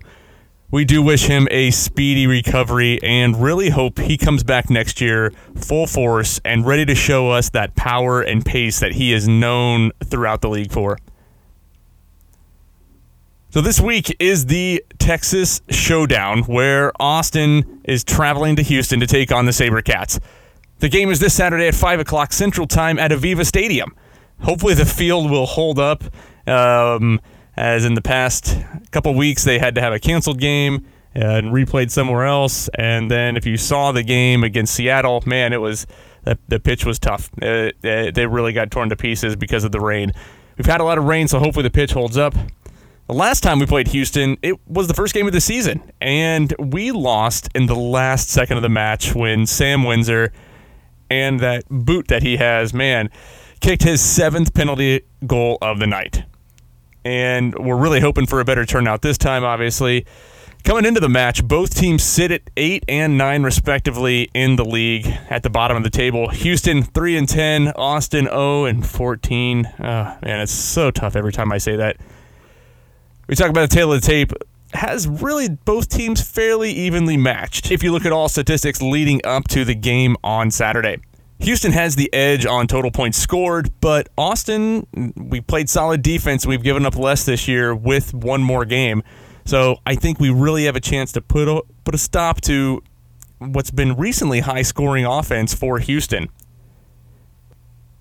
we 0.71 0.85
do 0.85 1.03
wish 1.03 1.25
him 1.25 1.47
a 1.51 1.69
speedy 1.69 2.25
recovery 2.25 2.97
and 3.03 3.39
really 3.43 3.69
hope 3.69 3.99
he 3.99 4.17
comes 4.17 4.43
back 4.43 4.71
next 4.71 4.99
year 5.01 5.31
full 5.55 5.85
force 5.85 6.41
and 6.43 6.65
ready 6.65 6.83
to 6.85 6.95
show 6.95 7.29
us 7.29 7.49
that 7.51 7.75
power 7.75 8.21
and 8.21 8.43
pace 8.43 8.79
that 8.79 8.93
he 8.93 9.13
is 9.13 9.27
known 9.27 9.91
throughout 10.03 10.41
the 10.41 10.49
league 10.49 10.71
for. 10.71 10.97
So 13.51 13.61
this 13.61 13.79
week 13.79 14.15
is 14.19 14.47
the 14.47 14.83
Texas 14.97 15.61
Showdown, 15.69 16.41
where 16.43 16.91
Austin 16.99 17.81
is 17.83 18.03
traveling 18.03 18.55
to 18.55 18.63
Houston 18.63 18.99
to 18.99 19.05
take 19.05 19.31
on 19.31 19.45
the 19.45 19.51
SaberCats. 19.51 20.19
The 20.83 20.89
game 20.89 21.11
is 21.11 21.19
this 21.21 21.33
Saturday 21.33 21.69
at 21.69 21.75
5 21.75 22.01
o'clock 22.01 22.33
Central 22.33 22.67
Time 22.67 22.99
at 22.99 23.09
Aveva 23.11 23.45
Stadium. 23.45 23.95
Hopefully 24.41 24.73
the 24.73 24.83
field 24.83 25.31
will 25.31 25.45
hold 25.45 25.79
up. 25.79 26.03
Um, 26.45 27.21
as 27.55 27.85
in 27.85 27.93
the 27.93 28.01
past 28.01 28.57
couple 28.91 29.13
weeks, 29.13 29.45
they 29.45 29.59
had 29.59 29.75
to 29.75 29.81
have 29.81 29.93
a 29.93 29.99
canceled 29.99 30.41
game 30.41 30.85
and 31.15 31.53
replayed 31.53 31.89
somewhere 31.89 32.25
else. 32.25 32.67
And 32.77 33.09
then 33.09 33.37
if 33.37 33.45
you 33.45 33.55
saw 33.55 33.93
the 33.93 34.03
game 34.03 34.43
against 34.43 34.73
Seattle, 34.73 35.23
man, 35.25 35.53
it 35.53 35.61
was 35.61 35.87
the, 36.25 36.37
the 36.49 36.59
pitch 36.59 36.85
was 36.85 36.99
tough. 36.99 37.31
Uh, 37.41 37.71
they 37.81 38.27
really 38.29 38.51
got 38.51 38.69
torn 38.69 38.89
to 38.89 38.97
pieces 38.97 39.37
because 39.37 39.63
of 39.63 39.71
the 39.71 39.79
rain. 39.79 40.11
We've 40.57 40.65
had 40.65 40.81
a 40.81 40.83
lot 40.83 40.97
of 40.97 41.05
rain, 41.05 41.29
so 41.29 41.39
hopefully 41.39 41.63
the 41.63 41.71
pitch 41.71 41.93
holds 41.93 42.17
up. 42.17 42.33
The 43.07 43.13
last 43.13 43.41
time 43.41 43.59
we 43.59 43.67
played 43.67 43.87
Houston, 43.87 44.35
it 44.41 44.59
was 44.67 44.89
the 44.89 44.93
first 44.93 45.13
game 45.13 45.27
of 45.27 45.33
the 45.33 45.39
season, 45.39 45.93
and 46.01 46.53
we 46.59 46.91
lost 46.91 47.47
in 47.55 47.67
the 47.67 47.75
last 47.75 48.29
second 48.29 48.57
of 48.57 48.63
the 48.63 48.69
match 48.69 49.15
when 49.15 49.45
Sam 49.45 49.85
Windsor 49.85 50.33
and 51.13 51.39
that 51.39 51.63
boot 51.69 52.07
that 52.07 52.23
he 52.23 52.37
has, 52.37 52.73
man, 52.73 53.09
kicked 53.59 53.83
his 53.83 54.01
seventh 54.01 54.53
penalty 54.53 55.01
goal 55.25 55.57
of 55.61 55.79
the 55.79 55.87
night. 55.87 56.23
And 57.05 57.53
we're 57.55 57.77
really 57.77 57.99
hoping 57.99 58.25
for 58.25 58.39
a 58.39 58.45
better 58.45 58.65
turnout 58.65 59.01
this 59.01 59.17
time, 59.17 59.43
obviously. 59.43 60.05
Coming 60.63 60.85
into 60.85 61.01
the 61.01 61.09
match, 61.09 61.45
both 61.45 61.75
teams 61.75 62.03
sit 62.03 62.31
at 62.31 62.41
8 62.55 62.85
and 62.87 63.17
9 63.17 63.43
respectively 63.43 64.29
in 64.33 64.55
the 64.55 64.63
league 64.63 65.07
at 65.29 65.43
the 65.43 65.49
bottom 65.49 65.75
of 65.75 65.83
the 65.83 65.89
table. 65.89 66.29
Houston 66.29 66.83
3 66.83 67.17
and 67.17 67.27
10, 67.27 67.67
Austin 67.75 68.25
0 68.25 68.65
and 68.65 68.87
14. 68.87 69.65
Oh, 69.65 69.81
man, 69.81 70.17
it's 70.23 70.53
so 70.53 70.89
tough 70.89 71.17
every 71.17 71.33
time 71.33 71.51
I 71.51 71.57
say 71.57 71.75
that 71.75 71.97
we 73.27 73.35
talk 73.35 73.49
about 73.49 73.69
the 73.69 73.75
tail 73.75 73.91
of 73.91 74.01
the 74.01 74.07
tape 74.07 74.31
has 74.73 75.07
really 75.07 75.49
both 75.49 75.89
teams 75.89 76.21
fairly 76.21 76.71
evenly 76.71 77.17
matched 77.17 77.71
if 77.71 77.83
you 77.83 77.91
look 77.91 78.05
at 78.05 78.11
all 78.11 78.29
statistics 78.29 78.81
leading 78.81 79.21
up 79.23 79.47
to 79.49 79.65
the 79.65 79.75
game 79.75 80.15
on 80.23 80.51
Saturday. 80.51 80.97
Houston 81.39 81.73
has 81.73 81.95
the 81.95 82.11
edge 82.13 82.45
on 82.45 82.67
total 82.67 82.89
points 82.89 83.17
scored, 83.17 83.69
but 83.81 84.07
Austin, 84.17 84.87
we 85.17 85.41
played 85.41 85.69
solid 85.69 86.01
defense. 86.01 86.45
We've 86.45 86.63
given 86.63 86.85
up 86.85 86.95
less 86.95 87.25
this 87.25 87.47
year 87.47 87.75
with 87.75 88.13
one 88.13 88.41
more 88.41 88.63
game. 88.63 89.03
So 89.45 89.77
I 89.85 89.95
think 89.95 90.19
we 90.19 90.29
really 90.29 90.65
have 90.65 90.77
a 90.77 90.81
chance 90.81 91.11
to 91.13 91.21
put 91.21 91.49
a, 91.49 91.61
put 91.83 91.93
a 91.93 91.97
stop 91.97 92.39
to 92.41 92.81
what's 93.39 93.71
been 93.71 93.95
recently 93.95 94.39
high 94.39 94.61
scoring 94.61 95.05
offense 95.05 95.53
for 95.53 95.79
Houston. 95.79 96.29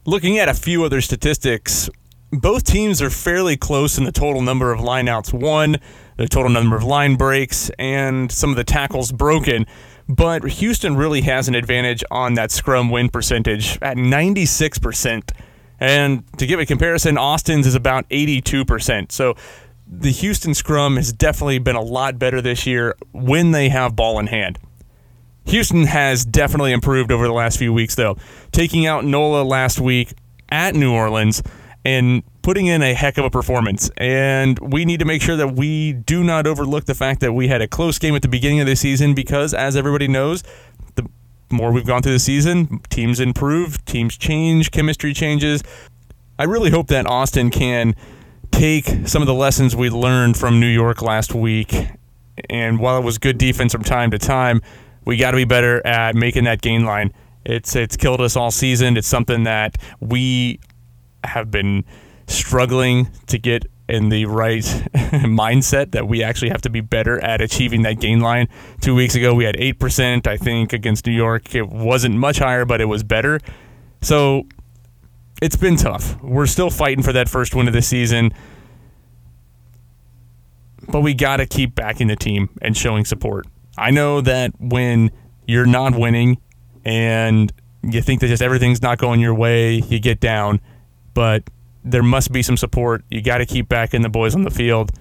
Looking 0.05 0.39
at 0.39 0.49
a 0.49 0.55
few 0.55 0.85
other 0.85 1.01
statistics, 1.01 1.91
both 2.31 2.65
teams 2.65 3.03
are 3.03 3.11
fairly 3.11 3.57
close 3.57 3.99
in 3.99 4.05
the 4.05 4.13
total 4.13 4.41
number 4.41 4.73
of 4.73 4.81
lineouts 4.81 5.33
won, 5.33 5.77
the 6.23 6.29
total 6.29 6.51
number 6.53 6.77
of 6.77 6.85
line 6.85 7.17
breaks, 7.17 7.69
and 7.81 8.31
some 8.31 8.51
of 8.51 8.57
the 8.57 8.63
tackles 8.63 9.11
broken. 9.11 9.67
But 10.09 10.45
Houston 10.45 10.95
really 10.95 11.23
has 11.23 11.49
an 11.49 11.57
advantage 11.57 12.05
on 12.13 12.35
that 12.35 12.53
scrum 12.53 12.91
win 12.91 13.09
percentage 13.09 13.77
at 13.83 13.97
96%. 13.97 15.33
And 15.81 16.23
to 16.39 16.47
give 16.47 16.61
a 16.61 16.67
comparison, 16.67 17.19
Austin's 17.19 17.67
is 17.67 17.75
about 17.75 18.09
82%. 18.09 19.11
So 19.11 19.35
the 19.85 20.13
Houston 20.13 20.55
scrum 20.55 20.95
has 20.95 21.13
definitely 21.13 21.59
been 21.59 21.75
a 21.75 21.83
lot 21.83 22.21
better 22.21 22.41
this 22.41 22.69
year 22.69 22.95
when 23.11 23.51
they 23.51 23.69
have 23.71 23.97
ball 23.97 24.21
in 24.21 24.29
hand. 24.29 24.61
Houston 25.47 25.87
has 25.87 26.25
definitely 26.25 26.71
improved 26.71 27.11
over 27.11 27.27
the 27.27 27.33
last 27.33 27.59
few 27.59 27.73
weeks, 27.73 27.97
though. 27.97 28.17
Taking 28.53 28.87
out 28.87 29.05
Nola 29.05 29.43
last 29.43 29.81
week 29.81 30.15
at 30.51 30.77
New 30.77 30.93
Orleans 30.93 31.43
and 31.85 32.23
putting 32.43 32.67
in 32.67 32.83
a 32.83 32.95
heck 32.95 33.19
of 33.19 33.25
a 33.25 33.31
performance. 33.31 33.91
And 33.97 34.59
we 34.59 34.85
need 34.85 34.99
to 34.99 35.05
make 35.05 35.23
sure 35.23 35.37
that 35.37 35.55
we 35.55 35.93
do 35.93 36.23
not 36.23 36.47
overlook 36.47 36.85
the 36.85 36.95
fact 36.95 37.21
that 37.21 37.33
we 37.33 37.49
had 37.49 37.63
a 37.63 37.69
close 37.69 37.99
game 37.99 38.15
at 38.15 38.23
the 38.23 38.29
beginning 38.29 38.61
of 38.61 38.67
the 38.67 38.77
season 38.77 39.15
because, 39.15 39.55
as 39.55 39.77
everybody 39.77 40.09
knows, 40.09 40.43
the 40.97 41.09
more 41.51 41.73
we've 41.73 41.87
gone 41.87 42.03
through 42.03 42.13
the 42.13 42.19
season, 42.19 42.81
teams 42.91 43.21
improve, 43.21 43.85
teams 43.85 44.17
change, 44.17 44.71
chemistry 44.71 45.15
changes. 45.15 45.63
I 46.39 46.45
really 46.45 46.71
hope 46.71 46.89
that 46.89 47.07
Austin 47.07 47.51
can 47.51 47.95
take 48.51 48.87
some 49.07 49.23
of 49.23 49.27
the 49.27 49.35
lessons 49.35 49.75
we 49.77 49.91
learned 49.91 50.37
from 50.37 50.61
New 50.61 50.67
York 50.67 51.03
last 51.03 51.35
week. 51.35 51.75
And 52.51 52.79
while 52.79 52.99
it 52.99 53.05
was 53.05 53.19
good 53.19 53.39
defense 53.39 53.73
from 53.73 53.85
time 53.85 54.11
to 54.11 54.19
time, 54.19 54.61
we 55.05 55.17
got 55.17 55.33
to 55.33 55.37
be 55.37 55.45
better 55.45 55.85
at 55.87 56.15
making 56.15 56.45
that 56.45 56.61
gain 56.61 56.85
line. 56.85 57.13
It's 57.45 57.75
it's 57.75 57.97
killed 57.97 58.21
us 58.21 58.37
all 58.37 58.51
season. 58.51 58.97
It's 58.97 59.09
something 59.09 59.45
that 59.45 59.77
we 60.01 60.61
have 61.25 61.51
been 61.51 61.85
struggling 62.27 63.11
to 63.27 63.39
get 63.39 63.67
in 63.89 64.09
the 64.09 64.25
right 64.27 64.63
mindset 65.25 65.93
that 65.93 66.09
we 66.09 66.23
actually 66.23 66.49
have 66.49 66.63
to 66.63 66.71
be 66.71 66.81
better 66.81 67.21
at 67.21 67.41
achieving 67.41 67.83
that 67.83 68.01
gain 68.01 68.21
line. 68.21 68.49
Two 68.81 68.95
weeks 68.95 69.15
ago, 69.15 69.35
we 69.35 69.45
had 69.45 69.57
8%. 69.57 70.27
I 70.27 70.37
think 70.37 70.73
against 70.73 71.07
New 71.07 71.13
York, 71.13 71.55
it 71.55 71.69
wasn't 71.69 72.17
much 72.17 72.39
higher, 72.39 72.65
but 72.65 72.81
it 72.81 72.87
was 72.87 73.03
better. 73.03 73.41
So 74.01 74.47
it's 75.41 75.57
been 75.57 75.77
tough. 75.77 76.21
We're 76.23 76.47
still 76.47 76.71
fighting 76.71 77.03
for 77.03 77.13
that 77.13 77.29
first 77.29 77.55
win 77.55 77.67
of 77.69 77.75
the 77.75 77.83
season. 77.83 78.33
But 80.89 81.01
we 81.01 81.15
got 81.15 81.37
to 81.37 81.47
keep 81.47 81.75
backing 81.75 82.09
the 82.09 82.17
team 82.17 82.51
and 82.61 82.77
showing 82.77 83.05
support. 83.05 83.47
I 83.77 83.91
know 83.91 84.21
that 84.21 84.53
when 84.59 85.11
you're 85.47 85.67
not 85.67 85.95
winning 85.95 86.39
and 86.85 87.53
you 87.83 88.03
think 88.03 88.21
that 88.21 88.29
just 88.29 88.43
everything's 88.43 88.83
not 88.83 88.99
going 88.99 89.21
your 89.21 89.35
way, 89.35 89.75
you 89.75 89.99
get 89.99 90.21
down 90.21 90.61
but 91.15 91.45
there 91.85 92.03
must 92.03 92.33
be 92.33 92.43
some 92.43 92.57
support. 92.57 93.05
You 93.11 93.23
got 93.23 93.39
to 93.39 93.47
keep 93.47 93.69
backing 93.69 94.03
the 94.03 94.09
boys 94.09 94.35
on 94.35 94.43
the 94.43 94.51
field. 94.51 94.93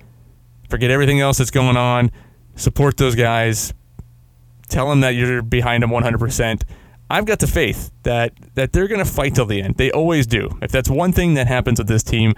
Forget 0.69 0.89
everything 0.91 1.19
else 1.19 1.37
that's 1.37 1.51
going 1.51 1.77
on. 1.77 2.11
Support 2.55 2.97
those 2.97 3.15
guys. 3.15 3.73
Tell 4.69 4.89
them 4.89 5.01
that 5.01 5.15
you're 5.15 5.41
behind 5.41 5.83
them 5.83 5.89
100%. 5.89 6.63
I've 7.09 7.25
got 7.25 7.39
the 7.39 7.47
faith 7.47 7.91
that 8.03 8.31
that 8.55 8.71
they're 8.71 8.87
going 8.87 9.03
to 9.03 9.11
fight 9.11 9.35
till 9.35 9.45
the 9.45 9.61
end. 9.61 9.75
They 9.75 9.91
always 9.91 10.25
do. 10.25 10.49
If 10.61 10.71
that's 10.71 10.89
one 10.89 11.11
thing 11.11 11.33
that 11.33 11.45
happens 11.45 11.77
with 11.77 11.89
this 11.89 12.03
team, 12.03 12.33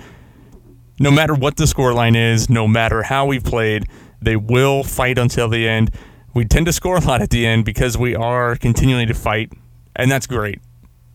no 0.99 1.11
matter 1.11 1.35
what 1.35 1.57
the 1.57 1.65
scoreline 1.65 2.15
is, 2.15 2.49
no 2.49 2.67
matter 2.67 3.03
how 3.03 3.27
we've 3.27 3.43
played, 3.43 3.85
they 4.19 4.35
will 4.35 4.83
fight 4.83 5.19
until 5.19 5.47
the 5.47 5.67
end. 5.67 5.91
We 6.33 6.45
tend 6.45 6.65
to 6.65 6.73
score 6.73 6.97
a 6.97 7.01
lot 7.01 7.21
at 7.21 7.29
the 7.29 7.45
end 7.45 7.65
because 7.65 7.99
we 7.99 8.15
are 8.15 8.55
continuing 8.55 9.07
to 9.07 9.13
fight, 9.13 9.53
and 9.95 10.11
that's 10.11 10.25
great. 10.25 10.59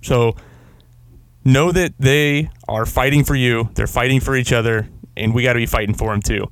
So 0.02 0.36
know 1.44 1.72
that 1.72 1.94
they 1.98 2.50
are 2.68 2.86
fighting 2.86 3.24
for 3.24 3.34
you. 3.34 3.70
They're 3.74 3.86
fighting 3.86 4.20
for 4.20 4.36
each 4.36 4.52
other, 4.52 4.88
and 5.16 5.34
we 5.34 5.42
got 5.42 5.54
to 5.54 5.58
be 5.58 5.66
fighting 5.66 5.94
for 5.94 6.12
them 6.12 6.22
too. 6.22 6.46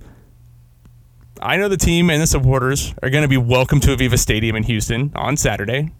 I 1.40 1.56
know 1.56 1.68
the 1.68 1.76
team 1.76 2.08
and 2.08 2.22
the 2.22 2.26
supporters 2.26 2.94
are 3.02 3.10
going 3.10 3.22
to 3.22 3.28
be 3.28 3.36
welcome 3.36 3.78
to 3.80 3.88
Aveva 3.88 4.18
Stadium 4.18 4.56
in 4.56 4.62
Houston 4.64 5.12
on 5.14 5.36
Saturday. 5.36 5.92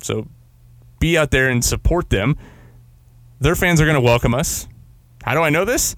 So 0.00 0.26
be 0.98 1.18
out 1.18 1.30
there 1.30 1.50
and 1.50 1.64
support 1.64 2.10
them. 2.10 2.36
Their 3.40 3.54
fans 3.54 3.80
are 3.80 3.84
going 3.84 3.96
to 3.96 4.00
welcome 4.00 4.34
us. 4.34 4.66
How 5.22 5.34
do 5.34 5.42
I 5.42 5.50
know 5.50 5.64
this? 5.64 5.94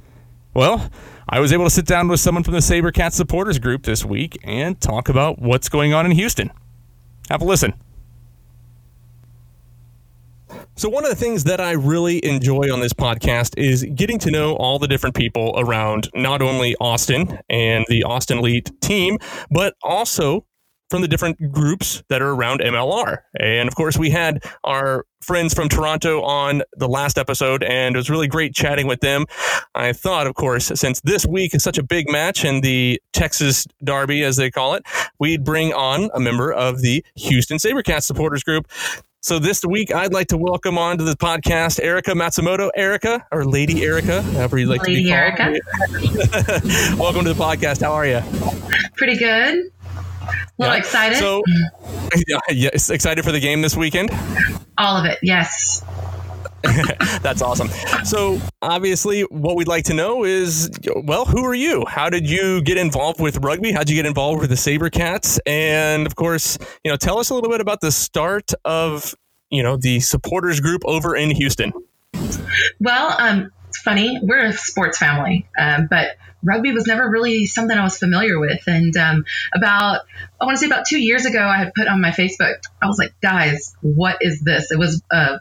Well, 0.55 0.91
I 1.29 1.39
was 1.39 1.53
able 1.53 1.65
to 1.65 1.71
sit 1.71 1.87
down 1.87 2.09
with 2.09 2.19
someone 2.19 2.43
from 2.43 2.55
the 2.55 2.61
SaberCats 2.61 3.13
supporters 3.13 3.61
group 3.61 3.85
this 3.85 4.05
week 4.05 4.39
and 4.43 4.81
talk 4.81 5.09
about 5.09 5.39
what's 5.39 5.69
going 5.69 5.95
on 5.95 6.05
in 6.05 6.13
Houston. 6.13 6.51
Have 7.29 7.43
a 7.43 7.45
listen. 7.45 7.75
So, 10.81 10.89
one 10.89 11.05
of 11.05 11.11
the 11.11 11.17
things 11.17 11.45
that 11.45 11.61
I 11.61 11.73
really 11.73 12.25
enjoy 12.25 12.73
on 12.73 12.81
this 12.81 12.95
podcast 12.95 13.53
is 13.59 13.85
getting 13.95 14.19
to 14.21 14.31
know 14.31 14.55
all 14.55 14.79
the 14.79 14.89
different 14.89 15.15
people 15.15 15.53
around 15.59 16.09
not 16.15 16.41
only 16.41 16.75
Austin 16.81 17.39
and 17.51 17.85
the 17.91 18.03
Austin 18.05 18.39
Elite 18.39 18.71
team, 18.81 19.19
but 19.51 19.75
also 19.83 20.47
from 20.89 21.03
the 21.03 21.09
different 21.09 21.53
groups 21.53 22.03
that 22.09 22.23
are 22.23 22.31
around 22.31 22.61
MLR. 22.61 23.19
And 23.39 23.69
of 23.69 23.75
course, 23.75 23.99
we 23.99 24.09
had 24.09 24.43
our 24.65 25.05
friends 25.23 25.53
from 25.53 25.69
Toronto 25.69 26.23
on 26.23 26.63
the 26.79 26.89
last 26.89 27.19
episode, 27.19 27.63
and 27.63 27.95
it 27.95 27.99
was 27.99 28.09
really 28.09 28.27
great 28.27 28.55
chatting 28.55 28.87
with 28.87 29.01
them. 29.01 29.27
I 29.75 29.93
thought, 29.93 30.27
of 30.27 30.35
course, 30.35 30.73
since 30.75 31.03
this 31.03 31.27
week 31.27 31.55
is 31.55 31.63
such 31.63 31.77
a 31.77 31.83
big 31.83 32.11
match 32.11 32.43
and 32.43 32.63
the 32.63 33.03
Texas 33.13 33.67
Derby, 33.85 34.25
as 34.25 34.39
they 34.39 34.51
call 34.51 34.73
it, 34.73 34.85
we'd 35.19 35.45
bring 35.45 35.75
on 35.75 36.09
a 36.15 36.21
member 36.21 36.51
of 36.51 36.81
the 36.81 37.05
Houston 37.17 37.59
Sabercats 37.59 38.05
supporters 38.05 38.43
group. 38.43 38.67
So 39.23 39.39
this 39.39 39.63
week, 39.63 39.95
I'd 39.95 40.15
like 40.15 40.29
to 40.29 40.39
welcome 40.39 40.79
on 40.79 40.97
to 40.97 41.05
the 41.05 41.15
podcast 41.15 41.79
Erica 41.83 42.13
Matsumoto. 42.13 42.71
Erica, 42.75 43.27
or 43.31 43.45
Lady 43.45 43.85
Erica, 43.85 44.23
however 44.23 44.57
you'd 44.57 44.71
like 44.71 44.83
Lady 44.87 45.03
to 45.03 45.03
be 45.03 45.11
called. 45.11 45.61
Erica. 46.01 46.97
welcome 46.99 47.25
to 47.25 47.35
the 47.35 47.39
podcast. 47.39 47.83
How 47.83 47.93
are 47.93 48.07
you? 48.07 48.23
Pretty 48.97 49.19
good. 49.19 49.59
A 49.59 50.43
little 50.57 50.75
yeah. 50.75 50.75
excited. 50.75 51.19
So, 51.19 51.43
yes, 52.51 52.89
excited 52.89 53.23
for 53.23 53.31
the 53.31 53.41
game 53.41 53.61
this 53.61 53.77
weekend? 53.77 54.11
All 54.79 54.97
of 54.97 55.05
it, 55.05 55.19
yes. 55.21 55.85
That's 57.23 57.43
awesome. 57.43 57.69
So, 58.05 58.41
obviously, 58.61 59.23
what 59.23 59.57
we'd 59.57 59.69
like 59.69 59.85
to 59.85 59.95
know 59.95 60.25
is 60.25 60.71
well, 61.05 61.25
who 61.25 61.45
are 61.45 61.55
you? 61.55 61.85
How 61.87 62.11
did 62.11 62.29
you 62.29 62.63
get 62.63 62.77
involved 62.77 63.21
with 63.21 63.39
rugby? 63.39 63.73
How'd 63.73 63.89
you 63.89 63.97
get 63.97 64.07
involved 64.07 64.41
with 64.41 64.51
the 64.51 64.57
Sabercats? 64.57 65.39
And 65.47 66.07
of 66.07 66.17
course, 66.17 66.59
you 66.85 66.91
know, 66.91 66.97
tell 66.97 67.19
us 67.19 67.31
a 67.31 67.35
little 67.35 67.51
bit 67.51 67.61
about 67.61 67.81
the 67.81 67.91
start 67.91 68.53
of, 68.65 69.15
you 69.51 69.63
know, 69.63 69.77
the 69.77 70.01
supporters 70.01 70.61
group 70.61 70.83
over 70.85 71.17
in 71.17 71.31
Houston. 71.31 71.73
Well, 72.79 73.17
um, 73.19 73.53
it's 73.69 73.79
funny. 73.79 74.19
We're 74.23 74.47
a 74.47 74.53
sports 74.53 74.99
family, 74.99 75.49
um, 75.59 75.87
but 75.89 76.17
rugby 76.43 76.73
was 76.73 76.87
never 76.87 77.09
really 77.09 77.47
something 77.47 77.77
I 77.77 77.83
was 77.83 77.99
familiar 77.99 78.39
with. 78.39 78.63
And 78.67 78.97
um, 78.97 79.25
about, 79.55 80.03
I 80.41 80.45
want 80.45 80.57
to 80.57 80.61
say 80.61 80.67
about 80.67 80.87
two 80.87 81.01
years 81.01 81.27
ago, 81.27 81.41
I 81.41 81.59
had 81.59 81.73
put 81.75 81.89
on 81.89 82.01
my 82.01 82.11
Facebook, 82.11 82.57
I 82.83 82.87
was 82.87 82.99
like, 82.99 83.15
guys, 83.21 83.75
what 83.81 84.19
is 84.21 84.41
this? 84.41 84.71
It 84.71 84.79
was 84.79 85.03
uh, 85.11 85.39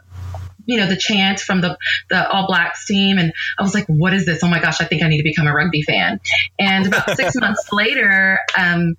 you 0.70 0.78
know, 0.78 0.86
the 0.86 0.96
chant 0.96 1.40
from 1.40 1.60
the, 1.60 1.76
the 2.08 2.30
All 2.30 2.46
Blacks 2.46 2.86
team. 2.86 3.18
And 3.18 3.32
I 3.58 3.62
was 3.62 3.74
like, 3.74 3.86
what 3.86 4.14
is 4.14 4.24
this? 4.24 4.42
Oh 4.44 4.48
my 4.48 4.60
gosh, 4.60 4.80
I 4.80 4.84
think 4.84 5.02
I 5.02 5.08
need 5.08 5.18
to 5.18 5.24
become 5.24 5.48
a 5.48 5.52
rugby 5.52 5.82
fan. 5.82 6.20
And 6.58 6.86
about 6.86 7.10
six 7.16 7.34
months 7.34 7.68
later, 7.72 8.38
um, 8.56 8.96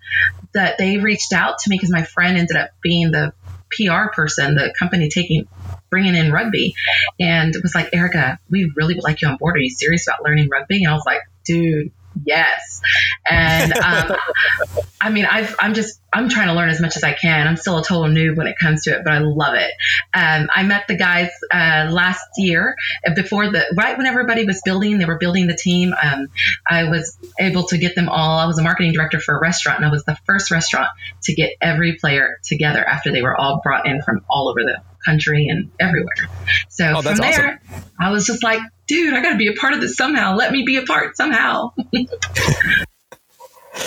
that 0.54 0.78
they 0.78 0.98
reached 0.98 1.32
out 1.32 1.60
to 1.60 1.70
me 1.70 1.78
because 1.78 1.92
my 1.92 2.04
friend 2.04 2.38
ended 2.38 2.58
up 2.58 2.72
being 2.82 3.12
the 3.12 3.32
PR 3.72 4.12
person, 4.14 4.56
the 4.56 4.74
company 4.78 5.08
taking 5.08 5.48
bringing 5.90 6.16
in 6.16 6.32
rugby, 6.32 6.74
and 7.20 7.56
was 7.64 7.74
like, 7.74 7.90
Erica, 7.94 8.38
we 8.50 8.72
really 8.76 8.96
would 8.96 9.04
like 9.04 9.22
you 9.22 9.30
on 9.30 9.38
board. 9.38 9.56
Are 9.56 9.60
you 9.60 9.70
serious 9.70 10.08
about 10.08 10.24
learning 10.24 10.50
rugby? 10.50 10.84
And 10.84 10.92
I 10.92 10.94
was 10.94 11.06
like, 11.06 11.22
dude, 11.46 11.92
yes. 12.24 12.82
And 13.30 13.74
um, 13.78 14.16
I 15.00 15.10
mean, 15.10 15.26
I've, 15.26 15.56
I'm 15.60 15.74
just, 15.74 16.00
I'm 16.14 16.30
trying 16.30 16.48
to 16.48 16.54
learn 16.54 16.70
as 16.70 16.82
much 16.82 16.98
as 16.98 17.04
I 17.04 17.14
can. 17.14 17.48
I'm 17.48 17.58
still 17.58 17.78
a 17.78 17.84
total 17.84 18.10
noob 18.14 18.36
when 18.36 18.48
it 18.48 18.56
comes 18.60 18.84
to 18.84 18.92
it, 18.92 19.02
but 19.04 19.14
I 19.14 19.20
love 19.20 19.56
it. 19.56 19.72
Um, 20.14 20.50
I 20.54 20.64
met 20.64 20.88
the 20.88 20.96
guys 20.96 21.30
uh, 21.52 21.88
last 21.90 22.26
year 22.38 22.76
uh, 23.06 23.14
before 23.14 23.50
the, 23.50 23.64
right 23.78 23.98
when 23.98 24.08
everybody 24.08 24.46
was 24.46 24.62
building, 24.64 24.98
they 24.98 25.06
were 25.06 25.18
building 25.18 25.48
the 25.48 25.56
team. 25.56 25.94
Um, 26.02 26.28
I 26.70 26.86
was 26.86 27.18
able 27.40 27.68
to 27.68 27.78
get 27.78 27.96
them 27.96 28.10
all. 28.10 28.40
I 28.40 28.46
was 28.46 28.60
a 28.60 28.64
marketing 28.64 28.94
director 28.94 29.20
for 29.20 29.38
a 29.38 29.40
restaurant, 29.40 29.78
and 29.78 29.86
I 29.86 29.92
was 29.92 30.04
the 30.04 30.18
first 30.26 30.52
restaurant 30.52 30.90
to 31.24 31.34
get 31.34 31.52
every 31.62 31.96
player 31.96 32.40
together 32.44 32.84
after 32.84 33.12
they 33.12 33.22
were 33.22 33.36
all 33.36 33.62
brought 33.64 33.88
in 33.88 34.02
from 34.02 34.22
all 34.30 34.50
over 34.50 34.64
the 34.64 34.82
country 35.06 35.48
and 35.48 35.72
everywhere. 35.80 36.30
So 36.70 36.94
oh, 36.98 37.02
from 37.02 37.18
there, 37.18 37.62
awesome. 37.70 37.92
I 38.00 38.12
was 38.12 38.26
just 38.26 38.44
like, 38.44 38.62
dude, 38.92 39.14
I 39.14 39.22
got 39.22 39.32
to 39.32 39.38
be 39.38 39.48
a 39.48 39.54
part 39.54 39.74
of 39.74 39.80
this 39.80 39.96
somehow. 39.96 40.36
Let 40.36 40.52
me 40.52 40.64
be 40.64 40.76
a 40.76 40.84
part 40.84 41.16
somehow. 41.16 41.72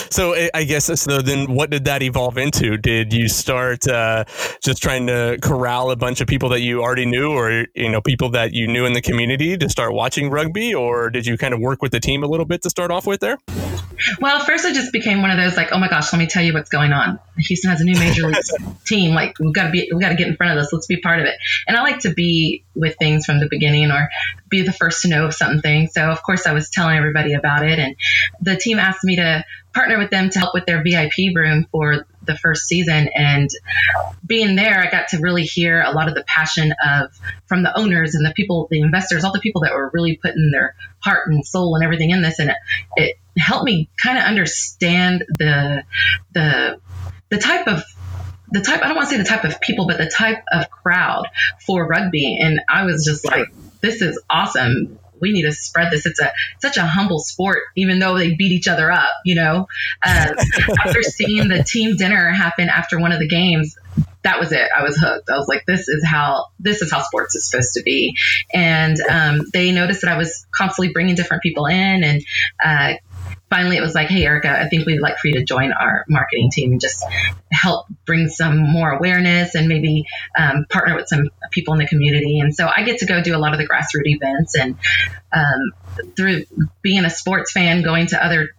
So 0.09 0.35
I 0.53 0.63
guess 0.63 0.85
so. 0.99 1.21
Then, 1.21 1.53
what 1.53 1.69
did 1.69 1.85
that 1.85 2.01
evolve 2.01 2.39
into? 2.39 2.75
Did 2.75 3.13
you 3.13 3.27
start 3.27 3.87
uh, 3.87 4.25
just 4.63 4.81
trying 4.81 5.05
to 5.07 5.37
corral 5.43 5.91
a 5.91 5.95
bunch 5.95 6.21
of 6.21 6.27
people 6.27 6.49
that 6.49 6.61
you 6.61 6.81
already 6.81 7.05
knew, 7.05 7.31
or 7.31 7.67
you 7.75 7.89
know, 7.89 8.01
people 8.01 8.29
that 8.31 8.51
you 8.51 8.67
knew 8.67 8.85
in 8.85 8.93
the 8.93 9.01
community 9.01 9.55
to 9.57 9.69
start 9.69 9.93
watching 9.93 10.31
rugby, 10.31 10.73
or 10.73 11.11
did 11.11 11.27
you 11.27 11.37
kind 11.37 11.53
of 11.53 11.59
work 11.59 11.83
with 11.83 11.91
the 11.91 11.99
team 11.99 12.23
a 12.23 12.27
little 12.27 12.47
bit 12.47 12.63
to 12.63 12.69
start 12.69 12.89
off 12.89 13.05
with 13.05 13.19
there? 13.19 13.37
Well, 14.19 14.39
first, 14.39 14.65
I 14.65 14.73
just 14.73 14.91
became 14.91 15.21
one 15.21 15.31
of 15.31 15.37
those 15.37 15.55
like, 15.57 15.71
oh 15.71 15.79
my 15.79 15.87
gosh, 15.87 16.11
let 16.11 16.19
me 16.19 16.27
tell 16.27 16.43
you 16.43 16.53
what's 16.53 16.69
going 16.69 16.93
on. 16.93 17.19
Houston 17.37 17.71
has 17.71 17.81
a 17.81 17.83
new 17.83 17.97
major 17.97 18.27
league 18.27 18.37
team. 18.85 19.13
Like, 19.13 19.39
we've 19.39 19.53
got 19.53 19.65
to 19.65 19.71
be, 19.71 19.89
we've 19.91 20.01
got 20.01 20.09
to 20.09 20.15
get 20.15 20.27
in 20.27 20.35
front 20.35 20.57
of 20.57 20.63
this. 20.63 20.71
Let's 20.71 20.87
be 20.87 20.97
part 20.97 21.19
of 21.19 21.25
it. 21.25 21.35
And 21.67 21.75
I 21.75 21.81
like 21.81 21.99
to 21.99 22.13
be 22.13 22.63
with 22.75 22.97
things 22.97 23.25
from 23.25 23.39
the 23.39 23.47
beginning, 23.49 23.91
or 23.91 24.09
be 24.49 24.61
the 24.61 24.73
first 24.73 25.01
to 25.03 25.09
know 25.09 25.25
of 25.25 25.33
something. 25.33 25.87
So, 25.87 26.09
of 26.09 26.23
course, 26.23 26.45
I 26.45 26.53
was 26.53 26.69
telling 26.69 26.97
everybody 26.97 27.33
about 27.33 27.65
it, 27.65 27.79
and 27.79 27.95
the 28.41 28.55
team 28.55 28.79
asked 28.79 29.03
me 29.03 29.17
to 29.17 29.43
partner 29.75 29.97
with 29.97 30.09
them 30.09 30.29
to 30.29 30.39
help 30.39 30.53
with 30.53 30.65
their 30.65 30.81
VIP 30.81 31.35
room 31.35 31.67
for 31.69 32.07
the 32.23 32.35
first 32.37 32.65
season. 32.65 33.09
And 33.13 33.49
being 34.25 34.55
there, 34.55 34.81
I 34.81 34.89
got 34.89 35.09
to 35.09 35.17
really 35.17 35.43
hear 35.43 35.81
a 35.81 35.91
lot 35.91 36.07
of 36.07 36.15
the 36.15 36.23
passion 36.25 36.73
of 36.83 37.11
from 37.45 37.61
the 37.61 37.77
owners 37.77 38.15
and 38.15 38.25
the 38.25 38.33
people, 38.33 38.67
the 38.71 38.79
investors, 38.79 39.23
all 39.23 39.33
the 39.33 39.41
people 39.41 39.61
that 39.61 39.73
were 39.73 39.91
really 39.93 40.15
putting 40.15 40.49
their 40.51 40.75
heart 40.99 41.27
and 41.27 41.45
soul 41.45 41.75
and 41.75 41.83
everything 41.83 42.11
in 42.11 42.21
this. 42.21 42.39
And 42.39 42.51
it, 42.51 42.57
it 42.95 43.17
helped 43.37 43.65
me 43.65 43.89
kind 44.01 44.17
of 44.17 44.23
understand 44.23 45.25
the 45.37 45.83
the 46.33 46.79
the 47.29 47.37
type 47.37 47.67
of 47.67 47.83
the 48.51 48.61
type 48.61 48.81
I 48.83 48.87
don't 48.87 48.95
want 48.95 49.09
to 49.09 49.15
say 49.15 49.21
the 49.21 49.27
type 49.27 49.43
of 49.43 49.59
people, 49.59 49.87
but 49.87 49.97
the 49.97 50.09
type 50.09 50.43
of 50.51 50.69
crowd 50.69 51.27
for 51.65 51.85
rugby. 51.85 52.39
And 52.41 52.61
I 52.69 52.85
was 52.85 53.05
just 53.05 53.25
like, 53.25 53.47
this 53.81 54.01
is 54.01 54.21
awesome 54.29 54.99
we 55.19 55.31
need 55.31 55.43
to 55.43 55.51
spread 55.51 55.91
this. 55.91 56.05
It's 56.05 56.19
a 56.19 56.31
such 56.61 56.77
a 56.77 56.85
humble 56.85 57.19
sport, 57.19 57.59
even 57.75 57.99
though 57.99 58.17
they 58.17 58.35
beat 58.35 58.51
each 58.51 58.67
other 58.67 58.91
up. 58.91 59.11
You 59.23 59.35
know, 59.35 59.67
uh, 60.03 60.33
after 60.85 61.03
seeing 61.03 61.47
the 61.47 61.63
team 61.63 61.97
dinner 61.97 62.29
happen 62.29 62.69
after 62.69 62.99
one 62.99 63.11
of 63.11 63.19
the 63.19 63.27
games, 63.27 63.77
that 64.23 64.39
was 64.39 64.51
it. 64.51 64.67
I 64.75 64.83
was 64.83 64.97
hooked. 64.97 65.29
I 65.29 65.37
was 65.37 65.47
like, 65.47 65.65
this 65.65 65.87
is 65.87 66.05
how 66.05 66.47
this 66.59 66.81
is 66.81 66.91
how 66.91 67.01
sports 67.01 67.35
is 67.35 67.49
supposed 67.49 67.73
to 67.73 67.83
be. 67.83 68.15
And 68.53 68.97
um, 69.09 69.41
they 69.53 69.71
noticed 69.71 70.01
that 70.01 70.11
I 70.11 70.17
was 70.17 70.45
constantly 70.51 70.93
bringing 70.93 71.15
different 71.15 71.43
people 71.43 71.65
in 71.65 72.03
and. 72.03 72.23
Uh, 72.63 72.93
finally, 73.55 73.77
it 73.77 73.81
was 73.81 73.95
like, 73.95 74.09
hey, 74.09 74.25
Erica, 74.25 74.49
I 74.49 74.67
think 74.67 74.85
we'd 74.85 74.99
like 74.99 75.17
for 75.17 75.29
you 75.29 75.35
to 75.35 75.43
join 75.45 75.71
our 75.71 76.03
marketing 76.09 76.51
team 76.51 76.73
and 76.73 76.81
just 76.81 77.03
help 77.51 77.87
bring 78.05 78.27
some 78.27 78.57
more 78.57 78.91
awareness 78.91 79.55
and 79.55 79.69
maybe 79.69 80.05
um, 80.37 80.65
partner 80.69 80.95
with 80.95 81.07
some 81.07 81.29
people 81.51 81.73
in 81.73 81.79
the 81.79 81.87
community. 81.87 82.39
And 82.41 82.53
so 82.53 82.67
I 82.67 82.83
get 82.83 82.99
to 82.99 83.05
go 83.05 83.23
do 83.23 83.33
a 83.35 83.39
lot 83.39 83.53
of 83.53 83.59
the 83.59 83.67
grassroots 83.67 84.07
events 84.07 84.57
and 84.57 84.75
um, 85.31 86.11
through 86.17 86.43
being 86.81 87.05
a 87.05 87.09
sports 87.09 87.53
fan, 87.53 87.81
going 87.81 88.07
to 88.07 88.23
other 88.23 88.49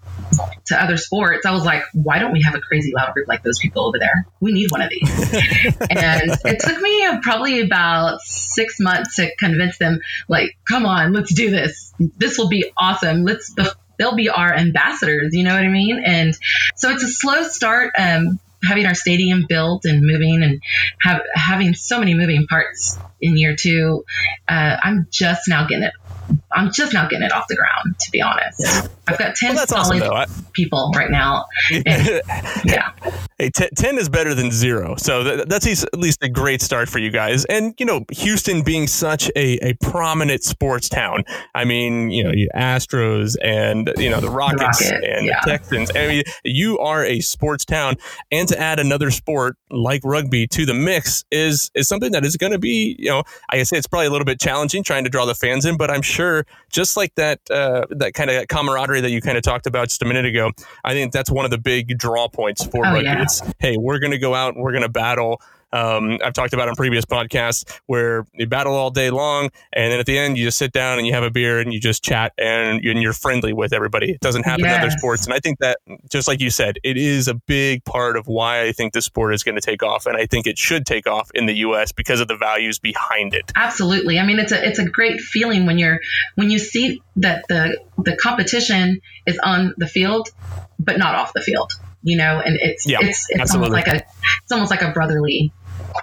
to 0.66 0.82
other 0.82 0.96
sports, 0.96 1.44
I 1.44 1.52
was 1.52 1.64
like, 1.64 1.82
why 1.92 2.18
don't 2.18 2.32
we 2.32 2.42
have 2.42 2.54
a 2.54 2.60
crazy 2.60 2.92
loud 2.96 3.12
group 3.12 3.28
like 3.28 3.42
those 3.42 3.58
people 3.58 3.86
over 3.86 3.98
there? 3.98 4.26
We 4.40 4.52
need 4.52 4.70
one 4.70 4.80
of 4.80 4.88
these. 4.88 5.34
and 5.90 6.38
it 6.44 6.58
took 6.60 6.80
me 6.80 7.06
probably 7.22 7.60
about 7.60 8.20
six 8.22 8.80
months 8.80 9.16
to 9.16 9.34
convince 9.36 9.76
them, 9.76 10.00
like, 10.26 10.56
come 10.66 10.86
on, 10.86 11.12
let's 11.12 11.34
do 11.34 11.50
this. 11.50 11.92
This 12.16 12.38
will 12.38 12.48
be 12.48 12.72
awesome. 12.78 13.24
Let's, 13.24 13.54
they'll 13.98 14.16
be 14.16 14.28
our 14.28 14.54
ambassadors. 14.54 15.32
You 15.32 15.44
know 15.44 15.54
what 15.54 15.64
I 15.64 15.68
mean? 15.68 16.02
And 16.04 16.36
so 16.76 16.90
it's 16.90 17.02
a 17.02 17.08
slow 17.08 17.42
start. 17.44 17.92
Um, 17.98 18.40
having 18.64 18.86
our 18.86 18.94
stadium 18.94 19.44
built 19.48 19.84
and 19.84 20.04
moving 20.04 20.42
and 20.42 20.60
have 21.00 21.22
having 21.34 21.74
so 21.74 22.00
many 22.00 22.14
moving 22.14 22.46
parts 22.46 22.98
in 23.20 23.36
year 23.36 23.54
two, 23.54 24.04
uh, 24.48 24.76
I'm 24.82 25.06
just 25.10 25.42
now 25.48 25.66
getting 25.66 25.84
it 25.84 25.92
I'm 26.52 26.72
just 26.72 26.92
not 26.92 27.10
getting 27.10 27.26
it 27.26 27.32
off 27.32 27.46
the 27.48 27.56
ground, 27.56 27.98
to 28.00 28.10
be 28.10 28.22
honest. 28.22 28.88
I've 29.08 29.18
got 29.18 29.36
10 29.36 29.54
well, 29.54 29.66
solid 29.66 30.02
awesome, 30.02 30.46
people 30.52 30.90
right 30.94 31.10
now. 31.10 31.46
And, 31.86 32.22
yeah. 32.64 32.92
Hey, 33.38 33.50
t- 33.50 33.68
10 33.76 33.98
is 33.98 34.08
better 34.08 34.34
than 34.34 34.50
zero. 34.50 34.96
So 34.96 35.22
th- 35.22 35.46
that's 35.46 35.66
at 35.84 35.98
least 35.98 36.22
a 36.22 36.28
great 36.28 36.62
start 36.62 36.88
for 36.88 36.98
you 36.98 37.10
guys. 37.10 37.44
And, 37.44 37.74
you 37.78 37.84
know, 37.84 38.04
Houston 38.10 38.62
being 38.62 38.86
such 38.86 39.30
a, 39.36 39.58
a 39.64 39.74
prominent 39.74 40.42
sports 40.42 40.88
town. 40.88 41.24
I 41.54 41.64
mean, 41.64 42.10
you 42.10 42.24
know, 42.24 42.32
you 42.32 42.48
Astros 42.56 43.36
and, 43.42 43.92
you 43.98 44.08
know, 44.08 44.20
the 44.20 44.30
Rockets 44.30 44.78
the 44.78 44.94
Rocket, 44.94 45.04
and 45.04 45.26
yeah. 45.26 45.40
the 45.44 45.50
Texans. 45.50 45.90
I 45.94 46.06
mean, 46.06 46.22
you 46.44 46.78
are 46.78 47.04
a 47.04 47.20
sports 47.20 47.64
town. 47.64 47.96
And 48.32 48.48
to 48.48 48.58
add 48.58 48.80
another 48.80 49.10
sport 49.10 49.58
like 49.70 50.00
rugby 50.02 50.46
to 50.48 50.64
the 50.64 50.74
mix 50.74 51.24
is, 51.30 51.70
is 51.74 51.86
something 51.86 52.12
that 52.12 52.24
is 52.24 52.36
going 52.36 52.52
to 52.52 52.58
be, 52.58 52.96
you 52.98 53.10
know, 53.10 53.22
I 53.50 53.62
say 53.64 53.76
it's 53.76 53.86
probably 53.86 54.06
a 54.06 54.10
little 54.10 54.24
bit 54.24 54.40
challenging 54.40 54.82
trying 54.82 55.04
to 55.04 55.10
draw 55.10 55.26
the 55.26 55.34
fans 55.34 55.66
in, 55.66 55.76
but 55.76 55.90
I'm 55.90 56.02
sure 56.02 56.15
sure, 56.16 56.46
just 56.70 56.96
like 56.96 57.14
that 57.14 57.40
uh, 57.50 57.86
that 57.90 58.14
kind 58.14 58.30
of 58.30 58.48
camaraderie 58.48 59.00
that 59.00 59.10
you 59.10 59.20
kind 59.20 59.36
of 59.36 59.42
talked 59.42 59.66
about 59.66 59.88
just 59.88 60.02
a 60.02 60.06
minute 60.06 60.24
ago, 60.24 60.50
I 60.84 60.92
think 60.92 61.12
that's 61.12 61.30
one 61.30 61.44
of 61.44 61.50
the 61.50 61.58
big 61.58 61.98
draw 61.98 62.28
points 62.28 62.64
for 62.64 62.86
oh, 62.86 62.92
rugby. 62.92 63.04
Yeah. 63.04 63.22
It's 63.22 63.42
hey, 63.58 63.76
we're 63.76 63.98
going 63.98 64.12
to 64.12 64.18
go 64.18 64.34
out, 64.34 64.56
we're 64.56 64.72
going 64.72 64.82
to 64.82 64.88
battle. 64.88 65.40
Um, 65.76 66.18
I've 66.24 66.32
talked 66.32 66.54
about 66.54 66.68
on 66.68 66.74
previous 66.74 67.04
podcasts 67.04 67.70
where 67.86 68.26
you 68.34 68.46
battle 68.46 68.74
all 68.74 68.90
day 68.90 69.10
long, 69.10 69.50
and 69.72 69.92
then 69.92 70.00
at 70.00 70.06
the 70.06 70.18
end 70.18 70.38
you 70.38 70.44
just 70.44 70.58
sit 70.58 70.72
down 70.72 70.98
and 70.98 71.06
you 71.06 71.12
have 71.12 71.22
a 71.22 71.30
beer 71.30 71.60
and 71.60 71.72
you 71.72 71.80
just 71.80 72.02
chat 72.02 72.32
and, 72.38 72.82
you're 72.82 73.12
friendly 73.12 73.52
with 73.52 73.72
everybody. 73.72 74.12
It 74.12 74.20
doesn't 74.20 74.44
happen 74.44 74.64
yes. 74.64 74.76
in 74.76 74.80
other 74.82 74.90
sports, 74.90 75.26
and 75.26 75.34
I 75.34 75.38
think 75.38 75.58
that 75.58 75.78
just 76.10 76.28
like 76.28 76.40
you 76.40 76.50
said, 76.50 76.78
it 76.82 76.96
is 76.96 77.28
a 77.28 77.34
big 77.34 77.84
part 77.84 78.16
of 78.16 78.26
why 78.26 78.62
I 78.62 78.72
think 78.72 78.94
the 78.94 79.02
sport 79.02 79.34
is 79.34 79.42
going 79.42 79.56
to 79.56 79.60
take 79.60 79.82
off, 79.82 80.06
and 80.06 80.16
I 80.16 80.26
think 80.26 80.46
it 80.46 80.56
should 80.56 80.86
take 80.86 81.06
off 81.06 81.30
in 81.34 81.46
the 81.46 81.54
U.S. 81.54 81.92
because 81.92 82.20
of 82.20 82.28
the 82.28 82.36
values 82.36 82.78
behind 82.78 83.34
it. 83.34 83.52
Absolutely. 83.54 84.18
I 84.18 84.24
mean, 84.24 84.38
it's 84.38 84.52
a 84.52 84.66
it's 84.66 84.78
a 84.78 84.88
great 84.88 85.20
feeling 85.20 85.66
when 85.66 85.78
you're 85.78 86.00
when 86.36 86.48
you 86.48 86.58
see 86.58 87.02
that 87.16 87.44
the 87.48 87.78
the 87.98 88.16
competition 88.16 89.00
is 89.26 89.38
on 89.42 89.74
the 89.76 89.86
field, 89.86 90.30
but 90.78 90.98
not 90.98 91.14
off 91.14 91.32
the 91.34 91.42
field 91.42 91.72
you 92.06 92.16
know, 92.16 92.40
and 92.42 92.56
it's 92.60 92.88
yeah, 92.88 92.98
it's 93.00 93.26
it's 93.30 93.52
almost 93.52 93.72
like 93.72 93.88
a 93.88 93.96
it's 93.96 94.52
almost 94.52 94.70
like 94.70 94.80
a 94.80 94.92
brotherly 94.92 95.52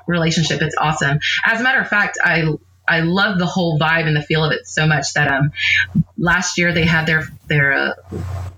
relationship. 0.08 0.62
It's 0.62 0.76
awesome. 0.76 1.20
As 1.46 1.60
a 1.60 1.64
matter 1.64 1.80
of 1.80 1.88
fact, 1.88 2.18
I 2.24 2.46
I 2.88 3.00
love 3.02 3.40
the 3.40 3.46
whole 3.46 3.80
vibe 3.80 4.08
and 4.08 4.16
the 4.16 4.22
feel 4.22 4.44
of 4.44 4.52
it 4.52 4.68
so 4.68 4.86
much 4.86 5.14
that 5.14 5.32
um 5.32 5.52
last 6.18 6.58
year 6.58 6.74
they 6.74 6.86
had 6.86 7.06
their 7.06 7.28
their 7.48 7.74
uh, 7.74 7.94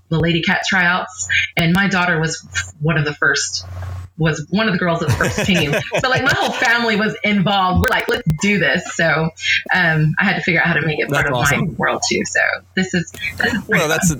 the 0.08 0.20
Lady 0.20 0.42
Cat 0.42 0.62
tryouts, 0.68 1.28
and 1.56 1.72
my 1.72 1.88
daughter 1.88 2.20
was 2.20 2.46
one 2.80 2.98
of 2.98 3.04
the 3.04 3.14
first 3.14 3.64
was 4.18 4.46
one 4.48 4.66
of 4.66 4.72
the 4.72 4.78
girls 4.78 5.02
of 5.02 5.08
the 5.08 5.14
first 5.14 5.44
team. 5.44 5.72
so 6.00 6.08
like 6.08 6.22
my 6.22 6.32
whole 6.32 6.52
family 6.52 6.96
was 6.96 7.16
involved. 7.22 7.80
We're 7.80 7.94
like, 7.94 8.08
let's 8.08 8.26
do 8.40 8.58
this. 8.58 8.94
So 8.94 9.30
um, 9.74 10.14
I 10.18 10.24
had 10.24 10.36
to 10.36 10.42
figure 10.42 10.60
out 10.60 10.68
how 10.68 10.74
to 10.74 10.86
make 10.86 10.98
it 10.98 11.10
part 11.10 11.24
that's 11.24 11.28
of 11.28 11.34
awesome. 11.34 11.66
my 11.66 11.72
world 11.74 12.02
too. 12.08 12.24
So 12.24 12.40
this 12.74 12.94
is, 12.94 13.12
this 13.36 13.52
is 13.52 13.68
well, 13.68 13.88
that's 13.88 14.14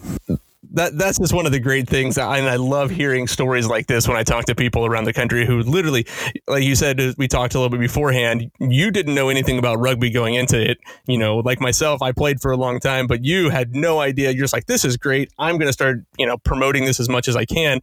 that 0.76 0.96
that's 0.96 1.18
just 1.18 1.32
one 1.32 1.46
of 1.46 1.52
the 1.52 1.58
great 1.58 1.88
things, 1.88 2.18
and 2.18 2.48
I 2.48 2.56
love 2.56 2.90
hearing 2.90 3.26
stories 3.26 3.66
like 3.66 3.86
this 3.86 4.06
when 4.06 4.16
I 4.16 4.22
talk 4.22 4.44
to 4.44 4.54
people 4.54 4.84
around 4.84 5.04
the 5.04 5.12
country 5.12 5.46
who 5.46 5.60
literally, 5.62 6.06
like 6.46 6.62
you 6.62 6.74
said, 6.74 7.00
we 7.16 7.28
talked 7.28 7.54
a 7.54 7.58
little 7.58 7.70
bit 7.70 7.80
beforehand. 7.80 8.50
You 8.60 8.90
didn't 8.90 9.14
know 9.14 9.30
anything 9.30 9.58
about 9.58 9.78
rugby 9.78 10.10
going 10.10 10.34
into 10.34 10.60
it. 10.60 10.78
You 11.06 11.16
know, 11.16 11.38
like 11.38 11.60
myself, 11.60 12.02
I 12.02 12.12
played 12.12 12.40
for 12.40 12.52
a 12.52 12.56
long 12.56 12.78
time, 12.78 13.06
but 13.06 13.24
you 13.24 13.48
had 13.48 13.74
no 13.74 14.00
idea. 14.00 14.30
You're 14.30 14.44
just 14.44 14.52
like, 14.52 14.66
this 14.66 14.84
is 14.84 14.98
great. 14.98 15.32
I'm 15.38 15.56
going 15.56 15.68
to 15.68 15.72
start, 15.72 16.02
you 16.18 16.26
know, 16.26 16.36
promoting 16.36 16.84
this 16.84 17.00
as 17.00 17.08
much 17.08 17.26
as 17.26 17.36
I 17.36 17.46
can. 17.46 17.80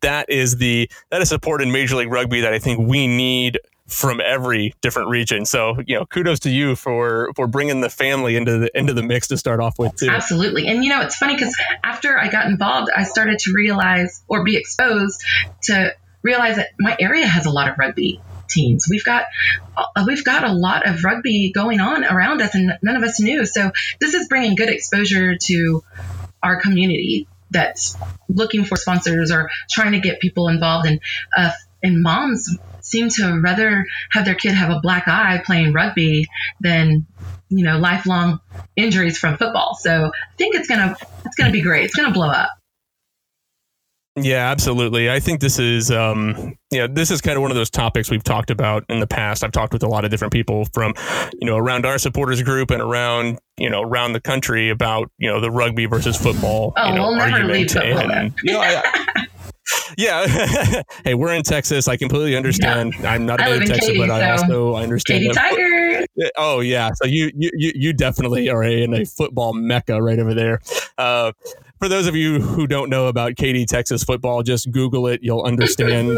That 0.00 0.30
is 0.30 0.56
the 0.56 0.90
that 1.10 1.20
is 1.20 1.28
support 1.28 1.60
in 1.60 1.70
Major 1.70 1.96
League 1.96 2.10
Rugby 2.10 2.40
that 2.40 2.54
I 2.54 2.58
think 2.58 2.88
we 2.88 3.06
need 3.06 3.58
from 3.92 4.20
every 4.20 4.74
different 4.80 5.10
region. 5.10 5.44
So, 5.44 5.76
you 5.86 5.96
know, 5.96 6.06
kudos 6.06 6.40
to 6.40 6.50
you 6.50 6.74
for 6.74 7.32
for 7.36 7.46
bringing 7.46 7.80
the 7.80 7.90
family 7.90 8.36
into 8.36 8.58
the 8.58 8.78
into 8.78 8.94
the 8.94 9.02
mix 9.02 9.28
to 9.28 9.36
start 9.36 9.60
off 9.60 9.78
with 9.78 9.96
too. 9.96 10.08
Absolutely. 10.08 10.66
And 10.68 10.84
you 10.84 10.90
know, 10.90 11.02
it's 11.02 11.16
funny 11.16 11.38
cuz 11.38 11.54
after 11.84 12.18
I 12.18 12.28
got 12.28 12.46
involved, 12.46 12.90
I 12.94 13.04
started 13.04 13.38
to 13.40 13.52
realize 13.52 14.22
or 14.28 14.44
be 14.44 14.56
exposed 14.56 15.22
to 15.64 15.94
realize 16.22 16.56
that 16.56 16.70
my 16.78 16.96
area 16.98 17.26
has 17.26 17.46
a 17.46 17.50
lot 17.50 17.68
of 17.68 17.78
rugby 17.78 18.20
teams. 18.48 18.86
We've 18.88 19.04
got 19.04 19.26
uh, 19.76 20.04
we've 20.06 20.24
got 20.24 20.44
a 20.44 20.52
lot 20.52 20.86
of 20.86 21.04
rugby 21.04 21.52
going 21.52 21.80
on 21.80 22.04
around 22.04 22.40
us 22.40 22.54
and 22.54 22.78
none 22.82 22.96
of 22.96 23.02
us 23.02 23.20
knew. 23.20 23.44
So, 23.46 23.72
this 24.00 24.14
is 24.14 24.28
bringing 24.28 24.56
good 24.56 24.68
exposure 24.68 25.36
to 25.36 25.84
our 26.42 26.60
community 26.60 27.28
that's 27.50 27.96
looking 28.28 28.64
for 28.64 28.76
sponsors 28.76 29.30
or 29.30 29.50
trying 29.70 29.92
to 29.92 30.00
get 30.00 30.20
people 30.20 30.48
involved 30.48 30.86
and 30.86 31.00
uh, 31.36 31.50
and 31.82 32.02
moms 32.02 32.56
seem 32.82 33.08
to 33.10 33.40
rather 33.42 33.86
have 34.10 34.24
their 34.24 34.34
kid 34.34 34.52
have 34.52 34.70
a 34.70 34.80
black 34.80 35.08
eye 35.08 35.42
playing 35.44 35.72
rugby 35.72 36.28
than 36.60 37.06
you 37.48 37.64
know 37.64 37.78
lifelong 37.78 38.40
injuries 38.76 39.18
from 39.18 39.36
football. 39.36 39.76
So 39.80 40.06
I 40.06 40.36
think 40.36 40.54
it's 40.54 40.68
gonna 40.68 40.96
it's 41.24 41.36
gonna 41.36 41.52
be 41.52 41.62
great. 41.62 41.84
It's 41.84 41.94
gonna 41.94 42.12
blow 42.12 42.28
up. 42.28 42.50
Yeah, 44.14 44.50
absolutely. 44.50 45.10
I 45.10 45.20
think 45.20 45.40
this 45.40 45.58
is, 45.58 45.90
um, 45.90 46.54
yeah, 46.70 46.86
this 46.86 47.10
is 47.10 47.22
kind 47.22 47.36
of 47.36 47.40
one 47.40 47.50
of 47.50 47.56
those 47.56 47.70
topics 47.70 48.10
we've 48.10 48.22
talked 48.22 48.50
about 48.50 48.84
in 48.90 49.00
the 49.00 49.06
past. 49.06 49.42
I've 49.42 49.52
talked 49.52 49.72
with 49.72 49.82
a 49.82 49.88
lot 49.88 50.04
of 50.04 50.10
different 50.10 50.34
people 50.34 50.66
from, 50.74 50.92
you 51.40 51.46
know, 51.46 51.56
around 51.56 51.86
our 51.86 51.96
supporters 51.96 52.42
group 52.42 52.70
and 52.70 52.82
around, 52.82 53.38
you 53.56 53.70
know, 53.70 53.80
around 53.80 54.12
the 54.12 54.20
country 54.20 54.68
about, 54.68 55.10
you 55.16 55.30
know, 55.30 55.40
the 55.40 55.50
rugby 55.50 55.86
versus 55.86 56.14
football. 56.14 56.74
Oh, 56.76 56.88
you 56.90 56.94
know, 56.94 57.02
we'll 57.04 57.16
never 57.16 57.32
argument. 57.32 57.54
leave 57.54 57.70
football. 57.70 58.12
And, 58.12 58.34
you 58.42 58.52
know, 58.52 58.60
I, 58.60 59.21
yeah. 59.96 60.82
hey, 61.04 61.14
we're 61.14 61.34
in 61.34 61.42
Texas. 61.42 61.88
I 61.88 61.96
completely 61.96 62.36
understand. 62.36 62.94
Yeah. 63.00 63.12
I'm 63.12 63.26
not 63.26 63.40
a 63.40 63.44
native 63.44 63.68
Texan, 63.68 63.98
but 63.98 64.10
I 64.10 64.32
also 64.32 64.74
I 64.74 64.82
understand. 64.82 65.22
Katy 65.22 65.34
Tiger. 65.34 66.06
Oh 66.36 66.60
yeah. 66.60 66.90
So 66.94 67.06
you 67.06 67.30
you 67.34 67.50
you 67.74 67.92
definitely 67.92 68.48
are 68.48 68.62
in 68.62 68.94
a 68.94 69.04
football 69.04 69.52
mecca 69.52 70.02
right 70.02 70.18
over 70.18 70.34
there. 70.34 70.60
Uh, 70.98 71.32
for 71.78 71.88
those 71.88 72.06
of 72.06 72.14
you 72.14 72.40
who 72.40 72.68
don't 72.68 72.90
know 72.90 73.08
about 73.08 73.34
Katy, 73.34 73.66
Texas 73.66 74.04
football, 74.04 74.44
just 74.44 74.70
Google 74.70 75.08
it. 75.08 75.20
You'll 75.22 75.42
understand 75.42 76.10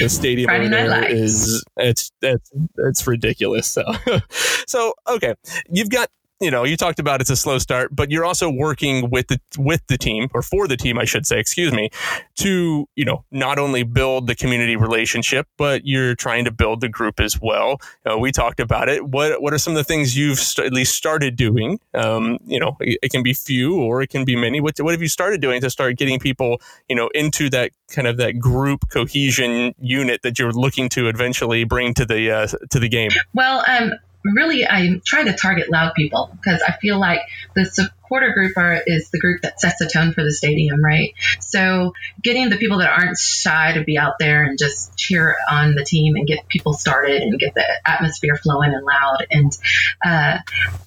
the 0.00 0.08
stadium 0.08 0.48
Friday 0.48 0.66
over 0.66 0.88
there 0.88 1.08
is 1.08 1.64
it's 1.76 2.10
it's 2.20 2.50
it's 2.78 3.06
ridiculous. 3.06 3.68
So 3.68 3.84
so 4.66 4.94
okay, 5.08 5.34
you've 5.70 5.90
got 5.90 6.08
you 6.40 6.50
know 6.50 6.64
you 6.64 6.76
talked 6.76 6.98
about 6.98 7.20
it's 7.20 7.30
a 7.30 7.36
slow 7.36 7.58
start, 7.58 7.94
but 7.94 8.10
you're 8.10 8.24
also 8.24 8.50
working 8.50 9.10
with 9.10 9.28
the 9.28 9.40
with 9.58 9.86
the 9.86 9.96
team 9.96 10.28
or 10.34 10.42
for 10.42 10.66
the 10.66 10.76
team, 10.76 10.98
I 10.98 11.04
should 11.04 11.26
say, 11.26 11.38
excuse 11.38 11.72
me, 11.72 11.90
to 12.36 12.88
you 12.96 13.04
know 13.04 13.24
not 13.30 13.58
only 13.58 13.82
build 13.82 14.26
the 14.26 14.34
community 14.34 14.76
relationship, 14.76 15.46
but 15.56 15.82
you're 15.84 16.14
trying 16.14 16.44
to 16.44 16.50
build 16.50 16.80
the 16.80 16.88
group 16.88 17.20
as 17.20 17.40
well. 17.40 17.80
Uh, 18.04 18.18
we 18.18 18.32
talked 18.32 18.60
about 18.60 18.88
it. 18.88 19.06
What 19.06 19.40
what 19.40 19.52
are 19.52 19.58
some 19.58 19.72
of 19.72 19.76
the 19.76 19.84
things 19.84 20.16
you've 20.16 20.38
st- 20.38 20.66
at 20.66 20.72
least 20.72 20.94
started 20.94 21.36
doing? 21.36 21.78
Um, 21.94 22.38
you 22.44 22.58
know, 22.58 22.76
it, 22.80 22.98
it 23.02 23.12
can 23.12 23.22
be 23.22 23.32
few 23.32 23.76
or 23.80 24.02
it 24.02 24.10
can 24.10 24.24
be 24.24 24.36
many. 24.36 24.60
What 24.60 24.76
what 24.78 24.92
have 24.92 25.02
you 25.02 25.08
started 25.08 25.40
doing 25.40 25.60
to 25.60 25.70
start 25.70 25.96
getting 25.96 26.18
people 26.18 26.60
you 26.88 26.96
know 26.96 27.08
into 27.14 27.48
that 27.50 27.70
kind 27.88 28.08
of 28.08 28.16
that 28.16 28.38
group 28.38 28.88
cohesion 28.90 29.74
unit 29.78 30.22
that 30.22 30.38
you're 30.38 30.52
looking 30.52 30.88
to 30.90 31.08
eventually 31.08 31.64
bring 31.64 31.94
to 31.94 32.04
the 32.04 32.30
uh, 32.30 32.46
to 32.70 32.80
the 32.80 32.88
game? 32.88 33.10
Well, 33.34 33.64
um, 33.68 33.92
really, 34.24 34.66
I'm 34.66 35.02
trying 35.04 35.26
to 35.26 35.34
target 35.34 35.70
loud 35.70 35.94
people 35.94 36.30
because 36.32 36.62
I 36.62 36.72
feel 36.72 36.98
like 36.98 37.20
the 37.54 37.64
supporter 37.64 38.32
group 38.32 38.56
are, 38.56 38.80
is 38.86 39.10
the 39.10 39.18
group 39.18 39.42
that 39.42 39.60
sets 39.60 39.78
the 39.78 39.90
tone 39.92 40.12
for 40.12 40.24
the 40.24 40.32
stadium, 40.32 40.82
right? 40.82 41.14
So 41.40 41.92
getting 42.22 42.48
the 42.48 42.56
people 42.56 42.78
that 42.78 42.90
aren't 42.90 43.18
shy 43.18 43.72
to 43.74 43.84
be 43.84 43.98
out 43.98 44.18
there 44.18 44.44
and 44.44 44.58
just 44.58 44.96
cheer 44.96 45.36
on 45.50 45.74
the 45.74 45.84
team 45.84 46.16
and 46.16 46.26
get 46.26 46.48
people 46.48 46.72
started 46.72 47.22
and 47.22 47.38
get 47.38 47.54
the 47.54 47.64
atmosphere 47.84 48.36
flowing 48.36 48.72
and 48.72 48.84
loud. 48.84 49.26
And 49.30 49.58
uh, 50.04 50.38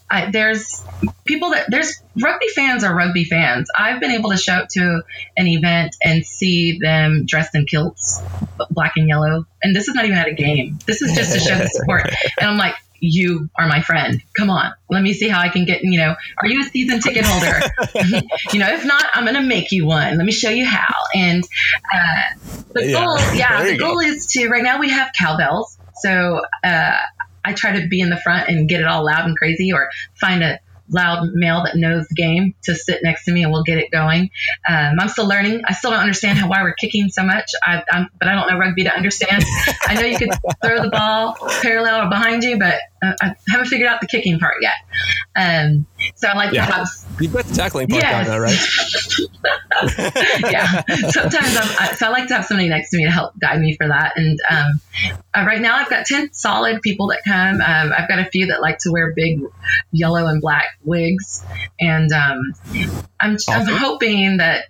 I, 0.10 0.32
there's 0.32 0.84
people 1.26 1.52
that 1.52 1.66
there's 1.70 2.02
rugby 2.22 2.48
fans 2.48 2.84
are 2.84 2.96
rugby 2.96 3.26
fans. 3.26 3.70
I've 3.78 4.00
been 4.00 4.12
able 4.12 4.32
to 4.32 4.38
show 4.38 4.54
up 4.54 4.70
to 4.70 5.04
an 5.36 5.48
event 5.48 5.96
and 6.02 6.26
see 6.26 6.80
them 6.80 7.26
dressed 7.26 7.54
in 7.56 7.66
kilts, 7.66 8.22
black 8.72 8.94
and 8.96 9.08
yellow. 9.08 9.46
And 9.62 9.76
this 9.76 9.88
is 9.88 9.96
not 9.96 10.06
even 10.06 10.18
at 10.18 10.28
a 10.28 10.34
game. 10.34 10.80
This 10.86 11.02
is 11.02 11.14
just 11.14 11.34
to 11.34 11.40
show 11.40 11.58
the 11.58 11.68
support. 11.68 12.10
And 12.40 12.50
I'm 12.50 12.58
like, 12.58 12.76
you 13.00 13.50
are 13.58 13.68
my 13.68 13.82
friend. 13.82 14.22
Come 14.38 14.50
on, 14.50 14.72
let 14.90 15.02
me 15.02 15.14
see 15.14 15.28
how 15.28 15.40
I 15.40 15.50
can 15.50 15.66
get. 15.66 15.84
You 15.84 16.00
know, 16.00 16.16
are 16.42 16.48
you 16.48 16.62
a 16.62 16.64
season 16.64 17.00
ticket 17.02 17.24
holder? 17.26 17.62
you 18.52 18.60
know, 18.60 18.70
if 18.74 18.86
not, 18.86 19.06
I'm 19.14 19.24
going 19.24 19.36
to 19.36 19.42
make 19.42 19.72
you 19.72 19.86
one. 19.86 20.18
Let 20.18 20.26
me 20.26 20.32
show 20.32 20.50
you 20.50 20.66
how. 20.66 20.94
And 21.14 21.44
uh, 21.94 22.22
the 22.74 22.86
Yeah. 22.86 22.94
goal, 22.94 23.18
yeah, 23.36 23.64
There 23.64 23.72
the 23.74 23.78
go. 23.78 23.88
goal 23.88 24.00
is 24.00 24.28
to. 24.34 24.50
Right 24.50 24.64
now, 24.64 24.80
we 24.80 24.90
have 24.90 25.12
cowbells, 25.18 25.78
so 26.02 26.42
uh, 26.64 26.98
I 27.44 27.54
try 27.54 27.80
to 27.80 27.88
be 27.88 28.02
in 28.02 28.10
the 28.10 28.18
front 28.18 28.50
and 28.50 28.68
get 28.70 28.82
it 28.82 28.88
all 28.88 29.06
loud 29.06 29.26
and 29.26 29.38
crazy, 29.38 29.72
or 29.74 29.90
find 30.20 30.44
a 30.44 30.60
loud 30.90 31.30
male 31.34 31.64
that 31.64 31.76
knows 31.76 32.08
the 32.08 32.16
game 32.16 32.54
to 32.64 32.76
sit 32.76 33.00
next 33.04 33.26
to 33.26 33.32
me 33.32 33.44
and 33.44 33.52
we'll 33.52 33.64
get 33.64 33.78
it 33.78 33.92
going. 33.92 34.30
Um, 34.68 34.96
I'm 35.00 35.10
still 35.10 35.28
learning. 35.28 35.62
I 35.68 35.74
still 35.74 35.92
don't 35.92 36.00
understand 36.00 36.38
how 36.38 36.50
why 36.50 36.64
we're 36.64 36.74
kicking 36.74 37.10
so 37.10 37.24
much. 37.24 37.52
I, 37.64 37.84
I'm, 37.92 38.08
but 38.20 38.28
I 38.28 38.36
don't 38.36 38.50
know 38.50 38.58
rugby 38.58 38.84
to 38.84 38.94
understand. 38.94 39.44
I 39.84 39.96
know 39.96 40.08
you 40.08 40.18
could 40.18 40.30
throw 40.64 40.82
the 40.82 40.90
ball 40.90 41.36
parallel 41.62 42.08
or 42.08 42.10
behind 42.10 42.44
you, 42.44 42.58
but 42.58 42.76
uh, 43.04 43.14
I 43.22 43.36
haven't 43.50 43.68
figured 43.68 43.88
out 43.90 44.02
the 44.02 44.08
kicking 44.08 44.40
part 44.40 44.56
yet. 44.62 44.74
Um, 45.36 45.86
so 46.16 46.28
I 46.28 46.36
like 46.36 46.54
Yeah. 46.54 46.66
to 46.66 46.72
have 46.74 46.88
You've 47.20 47.34
got 47.34 47.46
the 47.46 47.56
tackling 47.56 47.88
part 47.88 48.02
down 48.02 48.26
Yes. 48.26 48.28
now, 48.28 48.40
right? 48.40 48.58
yeah. 50.52 50.82
Sometimes 51.10 51.58
I'm, 51.58 51.70
I, 51.80 51.94
so 51.96 52.08
I 52.08 52.10
like 52.10 52.28
to 52.30 52.36
have 52.36 52.46
somebody 52.46 52.70
next 52.70 52.90
to 52.92 52.98
me 52.98 53.06
to 53.06 53.12
help 53.12 53.38
guide 53.40 53.60
me 53.60 53.76
for 53.76 53.88
that. 53.88 54.14
And 54.18 54.40
um, 54.50 54.82
uh, 55.36 55.44
right 55.46 55.62
now 55.62 55.76
I've 55.78 55.90
got 55.90 56.06
10 56.06 56.34
solid 56.34 56.82
people 56.82 57.08
that 57.08 57.22
come. 57.26 57.62
Um, 57.62 57.94
I've 57.98 58.08
got 58.08 58.20
a 58.20 58.26
few 58.26 58.48
that 58.48 58.62
like 58.62 58.80
to 58.80 58.92
wear 58.92 59.14
big 59.16 59.42
yellow 59.92 60.26
and 60.28 60.42
black 60.42 60.66
wigs. 60.84 61.44
And 61.80 62.12
um, 62.12 62.54
I'm, 63.20 63.34
Awesome. 63.36 63.54
I'm 63.56 63.66
hoping 63.68 64.38
that 64.38 64.66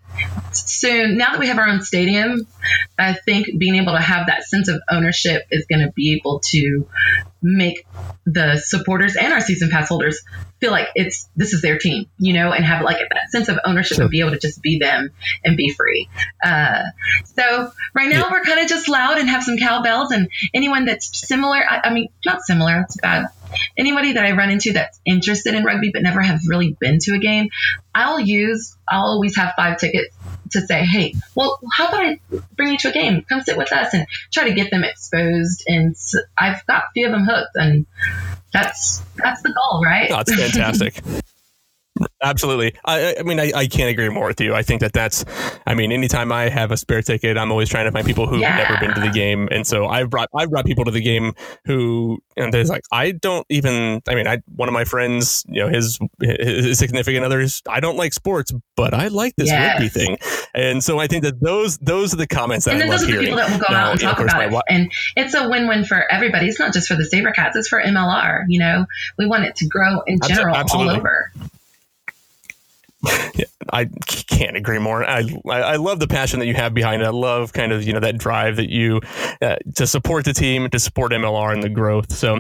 soon, 0.52 1.18
now 1.18 1.32
that 1.32 1.40
we 1.40 1.48
have 1.48 1.58
our 1.58 1.68
own 1.68 1.82
stadium, 1.82 2.48
I 2.98 3.14
think 3.14 3.48
being 3.58 3.76
able 3.76 3.94
to 3.94 4.00
have 4.02 4.28
that 4.28 4.44
sense 4.46 4.68
of 4.70 4.80
ownership 4.90 5.44
is 5.52 5.66
going 5.66 5.86
to 5.86 5.92
be 5.92 6.16
able 6.16 6.40
to 6.52 6.88
make 7.42 7.86
the 8.26 8.58
supporters 8.58 9.16
and 9.16 9.32
our 9.32 9.40
season 9.40 9.70
pass 9.70 9.90
holders 9.90 10.22
feel 10.60 10.72
like 10.72 10.88
it's 10.96 11.30
this 11.36 11.54
is 11.54 11.62
their 11.62 11.78
team, 11.78 12.08
you 12.18 12.34
know, 12.34 12.52
and 12.52 12.66
have 12.66 12.84
like 12.84 12.98
that 12.98 13.30
sense 13.30 13.48
of 13.48 13.60
ownership 13.64 13.96
Sure. 13.98 14.04
and 14.06 14.12
be 14.12 14.22
able 14.22 14.32
to 14.32 14.40
just 14.40 14.60
be 14.62 14.80
them 14.80 15.12
and 15.46 15.56
be 15.56 15.70
free. 15.72 16.10
Uh, 16.44 16.82
so 17.36 17.72
right 17.94 18.10
now 18.10 18.22
Yeah. 18.26 18.32
we're 18.32 18.44
kind 18.44 18.60
of 18.60 18.68
just 18.68 18.88
loud 18.90 19.20
and 19.20 19.30
have 19.30 19.44
some 19.44 19.58
cowbells 19.58 20.12
and 20.12 20.30
anyone 20.54 20.86
that's 20.86 21.16
similar. 21.28 21.58
I, 21.58 21.82
I 21.86 21.94
mean, 21.94 22.10
not 22.26 22.42
similar. 22.42 22.82
It's 22.82 22.98
bad. 22.98 23.28
Anybody 23.78 24.14
that 24.14 24.26
I 24.26 24.32
run 24.32 24.50
into 24.50 24.74
that's 24.74 25.00
interested 25.06 25.54
in 25.54 25.64
rugby 25.64 25.92
but 25.94 26.02
never 26.02 26.22
have 26.22 26.42
really 26.48 26.76
been 26.80 27.00
to 27.00 27.14
a 27.14 27.20
game, 27.20 27.50
I'll 27.94 28.20
use. 28.20 28.76
I'll 28.88 29.06
always 29.06 29.36
have 29.36 29.54
five 29.56 29.78
tickets 29.80 30.16
to 30.52 30.62
say, 30.62 30.86
hey, 30.86 31.14
well, 31.36 31.60
how 31.74 31.88
about 31.88 32.06
I 32.06 32.20
bring 32.56 32.72
you 32.72 32.78
to 32.80 32.90
a 32.90 32.94
game? 32.94 33.24
Come 33.28 33.42
sit 33.42 33.58
with 33.58 33.72
us 33.72 33.94
and 33.94 34.08
try 34.32 34.46
to 34.48 34.54
get 34.54 34.72
them 34.72 34.84
exposed. 34.84 35.64
And 35.68 35.96
I've 36.38 36.66
got 36.66 36.84
a 36.84 36.88
few 36.94 37.06
of 37.06 37.12
them 37.12 37.26
hooked, 37.26 37.56
and 37.56 37.86
that's 38.54 39.02
that's 39.16 39.42
the 39.42 39.54
goal, 39.54 39.84
right? 39.84 40.10
That's 40.10 40.34
fantastic. 40.34 41.02
Absolutely. 42.24 42.74
I, 42.86 43.16
I- 43.20 43.24
mean, 43.24 43.40
I, 43.40 43.52
I 43.56 43.68
can't 43.68 43.90
agree 43.90 44.10
more 44.10 44.28
with 44.28 44.40
you. 44.42 44.54
I 44.56 44.64
think 44.64 44.82
that 44.82 44.94
that's, 44.94 45.24
I 45.66 45.74
mean, 45.76 45.92
anytime 45.92 46.32
I 46.32 46.50
have 46.50 46.72
a 46.72 46.78
spare 46.78 47.02
ticket, 47.02 47.38
I'm 47.38 47.52
always 47.52 47.70
trying 47.70 47.86
to 47.86 47.92
find 47.92 48.06
people 48.06 48.28
who've 48.28 48.40
Yeah. 48.40 48.58
never 48.58 48.78
been 48.80 48.94
to 48.96 49.02
the 49.02 49.10
game. 49.14 49.48
And 49.52 49.66
so 49.68 49.88
I've 49.88 50.10
brought, 50.10 50.30
I've 50.36 50.50
brought 50.50 50.66
people 50.66 50.86
to 50.86 50.92
the 50.92 51.02
game 51.02 51.34
who, 51.66 52.20
and 52.36 52.54
there's 52.54 52.70
like, 52.70 52.84
I 52.92 53.12
don't 53.12 53.46
even, 53.50 54.02
I 54.08 54.16
mean, 54.16 54.28
I, 54.28 54.40
one 54.56 54.68
of 54.70 54.74
my 54.74 54.84
friends, 54.86 55.44
you 55.48 55.62
know, 55.62 55.70
his, 55.70 56.00
his 56.22 56.80
significant 56.80 57.24
others, 57.26 57.62
I 57.70 57.80
don't 57.80 57.98
like 57.98 58.14
sports, 58.14 58.52
but 58.76 58.94
I 58.94 59.08
like 59.10 59.36
this 59.36 59.48
Yes. 59.50 59.74
rugby 59.74 59.90
thing. 59.90 60.18
And 60.56 60.84
so 60.84 61.00
I 61.00 61.08
think 61.08 61.24
that 61.24 61.40
those, 61.42 61.78
those 61.80 62.14
are 62.14 62.18
the 62.18 62.28
comments 62.28 62.66
that 62.66 62.76
and 62.76 62.84
I 62.84 62.88
love 62.88 63.00
those 63.02 63.04
are 63.04 63.06
the 63.08 63.12
hearing. 63.14 63.26
people 63.28 63.38
that 63.38 63.52
will 63.52 63.60
go 63.60 63.74
Now, 63.74 63.86
out 63.86 63.92
and 63.92 64.00
talk 64.02 64.20
about 64.20 64.42
it. 64.44 64.52
wa- 64.52 64.62
And 64.70 64.92
it's 65.16 65.34
a 65.34 65.48
win-win 65.50 65.86
for 65.86 66.04
everybody. 66.12 66.48
It's 66.48 66.60
not 66.60 66.74
just 66.74 66.88
for 66.88 66.96
the 66.96 67.04
SaberCats; 67.04 67.52
it's 67.56 67.68
for 67.68 67.82
MLR. 67.82 68.44
You 68.48 68.60
know, 68.60 68.86
we 69.18 69.26
want 69.28 69.44
it 69.46 69.56
to 69.58 69.68
grow 69.68 70.02
in 70.08 70.20
general 70.28 70.56
absolutely. 70.56 70.94
all 70.96 71.00
over. 71.00 71.32
I 73.74 73.90
can't 74.28 74.56
agree 74.56 74.80
more. 74.80 75.04
I, 75.04 75.24
I 75.50 75.76
love 75.76 76.00
the 76.00 76.08
passion 76.08 76.40
that 76.40 76.46
you 76.46 76.54
have 76.54 76.74
behind 76.74 77.02
it. 77.02 77.06
I 77.06 77.12
love 77.12 77.54
kind 77.54 77.72
of 77.72 77.84
you 77.84 77.94
know 77.94 78.00
that 78.00 78.18
drive 78.18 78.56
that 78.58 78.70
you 78.70 79.02
uh, 79.42 79.58
to 79.76 79.86
support 79.86 80.26
the 80.26 80.34
team, 80.34 80.70
to 80.70 80.80
support 80.80 81.12
MLR 81.12 81.54
and 81.54 81.62
the 81.62 81.70
growth. 81.70 82.14
So, 82.14 82.40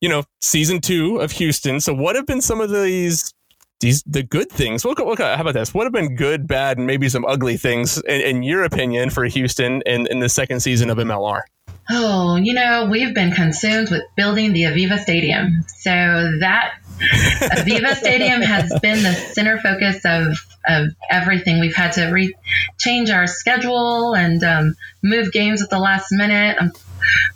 you 0.00 0.08
know, 0.08 0.24
season 0.40 0.80
two 0.80 1.18
of 1.18 1.32
Houston. 1.32 1.80
So, 1.80 1.94
what 1.94 2.16
have 2.16 2.26
been 2.26 2.42
some 2.42 2.60
of 2.60 2.70
these 2.70 3.32
these 3.80 4.02
the 4.04 4.22
good 4.22 4.50
things. 4.50 4.84
Look, 4.84 4.98
how 4.98 5.12
about 5.12 5.52
this? 5.52 5.74
What 5.74 5.84
have 5.84 5.92
been 5.92 6.16
good, 6.16 6.46
bad, 6.46 6.78
and 6.78 6.86
maybe 6.86 7.08
some 7.08 7.24
ugly 7.24 7.56
things 7.56 7.98
in, 8.02 8.20
in 8.22 8.42
your 8.42 8.64
opinion 8.64 9.10
for 9.10 9.24
Houston 9.24 9.82
in, 9.82 10.06
in 10.06 10.20
the 10.20 10.28
second 10.28 10.60
season 10.60 10.88
of 10.90 10.98
MLR? 10.98 11.42
Oh, 11.90 12.36
you 12.36 12.52
know, 12.54 12.88
we've 12.90 13.14
been 13.14 13.32
consumed 13.32 13.90
with 13.90 14.02
building 14.16 14.52
the 14.52 14.62
Aveva 14.62 14.98
Stadium. 14.98 15.64
So 15.68 15.90
that 15.90 16.74
Aveva 16.98 17.94
Stadium 17.94 18.40
has 18.40 18.72
been 18.80 19.02
the 19.02 19.12
center 19.12 19.58
focus 19.58 20.00
of, 20.04 20.36
of 20.66 20.88
everything. 21.10 21.60
We've 21.60 21.74
had 21.74 21.92
to 21.92 22.06
re- 22.06 22.34
change 22.78 23.10
our 23.10 23.26
schedule 23.26 24.14
and 24.14 24.42
um, 24.42 24.74
move 25.02 25.32
games 25.32 25.62
at 25.62 25.70
the 25.70 25.78
last 25.78 26.08
minute. 26.10 26.56
Um, 26.60 26.72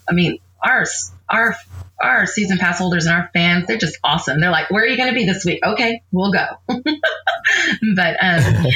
I 0.08 0.12
mean, 0.12 0.38
our 0.62 0.84
our 1.28 1.56
our 2.02 2.26
season 2.26 2.58
pass 2.58 2.78
holders 2.78 3.06
and 3.06 3.14
our 3.14 3.30
fans, 3.32 3.66
they're 3.66 3.76
just 3.76 3.98
awesome. 4.02 4.40
They're 4.40 4.50
like, 4.50 4.70
"Where 4.70 4.82
are 4.82 4.86
you 4.86 4.96
going 4.96 5.10
to 5.10 5.14
be 5.14 5.26
this 5.26 5.44
week?" 5.44 5.60
Okay, 5.64 6.02
we'll 6.12 6.32
go. 6.32 6.46
but 6.66 8.16
um, 8.22 8.66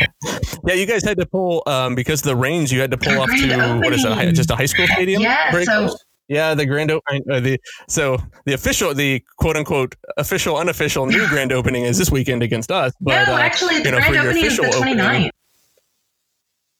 yeah, 0.66 0.74
you 0.74 0.86
guys 0.86 1.04
had 1.04 1.18
to 1.18 1.26
pull 1.26 1.62
um, 1.66 1.94
because 1.94 2.20
of 2.20 2.26
the 2.26 2.36
rains. 2.36 2.70
You 2.72 2.80
had 2.80 2.90
to 2.90 2.98
pull 2.98 3.20
up 3.20 3.30
to 3.30 3.80
what 3.82 3.92
is 3.92 4.04
it? 4.04 4.32
Just 4.34 4.50
a 4.50 4.56
high 4.56 4.66
school 4.66 4.86
stadium? 4.86 5.22
Yeah. 5.22 5.62
so 5.62 5.96
yeah, 6.28 6.54
the 6.54 6.66
grand 6.66 6.90
opening. 6.90 7.22
Uh, 7.30 7.40
the 7.40 7.60
so 7.88 8.18
the 8.46 8.54
official, 8.54 8.94
the 8.94 9.22
quote 9.36 9.56
unquote 9.56 9.94
official, 10.16 10.56
unofficial 10.56 11.06
new 11.06 11.26
grand 11.28 11.52
opening 11.52 11.84
is 11.84 11.98
this 11.98 12.10
weekend 12.10 12.42
against 12.42 12.70
us. 12.70 12.92
But, 13.00 13.26
no, 13.26 13.34
uh, 13.34 13.38
actually, 13.38 13.80
the 13.80 13.90
know, 13.90 13.98
grand 13.98 14.16
opening 14.16 14.44
is 14.44 14.56
the 14.56 14.62
29th. 14.62 14.98
Opening, 14.98 15.30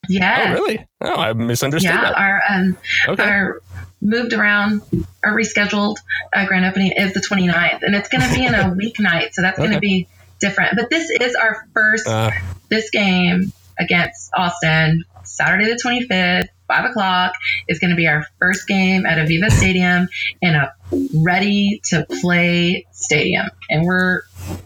yeah. 0.09 0.47
Oh, 0.49 0.53
really? 0.53 0.87
Oh, 1.01 1.15
I 1.15 1.33
misunderstood. 1.33 1.91
Yeah, 1.91 2.01
that. 2.01 2.19
our 2.19 2.43
um, 2.49 2.79
okay. 3.09 3.23
our 3.23 3.63
moved 4.01 4.33
around 4.33 4.83
or 5.23 5.33
rescheduled 5.33 5.97
uh, 6.33 6.47
grand 6.47 6.65
opening 6.65 6.93
is 6.93 7.15
the 7.15 7.21
29th, 7.21 7.83
and 7.83 7.95
it's 7.95 8.09
going 8.09 8.23
to 8.23 8.35
be 8.35 8.45
in 8.45 8.55
a 8.55 8.65
weeknight, 8.77 9.33
so 9.33 9.43
that's 9.43 9.59
okay. 9.59 9.69
going 9.69 9.75
to 9.75 9.81
be 9.81 10.09
different. 10.41 10.77
But 10.77 10.91
this 10.91 11.11
is 11.11 11.35
our 11.35 11.67
first 11.75 12.07
uh, 12.07 12.31
this 12.69 12.91
game 12.91 13.53
against 13.79 14.31
Austin, 14.37 15.05
Saturday 15.25 15.67
the 15.67 15.81
25th 15.83 16.49
five 16.69 16.85
o'clock 16.85 17.35
is 17.69 17.79
going 17.79 17.91
to 17.91 17.97
be 17.97 18.07
our 18.07 18.27
first 18.39 18.67
game 18.67 19.07
at 19.07 19.19
Aveva 19.19 19.51
Stadium 19.51 20.09
in 20.41 20.55
a 20.55 20.73
ready 21.15 21.81
to 21.85 22.07
play 22.21 22.87
stadium. 22.93 23.47
And 23.71 23.85
we're 23.85 24.23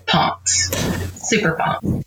pumped, 0.06 0.48
super 0.48 1.54
pumped. 1.54 2.04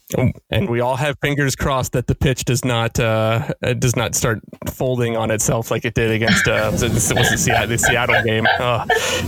And 0.49 0.69
we 0.69 0.81
all 0.81 0.97
have 0.97 1.17
fingers 1.21 1.55
crossed 1.55 1.93
that 1.93 2.07
the 2.07 2.15
pitch 2.15 2.43
does 2.43 2.65
not 2.65 2.99
uh, 2.99 3.53
does 3.79 3.95
not 3.95 4.13
start 4.13 4.39
folding 4.69 5.15
on 5.15 5.31
itself 5.31 5.71
like 5.71 5.85
it 5.85 5.93
did 5.93 6.11
against 6.11 6.47
uh, 6.47 6.71
the, 6.71 6.89
Seattle, 6.99 7.67
the 7.67 7.77
Seattle 7.77 8.21
game. 8.23 8.45
Oh. 8.59 8.85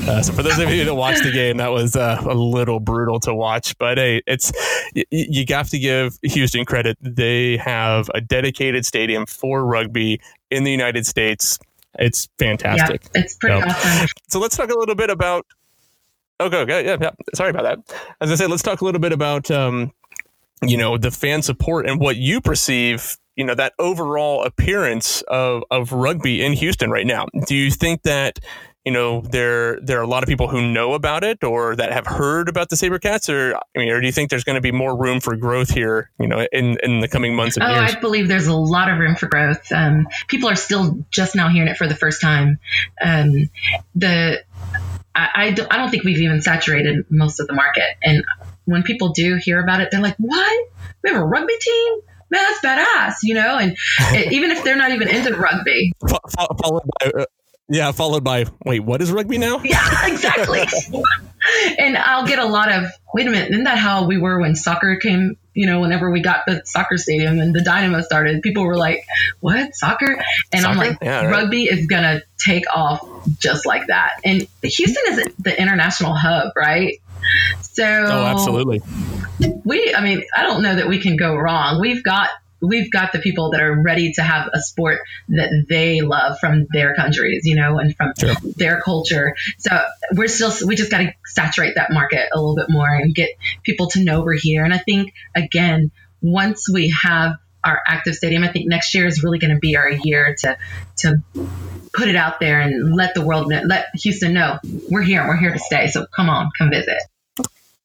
Uh, 0.07 0.21
so 0.21 0.33
for 0.33 0.43
those 0.43 0.59
of 0.59 0.69
you 0.69 0.83
that 0.83 0.95
watched 0.95 1.23
the 1.23 1.31
game, 1.31 1.57
that 1.57 1.71
was 1.71 1.95
uh, 1.95 2.21
a 2.27 2.33
little 2.33 2.79
brutal 2.79 3.19
to 3.21 3.33
watch. 3.33 3.77
But 3.77 3.97
hey, 3.97 4.21
it's 4.27 4.51
you, 4.93 5.05
you 5.09 5.45
have 5.49 5.69
to 5.69 5.79
give 5.79 6.17
Houston 6.23 6.65
credit. 6.65 6.97
They 7.01 7.57
have 7.57 8.09
a 8.13 8.19
dedicated 8.19 8.85
stadium 8.85 9.25
for 9.25 9.65
rugby 9.65 10.19
in 10.53 10.63
the 10.63 10.71
United 10.71 11.05
States. 11.05 11.59
It's 11.99 12.27
fantastic. 12.39 13.03
Yeah, 13.13 13.21
it's 13.21 13.35
pretty 13.35 13.61
so, 13.61 13.67
awesome. 13.67 14.07
So 14.29 14.39
let's 14.39 14.57
talk 14.57 14.71
a 14.71 14.77
little 14.77 14.95
bit 14.95 15.09
about. 15.09 15.45
Okay, 16.39 16.57
okay, 16.57 16.85
yeah, 16.85 16.97
yeah. 16.99 17.11
Sorry 17.35 17.51
about 17.51 17.63
that. 17.63 17.95
As 18.19 18.31
I 18.31 18.35
said, 18.35 18.49
let's 18.49 18.63
talk 18.63 18.81
a 18.81 18.85
little 18.85 18.99
bit 18.99 19.13
about 19.13 19.51
um, 19.51 19.91
you 20.61 20.77
know 20.77 20.97
the 20.97 21.11
fan 21.11 21.41
support 21.41 21.87
and 21.87 21.99
what 21.99 22.17
you 22.17 22.41
perceive 22.41 23.17
you 23.35 23.43
know 23.43 23.55
that 23.55 23.73
overall 23.79 24.43
appearance 24.43 25.21
of 25.23 25.63
of 25.71 25.91
rugby 25.91 26.43
in 26.43 26.53
Houston 26.53 26.89
right 26.89 27.05
now. 27.05 27.27
Do 27.47 27.55
you 27.55 27.71
think 27.71 28.03
that 28.03 28.39
you 28.85 28.91
know 28.91 29.21
there 29.21 29.79
there 29.81 29.99
are 29.99 30.03
a 30.03 30.07
lot 30.07 30.23
of 30.23 30.29
people 30.29 30.47
who 30.47 30.61
know 30.71 30.93
about 30.93 31.23
it 31.23 31.43
or 31.43 31.75
that 31.75 31.91
have 31.91 32.05
heard 32.05 32.49
about 32.49 32.69
the 32.69 32.75
Sabercats 32.75 33.29
or 33.29 33.55
I 33.55 33.79
mean 33.79 33.89
or 33.89 34.01
do 34.01 34.05
you 34.05 34.11
think 34.11 34.29
there's 34.29 34.43
going 34.43 34.55
to 34.55 34.61
be 34.61 34.71
more 34.71 34.95
room 34.95 35.19
for 35.19 35.35
growth 35.35 35.69
here 35.69 36.09
you 36.19 36.27
know 36.27 36.45
in 36.51 36.77
in 36.83 36.99
the 36.99 37.07
coming 37.07 37.35
months 37.35 37.57
and 37.57 37.65
oh, 37.65 37.69
years? 37.69 37.95
I 37.95 37.99
believe 37.99 38.27
there's 38.27 38.47
a 38.47 38.55
lot 38.55 38.89
of 38.89 38.99
room 38.99 39.15
for 39.15 39.27
growth. 39.27 39.71
Um, 39.71 40.07
people 40.27 40.49
are 40.49 40.55
still 40.55 41.05
just 41.11 41.35
now 41.35 41.49
hearing 41.49 41.69
it 41.69 41.77
for 41.77 41.87
the 41.87 41.95
first 41.95 42.21
time. 42.21 42.59
Um, 43.01 43.49
the 43.95 44.43
I, 45.15 45.29
I, 45.35 45.51
don't, 45.51 45.71
I 45.71 45.77
don't 45.77 45.89
think 45.89 46.03
we've 46.03 46.19
even 46.19 46.41
saturated 46.41 47.05
most 47.09 47.39
of 47.39 47.47
the 47.47 47.53
market. 47.53 47.97
And 48.01 48.25
when 48.65 48.83
people 48.83 49.09
do 49.09 49.35
hear 49.35 49.61
about 49.61 49.81
it, 49.81 49.91
they're 49.91 50.01
like, 50.01 50.15
"What? 50.17 50.67
We 51.03 51.11
have 51.11 51.21
a 51.21 51.25
rugby 51.25 51.53
team? 51.59 51.93
Man, 52.31 52.43
that's 52.43 52.65
badass!" 52.65 53.15
You 53.23 53.35
know. 53.35 53.57
And 53.57 53.75
it, 53.99 54.31
even 54.33 54.51
if 54.51 54.63
they're 54.63 54.75
not 54.75 54.91
even 54.91 55.07
into 55.07 55.35
rugby, 55.35 55.93
followed 56.01 56.89
by 56.99 57.25
yeah, 57.69 57.91
followed 57.91 58.23
by, 58.23 58.45
wait, 58.65 58.81
what 58.81 59.01
is 59.01 59.11
rugby 59.11 59.37
now? 59.37 59.61
Yeah, 59.63 60.07
exactly. 60.07 60.61
and 61.79 61.97
I'll 61.97 62.27
get 62.27 62.39
a 62.39 62.45
lot 62.45 62.71
of, 62.71 62.85
wait 63.13 63.27
a 63.27 63.29
minute, 63.29 63.51
isn't 63.51 63.63
that 63.63 63.77
how 63.77 64.05
we 64.05 64.17
were 64.17 64.39
when 64.39 64.55
soccer 64.55 64.97
came? 64.97 65.37
You 65.53 65.67
know, 65.67 65.79
whenever 65.79 66.11
we 66.11 66.21
got 66.21 66.41
the 66.45 66.61
soccer 66.65 66.97
stadium 66.97 67.39
and 67.39 67.55
the 67.55 67.61
Dynamo 67.61 68.01
started, 68.01 68.41
people 68.41 68.65
were 68.65 68.77
like, 68.77 69.05
what, 69.39 69.75
soccer? 69.75 70.21
And 70.51 70.61
soccer? 70.61 70.67
I'm 70.67 70.77
like, 70.77 70.97
yeah, 71.01 71.25
right. 71.25 71.31
rugby 71.31 71.63
is 71.63 71.85
going 71.85 72.03
to 72.03 72.23
take 72.43 72.63
off 72.73 73.07
just 73.39 73.65
like 73.65 73.87
that. 73.87 74.19
And 74.25 74.47
Houston 74.61 75.03
is 75.07 75.33
the 75.39 75.59
international 75.59 76.13
hub, 76.15 76.53
right? 76.55 76.99
So, 77.61 77.85
oh, 77.85 78.25
absolutely. 78.25 78.81
We, 79.63 79.93
I 79.95 80.03
mean, 80.03 80.23
I 80.35 80.43
don't 80.43 80.63
know 80.63 80.75
that 80.75 80.87
we 80.87 80.99
can 80.99 81.17
go 81.17 81.35
wrong. 81.35 81.79
We've 81.79 82.03
got 82.03 82.29
we've 82.63 82.89
got 82.89 83.11
the 83.11 83.19
people 83.19 83.51
that 83.51 83.61
are 83.61 83.83
ready 83.83 84.13
to 84.13 84.23
have 84.23 84.49
a 84.53 84.59
sport 84.59 85.01
that 85.27 85.65
they 85.69 86.01
love 86.01 86.39
from 86.39 86.65
their 86.71 86.95
countries, 86.95 87.41
you 87.45 87.55
know, 87.55 87.77
and 87.77 87.95
from 87.95 88.13
sure. 88.17 88.33
their 88.55 88.81
culture. 88.81 89.35
So 89.59 89.77
we're 90.13 90.29
still, 90.29 90.51
we 90.65 90.75
just 90.75 90.89
got 90.89 90.99
to 90.99 91.13
saturate 91.25 91.75
that 91.75 91.91
market 91.91 92.29
a 92.33 92.39
little 92.39 92.55
bit 92.55 92.67
more 92.69 92.87
and 92.87 93.13
get 93.13 93.29
people 93.63 93.89
to 93.89 94.03
know 94.03 94.21
we're 94.21 94.37
here. 94.37 94.63
And 94.63 94.73
I 94.73 94.77
think, 94.77 95.13
again, 95.35 95.91
once 96.21 96.69
we 96.71 96.95
have 97.03 97.33
our 97.65 97.81
active 97.87 98.15
stadium, 98.15 98.43
I 98.43 98.51
think 98.51 98.67
next 98.67 98.95
year 98.95 99.05
is 99.05 99.23
really 99.23 99.39
going 99.39 99.53
to 99.53 99.59
be 99.59 99.75
our 99.75 99.89
year 99.89 100.35
to, 100.39 100.57
to 100.97 101.23
put 101.93 102.07
it 102.07 102.15
out 102.15 102.39
there 102.39 102.59
and 102.61 102.95
let 102.95 103.13
the 103.13 103.25
world 103.25 103.49
know, 103.49 103.61
let 103.65 103.87
Houston 103.95 104.33
know 104.33 104.59
we're 104.89 105.01
here, 105.01 105.19
and 105.19 105.29
we're 105.29 105.37
here 105.37 105.53
to 105.53 105.59
stay. 105.59 105.87
So 105.87 106.05
come 106.15 106.29
on, 106.29 106.49
come 106.57 106.69
visit. 106.69 106.97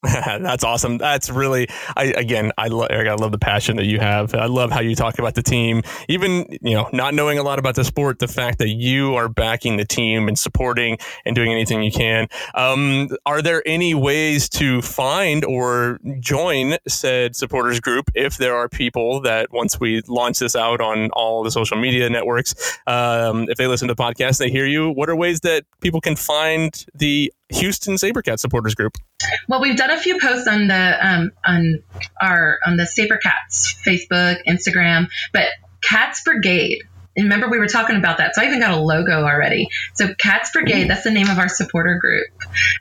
That's 0.05 0.62
awesome. 0.62 0.96
That's 0.99 1.28
really, 1.28 1.66
I 1.96 2.05
again, 2.16 2.53
I 2.57 2.68
love, 2.68 2.86
Eric, 2.90 3.09
I 3.09 3.14
love 3.14 3.32
the 3.32 3.38
passion 3.38 3.76
that 3.78 3.86
you 3.86 3.99
have. 3.99 4.32
I 4.32 4.46
love 4.46 4.70
how 4.70 4.80
you 4.80 4.94
talk 4.94 5.18
about 5.18 5.34
the 5.34 5.42
team, 5.42 5.82
even 6.09 6.46
you 6.62 6.74
know, 6.74 6.88
not 6.92 7.14
knowing 7.14 7.36
a 7.36 7.42
lot 7.42 7.59
about 7.59 7.74
the 7.74 7.82
sport. 7.82 8.20
The 8.20 8.28
fact 8.28 8.59
that 8.59 8.68
you 8.68 9.16
are 9.16 9.28
backing 9.28 9.76
the 9.76 9.84
team 9.84 10.28
and 10.28 10.38
supporting 10.38 10.99
and 11.24 11.34
doing 11.34 11.51
anything 11.51 11.82
you 11.82 11.90
can. 11.90 12.28
Um, 12.55 13.09
are 13.26 13.42
there 13.42 13.61
any 13.66 13.92
ways 13.92 14.49
to 14.51 14.82
find 14.82 15.44
or 15.44 15.99
join 16.20 16.76
said 16.86 17.34
supporters 17.34 17.80
group 17.80 18.09
if 18.14 18.36
there 18.36 18.55
are 18.55 18.68
people 18.68 19.20
that 19.22 19.53
once 19.53 19.80
we 19.80 20.03
launch 20.07 20.38
this 20.38 20.55
out 20.55 20.80
on 20.80 21.11
all 21.11 21.42
the 21.42 21.51
social 21.51 21.76
media 21.76 22.09
networks, 22.09 22.78
um, 22.86 23.49
if 23.49 23.59
they 23.59 23.66
listen 23.66 23.88
to 23.88 23.94
the 23.94 24.01
podcast, 24.01 24.38
they 24.38 24.49
hear 24.49 24.66
you. 24.66 24.90
What 24.90 25.11
are 25.11 25.16
ways 25.16 25.40
that 25.40 25.64
people 25.80 26.01
can 26.01 26.14
find 26.14 26.86
the 26.94 27.32
Houston 27.51 27.94
Sabercat 27.94 28.38
supporters 28.38 28.74
group? 28.74 28.96
Well, 29.49 29.61
we've 29.61 29.76
done 29.76 29.90
a 29.90 29.99
few 29.99 30.18
posts 30.20 30.46
on 30.46 30.68
the 30.68 31.07
um, 31.07 31.30
on 31.44 31.82
our 32.20 32.59
on 32.66 32.76
the 32.76 32.84
Sabercats 32.84 33.74
Facebook, 33.84 34.38
Instagram, 34.46 35.09
but 35.32 35.46
Cats 35.82 36.22
Brigade 36.22 36.82
remember 37.25 37.49
we 37.49 37.59
were 37.59 37.69
talking 37.69 37.97
about 37.97 38.19
that. 38.19 38.35
So 38.35 38.43
I 38.43 38.47
even 38.47 38.61
got 38.61 38.73
a 38.73 38.81
logo 38.81 39.25
already. 39.25 39.69
So 39.95 40.14
Cats 40.14 40.51
Brigade, 40.53 40.89
that's 40.89 41.05
the 41.05 41.11
name 41.11 41.29
of 41.29 41.39
our 41.39 41.49
supporter 41.49 41.99
group. 41.99 42.27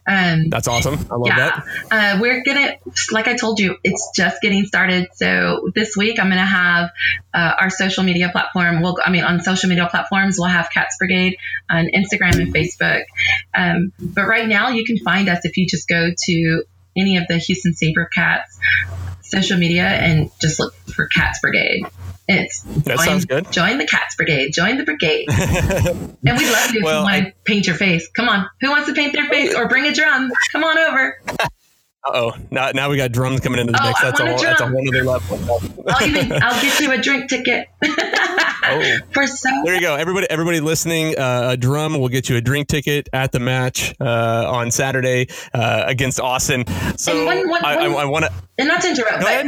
Um, 0.07 0.49
that's 0.49 0.67
awesome. 0.67 0.95
I 1.11 1.15
love 1.15 1.27
yeah, 1.27 1.61
that. 1.89 2.17
Uh, 2.17 2.21
we're 2.21 2.43
gonna, 2.43 2.77
like 3.11 3.27
I 3.27 3.35
told 3.35 3.59
you, 3.59 3.77
it's 3.83 4.11
just 4.15 4.41
getting 4.41 4.65
started. 4.65 5.07
So 5.13 5.71
this 5.73 5.95
week 5.95 6.19
I'm 6.19 6.29
gonna 6.29 6.45
have 6.45 6.91
uh, 7.33 7.53
our 7.59 7.69
social 7.69 8.03
media 8.03 8.29
platform. 8.31 8.81
We'll, 8.81 8.97
I 9.03 9.11
mean, 9.11 9.23
on 9.23 9.41
social 9.41 9.69
media 9.69 9.87
platforms, 9.89 10.37
we'll 10.39 10.49
have 10.49 10.69
Cats 10.69 10.97
Brigade 10.97 11.37
on 11.69 11.87
Instagram 11.87 12.39
and 12.39 12.53
Facebook. 12.53 13.03
Um, 13.53 13.93
but 13.99 14.27
right 14.27 14.47
now, 14.47 14.69
you 14.69 14.85
can 14.85 14.97
find 14.97 15.29
us 15.29 15.45
if 15.45 15.57
you 15.57 15.65
just 15.67 15.87
go 15.87 16.09
to 16.25 16.63
any 16.95 17.17
of 17.17 17.27
the 17.27 17.37
Houston 17.37 17.73
Saber 17.73 18.09
Cats 18.13 18.59
social 19.21 19.57
media 19.57 19.83
and 19.83 20.31
just 20.39 20.59
look 20.59 20.73
for 20.95 21.07
Cats 21.07 21.39
Brigade. 21.39 21.85
It's 22.27 22.61
that 22.61 22.97
join, 22.97 23.05
sounds 23.05 23.25
good. 23.25 23.51
Join 23.51 23.77
the 23.77 23.87
Cats 23.87 24.15
Brigade. 24.15 24.51
Join 24.51 24.77
the 24.77 24.83
brigade. 24.83 25.27
and 25.29 26.17
we'd 26.37 26.51
love 26.51 26.73
you 26.73 26.81
well, 26.83 27.05
if 27.05 27.13
you 27.13 27.21
want 27.21 27.25
to 27.27 27.33
paint 27.45 27.67
your 27.67 27.75
face. 27.75 28.09
Come 28.09 28.27
on. 28.27 28.49
Who 28.59 28.69
wants 28.69 28.87
to 28.87 28.93
paint 28.93 29.13
their 29.13 29.27
face 29.27 29.55
or 29.55 29.69
bring 29.69 29.85
a 29.85 29.93
drum? 29.93 30.29
Come 30.51 30.63
on 30.63 30.77
over. 30.77 31.21
Uh 32.07 32.11
oh, 32.13 32.33
now, 32.51 32.71
now 32.71 32.89
we 32.89 32.97
got 32.97 33.11
drums 33.11 33.39
coming 33.39 33.59
into 33.59 33.71
the 33.71 33.79
oh, 33.81 33.87
mix. 33.87 34.01
That's 34.01 34.19
a, 34.19 34.27
whole, 34.27 34.37
that's 34.37 34.61
a 34.61 34.67
whole 34.67 34.87
other 34.87 35.03
level. 35.03 35.61
I'll 35.87 36.07
even 36.07 36.31
I'll 36.43 36.61
get 36.61 36.79
you 36.79 36.91
a 36.91 36.97
drink 36.97 37.29
ticket. 37.29 37.67
oh, 38.71 38.99
for 39.11 39.27
so. 39.27 39.49
There 39.63 39.75
you 39.75 39.81
go. 39.81 39.95
Everybody, 39.95 40.27
everybody 40.29 40.59
listening, 40.59 41.17
uh, 41.17 41.49
a 41.51 41.57
drum 41.57 41.99
will 41.99 42.09
get 42.09 42.29
you 42.29 42.35
a 42.37 42.41
drink 42.41 42.67
ticket 42.67 43.09
at 43.13 43.31
the 43.31 43.39
match 43.39 43.93
uh, 43.99 44.51
on 44.51 44.71
Saturday 44.71 45.27
uh, 45.53 45.83
against 45.87 46.19
Austin. 46.19 46.65
So 46.97 47.25
one, 47.25 47.49
one, 47.49 47.65
I, 47.65 47.75
I, 47.75 47.85
I 47.87 48.05
want 48.05 48.25
to. 48.25 48.33
And 48.57 48.67
not 48.67 48.81
to 48.81 48.89
interrupt, 48.89 49.21
but, 49.21 49.45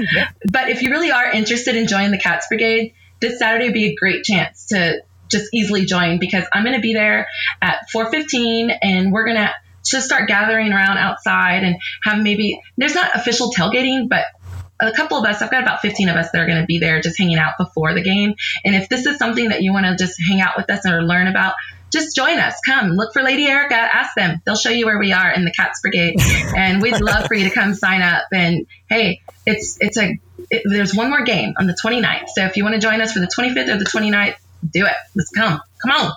but 0.52 0.70
if 0.70 0.82
you 0.82 0.92
really 0.92 1.12
are 1.12 1.32
interested 1.32 1.76
in 1.76 1.88
joining 1.88 2.12
the 2.12 2.20
Cats 2.20 2.48
Brigade, 2.48 2.94
this 3.22 3.40
Saturday 3.40 3.66
would 3.66 3.74
be 3.74 3.88
a 3.88 3.96
great 3.96 4.24
chance 4.24 4.68
to 4.68 5.02
just 5.30 5.54
easily 5.54 5.86
join 5.86 6.20
because 6.20 6.46
I'm 6.52 6.64
going 6.64 6.76
to 6.76 6.82
be 6.82 6.94
there 6.94 7.28
at 7.62 7.88
4:15 7.94 8.76
and 8.82 9.12
we're 9.12 9.26
going 9.26 9.38
to 9.38 9.52
just 9.86 10.06
start 10.06 10.28
gathering 10.28 10.72
around 10.72 10.98
outside 10.98 11.64
and 11.64 11.78
have 12.04 12.22
maybe 12.22 12.62
there's 12.78 12.96
not 12.96 13.16
official 13.16 13.52
tailgating, 13.52 14.10
but 14.10 14.26
a 14.80 14.92
couple 14.92 15.18
of 15.18 15.26
us, 15.26 15.42
I've 15.42 15.52
got 15.52 15.64
about 15.64 15.82
15 15.82 16.10
of 16.10 16.16
us 16.16 16.32
that 16.32 16.42
are 16.42 16.46
going 16.46 16.62
to 16.62 16.66
be 16.66 16.80
there 16.80 17.02
just 17.02 17.18
hanging 17.18 17.38
out 17.38 17.54
before 17.58 17.94
the 17.94 18.02
game. 18.02 18.36
And 18.64 18.76
if 18.76 18.90
this 18.90 19.06
is 19.06 19.18
something 19.18 19.50
that 19.50 19.62
you 19.62 19.74
want 19.74 19.86
to 19.86 19.96
just 19.96 20.20
hang 20.22 20.42
out 20.42 20.56
with 20.58 20.70
us 20.70 20.86
or 20.86 21.04
learn 21.04 21.28
about, 21.28 21.54
just 21.92 22.16
join 22.16 22.38
us. 22.40 22.56
Come 22.66 22.92
look 22.92 23.14
for 23.14 23.24
Lady 23.24 23.48
Erica. 23.48 23.76
Ask 23.76 24.16
them. 24.16 24.42
They'll 24.46 24.56
show 24.56 24.70
you 24.70 24.86
where 24.86 25.00
we 25.00 25.12
are 25.12 25.32
in 25.32 25.44
the 25.44 25.52
Cats 25.52 25.82
Brigade, 25.82 26.16
and 26.56 26.82
we'd 26.82 27.02
love 27.02 27.26
for 27.26 27.34
you 27.34 27.50
to 27.50 27.54
come 27.54 27.74
sign 27.74 28.02
up. 28.02 28.26
And 28.32 28.68
hey, 28.88 29.22
it's 29.46 29.78
it's 29.80 29.98
a 29.98 30.20
it, 30.52 30.64
there's 30.66 30.96
one 30.96 31.10
more 31.10 31.24
game 31.24 31.56
on 31.58 31.68
the 31.68 31.74
29th. 31.74 32.30
So 32.36 32.46
if 32.46 32.58
you 32.58 32.64
want 32.64 32.76
to 32.76 32.82
join 32.82 33.02
us 33.02 33.14
for 33.14 33.20
the 33.20 33.28
25th 33.28 33.70
or 33.70 33.78
the 33.78 33.86
29th, 33.86 34.36
do 34.72 34.86
it. 34.86 34.94
Let's 35.16 35.32
come. 35.32 35.60
Come 35.82 36.14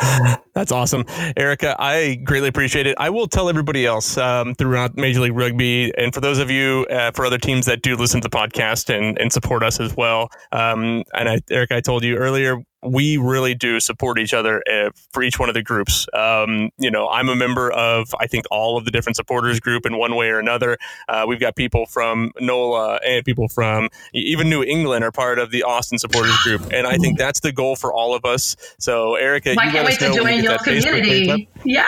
on. 0.00 0.38
That's 0.58 0.72
awesome, 0.72 1.04
Erica. 1.36 1.76
I 1.78 2.16
greatly 2.16 2.48
appreciate 2.48 2.88
it. 2.88 2.96
I 2.98 3.10
will 3.10 3.28
tell 3.28 3.48
everybody 3.48 3.86
else 3.86 4.18
um, 4.18 4.56
throughout 4.56 4.96
Major 4.96 5.20
League 5.20 5.36
Rugby, 5.36 5.96
and 5.96 6.12
for 6.12 6.20
those 6.20 6.40
of 6.40 6.50
you 6.50 6.84
uh, 6.90 7.12
for 7.12 7.24
other 7.24 7.38
teams 7.38 7.64
that 7.66 7.80
do 7.80 7.94
listen 7.94 8.20
to 8.22 8.28
the 8.28 8.36
podcast 8.36 8.92
and, 8.92 9.16
and 9.20 9.32
support 9.32 9.62
us 9.62 9.78
as 9.78 9.96
well. 9.96 10.30
Um, 10.50 11.04
and 11.14 11.28
I, 11.28 11.40
Erica, 11.48 11.76
I 11.76 11.80
told 11.80 12.02
you 12.02 12.16
earlier, 12.16 12.60
we 12.82 13.16
really 13.16 13.54
do 13.54 13.80
support 13.80 14.18
each 14.18 14.32
other 14.32 14.62
uh, 14.70 14.90
for 15.12 15.22
each 15.22 15.38
one 15.38 15.48
of 15.48 15.54
the 15.54 15.62
groups. 15.62 16.06
Um, 16.12 16.70
you 16.78 16.90
know, 16.90 17.08
I'm 17.08 17.28
a 17.28 17.36
member 17.36 17.70
of 17.72 18.14
I 18.20 18.26
think 18.26 18.44
all 18.50 18.76
of 18.76 18.84
the 18.84 18.90
different 18.90 19.16
supporters 19.16 19.58
group 19.60 19.84
in 19.84 19.98
one 19.98 20.14
way 20.14 20.28
or 20.28 20.38
another. 20.38 20.78
Uh, 21.08 21.24
we've 21.26 21.40
got 21.40 21.56
people 21.56 21.86
from 21.86 22.30
NOLA 22.40 23.00
and 23.04 23.24
people 23.24 23.48
from 23.48 23.88
even 24.14 24.48
New 24.48 24.62
England 24.62 25.04
are 25.04 25.12
part 25.12 25.38
of 25.38 25.50
the 25.50 25.62
Austin 25.64 25.98
supporters 25.98 26.36
group, 26.42 26.62
and 26.72 26.86
I 26.86 26.96
think 26.96 27.18
that's 27.18 27.40
the 27.40 27.52
goal 27.52 27.74
for 27.74 27.92
all 27.92 28.14
of 28.14 28.24
us. 28.24 28.56
So, 28.78 29.16
Erica, 29.16 29.54
Well, 29.56 29.66
you 29.66 29.72
can't 29.72 29.84
let 29.84 29.86
wait 29.86 29.94
us 29.94 30.00
know 30.00 30.16
to 30.16 30.22
when 30.22 30.36
you 30.36 30.42
join 30.42 30.42
get 30.42 30.44
your 30.44 30.47
that 30.48 30.60
Facebook 30.60 30.64
page 30.64 30.84
up. 30.86 30.94
community. 30.94 31.48
Yeah. 31.64 31.84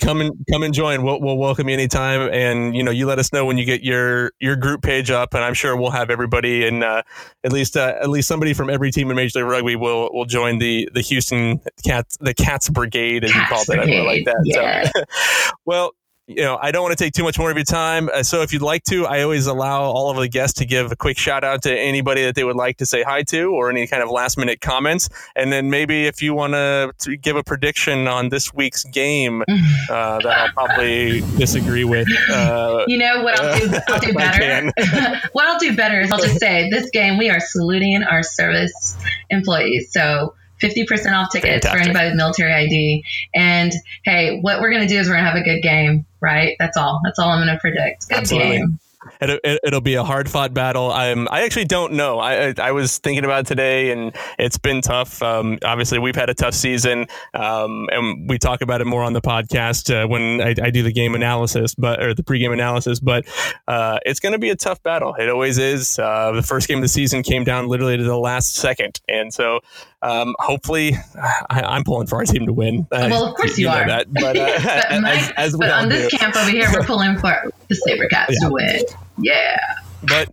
Come 0.00 0.20
and 0.20 0.32
come 0.50 0.62
and 0.62 0.72
join. 0.72 1.02
We'll, 1.02 1.20
we'll 1.20 1.36
welcome 1.38 1.68
you 1.68 1.74
anytime, 1.74 2.28
and 2.32 2.74
you 2.76 2.82
know 2.82 2.90
you 2.90 3.06
let 3.06 3.18
us 3.18 3.32
know 3.32 3.44
when 3.44 3.58
you 3.58 3.64
get 3.64 3.82
your 3.82 4.32
your 4.40 4.56
group 4.56 4.82
page 4.82 5.10
up, 5.10 5.34
and 5.34 5.44
I'm 5.44 5.54
sure 5.54 5.76
we'll 5.76 5.90
have 5.90 6.10
everybody 6.10 6.66
and 6.66 6.82
uh, 6.82 7.02
at 7.44 7.52
least 7.52 7.76
uh, 7.76 7.94
at 8.00 8.08
least 8.08 8.28
somebody 8.28 8.52
from 8.54 8.70
every 8.70 8.90
team 8.90 9.10
in 9.10 9.16
Major 9.16 9.40
League 9.40 9.50
Rugby 9.50 9.76
will 9.76 10.10
will 10.12 10.24
join 10.24 10.58
the 10.58 10.88
the 10.94 11.00
Houston 11.00 11.60
Cats 11.84 12.16
the 12.20 12.34
Cats 12.34 12.68
Brigade 12.68 13.24
as 13.24 13.32
Cats 13.32 13.50
you 13.50 13.56
called 13.56 13.78
it. 13.78 13.82
I 13.82 13.84
really 13.84 14.06
like 14.06 14.24
that. 14.24 14.36
Brigade, 14.44 15.04
So, 15.44 15.52
well. 15.64 15.92
You 16.28 16.42
know, 16.42 16.58
I 16.60 16.72
don't 16.72 16.82
want 16.82 16.96
to 16.96 17.02
take 17.02 17.14
too 17.14 17.22
much 17.24 17.38
more 17.38 17.50
of 17.50 17.56
your 17.56 17.64
time. 17.64 18.10
Uh, 18.12 18.22
so, 18.22 18.42
if 18.42 18.52
you'd 18.52 18.60
like 18.60 18.84
to, 18.84 19.06
I 19.06 19.22
always 19.22 19.46
allow 19.46 19.84
all 19.84 20.10
of 20.10 20.18
the 20.18 20.28
guests 20.28 20.58
to 20.58 20.66
give 20.66 20.92
a 20.92 20.96
quick 20.96 21.16
shout 21.16 21.42
out 21.42 21.62
to 21.62 21.74
anybody 21.74 22.22
that 22.22 22.34
they 22.34 22.44
would 22.44 22.54
like 22.54 22.76
to 22.76 22.86
say 22.86 23.02
hi 23.02 23.22
to, 23.24 23.44
or 23.44 23.70
any 23.70 23.86
kind 23.86 24.02
of 24.02 24.10
last 24.10 24.36
minute 24.36 24.60
comments. 24.60 25.08
And 25.34 25.50
then 25.50 25.70
maybe 25.70 26.04
if 26.04 26.20
you 26.20 26.34
want 26.34 26.52
to 26.52 27.16
give 27.16 27.36
a 27.36 27.42
prediction 27.42 28.06
on 28.06 28.28
this 28.28 28.52
week's 28.52 28.84
game, 28.84 29.40
uh, 29.90 30.18
that 30.20 30.26
I'll 30.26 30.48
probably 30.50 31.22
disagree 31.38 31.84
with. 31.84 32.06
Uh, 32.30 32.84
You 32.86 32.98
know 32.98 33.22
what 33.22 33.40
I'll 33.40 33.58
do? 33.58 33.78
I'll 33.88 33.98
do 33.98 34.12
better. 34.12 34.70
what 35.32 35.46
I'll 35.46 35.58
do 35.58 35.74
better 35.74 35.98
is 35.98 36.12
I'll 36.12 36.20
just 36.20 36.38
say 36.38 36.68
this 36.68 36.90
game 36.90 37.16
we 37.16 37.30
are 37.30 37.40
saluting 37.40 38.02
our 38.02 38.22
service 38.22 38.98
employees. 39.30 39.90
So 39.92 40.34
50% 40.60 41.12
off 41.12 41.30
tickets 41.30 41.66
Fantastic. 41.66 41.70
for 41.70 41.78
anybody 41.78 42.08
with 42.08 42.16
military 42.16 42.52
ID. 42.52 43.04
And 43.34 43.72
hey, 44.04 44.40
what 44.40 44.60
we're 44.60 44.70
going 44.70 44.86
to 44.86 44.88
do 44.88 44.98
is 44.98 45.08
we're 45.08 45.14
going 45.14 45.24
to 45.24 45.30
have 45.30 45.40
a 45.40 45.44
good 45.44 45.62
game, 45.62 46.06
right? 46.20 46.56
That's 46.58 46.76
all. 46.76 47.00
That's 47.04 47.18
all 47.18 47.30
I'm 47.30 47.44
going 47.44 47.54
to 47.54 47.60
predict. 47.60 48.08
Good 48.08 48.18
Absolutely. 48.18 48.58
game. 48.58 48.80
it, 49.20 49.40
it, 49.44 49.60
it'll 49.64 49.80
be 49.80 49.94
a 49.94 50.04
hard 50.04 50.28
fought 50.28 50.54
battle. 50.54 50.90
I'm, 50.90 51.28
I 51.30 51.42
actually 51.42 51.66
don't 51.66 51.94
know. 51.94 52.18
I, 52.18 52.48
I, 52.48 52.54
I 52.58 52.72
was 52.72 52.98
thinking 52.98 53.24
about 53.24 53.40
it 53.40 53.46
today, 53.46 53.90
and 53.90 54.14
it's 54.38 54.58
been 54.58 54.80
tough. 54.80 55.22
Um, 55.22 55.58
obviously, 55.64 55.98
we've 55.98 56.16
had 56.16 56.30
a 56.30 56.34
tough 56.34 56.54
season, 56.54 57.06
um, 57.34 57.88
and 57.92 58.28
we 58.28 58.38
talk 58.38 58.60
about 58.60 58.80
it 58.80 58.86
more 58.86 59.02
on 59.02 59.12
the 59.12 59.20
podcast 59.20 59.94
uh, 59.94 60.06
when 60.06 60.40
I, 60.40 60.54
I 60.62 60.70
do 60.70 60.82
the 60.82 60.92
game 60.92 61.14
analysis, 61.14 61.74
but 61.74 62.02
or 62.02 62.14
the 62.14 62.22
pregame 62.22 62.52
analysis. 62.52 63.00
But 63.00 63.26
uh, 63.66 63.98
it's 64.04 64.20
going 64.20 64.32
to 64.32 64.38
be 64.38 64.50
a 64.50 64.56
tough 64.56 64.82
battle. 64.82 65.14
It 65.14 65.28
always 65.28 65.58
is. 65.58 65.98
Uh, 65.98 66.32
the 66.32 66.42
first 66.42 66.68
game 66.68 66.78
of 66.78 66.82
the 66.82 66.88
season 66.88 67.22
came 67.22 67.44
down 67.44 67.68
literally 67.68 67.96
to 67.96 68.04
the 68.04 68.18
last 68.18 68.54
second, 68.54 69.00
and 69.08 69.32
so 69.32 69.60
um, 70.02 70.34
hopefully, 70.38 70.92
I, 71.50 71.62
I'm 71.62 71.84
pulling 71.84 72.06
for 72.06 72.16
our 72.16 72.24
team 72.24 72.46
to 72.46 72.52
win. 72.52 72.86
Well, 72.90 73.26
of 73.26 73.34
course 73.36 73.58
you 73.58 73.66
know 73.66 73.72
are. 73.74 73.86
that, 73.86 74.12
but, 74.12 74.36
uh, 74.36 74.60
but 74.90 75.00
Mike, 75.02 75.18
as, 75.18 75.30
as 75.36 75.52
we 75.54 75.58
but 75.60 75.70
on 75.70 75.88
this 75.88 76.10
do. 76.10 76.18
camp 76.18 76.36
over 76.36 76.50
here, 76.50 76.68
we're 76.72 76.82
pulling 76.86 77.16
for 77.18 77.50
the 77.68 77.74
Sabercats 77.74 78.26
Yeah. 78.30 78.48
to 78.48 78.52
win. 78.52 78.80
Yeah. 79.18 79.58
But 80.06 80.32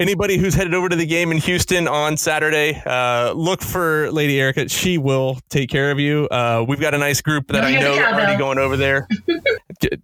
anybody 0.00 0.36
who's 0.36 0.54
headed 0.54 0.74
over 0.74 0.88
to 0.88 0.96
the 0.96 1.06
game 1.06 1.30
in 1.30 1.38
Houston 1.38 1.86
on 1.86 2.16
Saturday, 2.16 2.82
uh, 2.84 3.32
look 3.32 3.62
for 3.62 4.10
Lady 4.10 4.40
Erica. 4.40 4.68
She 4.68 4.98
will 4.98 5.38
take 5.48 5.70
care 5.70 5.92
of 5.92 6.00
you. 6.00 6.26
Uh, 6.28 6.64
we've 6.66 6.80
got 6.80 6.92
a 6.94 6.98
nice 6.98 7.20
group 7.20 7.46
that 7.48 7.62
I 7.62 7.78
know 7.78 7.92
already 7.92 8.36
going 8.36 8.58
over 8.58 8.76
there. 8.76 9.06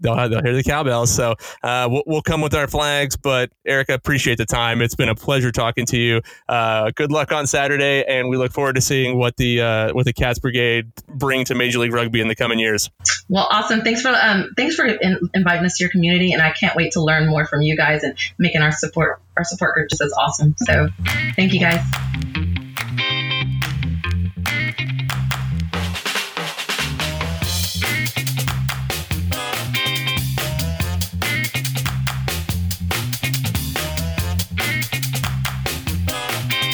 They'll, 0.00 0.42
hear 0.42 0.54
the 0.54 0.62
cowbells. 0.64 1.12
So 1.14 1.34
uh, 1.62 1.88
we'll, 1.90 2.02
we'll 2.06 2.22
come 2.22 2.40
with 2.40 2.54
our 2.54 2.66
flags. 2.68 3.16
But 3.16 3.50
Erica, 3.64 3.94
appreciate 3.94 4.38
the 4.38 4.46
time. 4.46 4.82
It's 4.82 4.94
been 4.94 5.08
a 5.08 5.14
pleasure 5.14 5.52
talking 5.52 5.86
to 5.86 5.98
you. 5.98 6.22
Uh, 6.48 6.90
good 6.94 7.10
luck 7.10 7.32
on 7.32 7.46
Saturday, 7.46 8.04
and 8.06 8.28
we 8.28 8.36
look 8.36 8.52
forward 8.52 8.74
to 8.76 8.80
seeing 8.80 9.18
what 9.18 9.36
the 9.36 9.60
uh, 9.60 9.92
what 9.92 10.04
the 10.04 10.12
Cats 10.12 10.38
Brigade 10.38 10.92
bring 11.08 11.44
to 11.46 11.54
Major 11.54 11.78
League 11.78 11.92
Rugby 11.92 12.20
in 12.20 12.28
the 12.28 12.36
coming 12.36 12.58
years. 12.58 12.90
Well, 13.28 13.46
awesome. 13.50 13.82
Thanks 13.82 14.02
for 14.02 14.10
um, 14.10 14.50
thanks 14.56 14.74
for 14.74 14.86
in, 14.86 15.18
inviting 15.34 15.64
us 15.64 15.78
to 15.78 15.84
your 15.84 15.90
community, 15.90 16.32
and 16.32 16.42
I 16.42 16.52
can't 16.52 16.76
wait 16.76 16.92
to 16.92 17.02
learn 17.02 17.28
more 17.28 17.44
from 17.44 17.62
you 17.62 17.76
guys 17.76 18.02
and 18.02 18.16
making 18.38 18.62
our 18.62 18.72
support 18.72 19.20
our 19.36 19.44
support 19.44 19.74
group 19.74 19.90
just 19.90 20.02
as 20.02 20.12
awesome. 20.12 20.54
So, 20.58 20.88
thank 21.34 21.52
you 21.52 21.60
guys. 21.60 21.80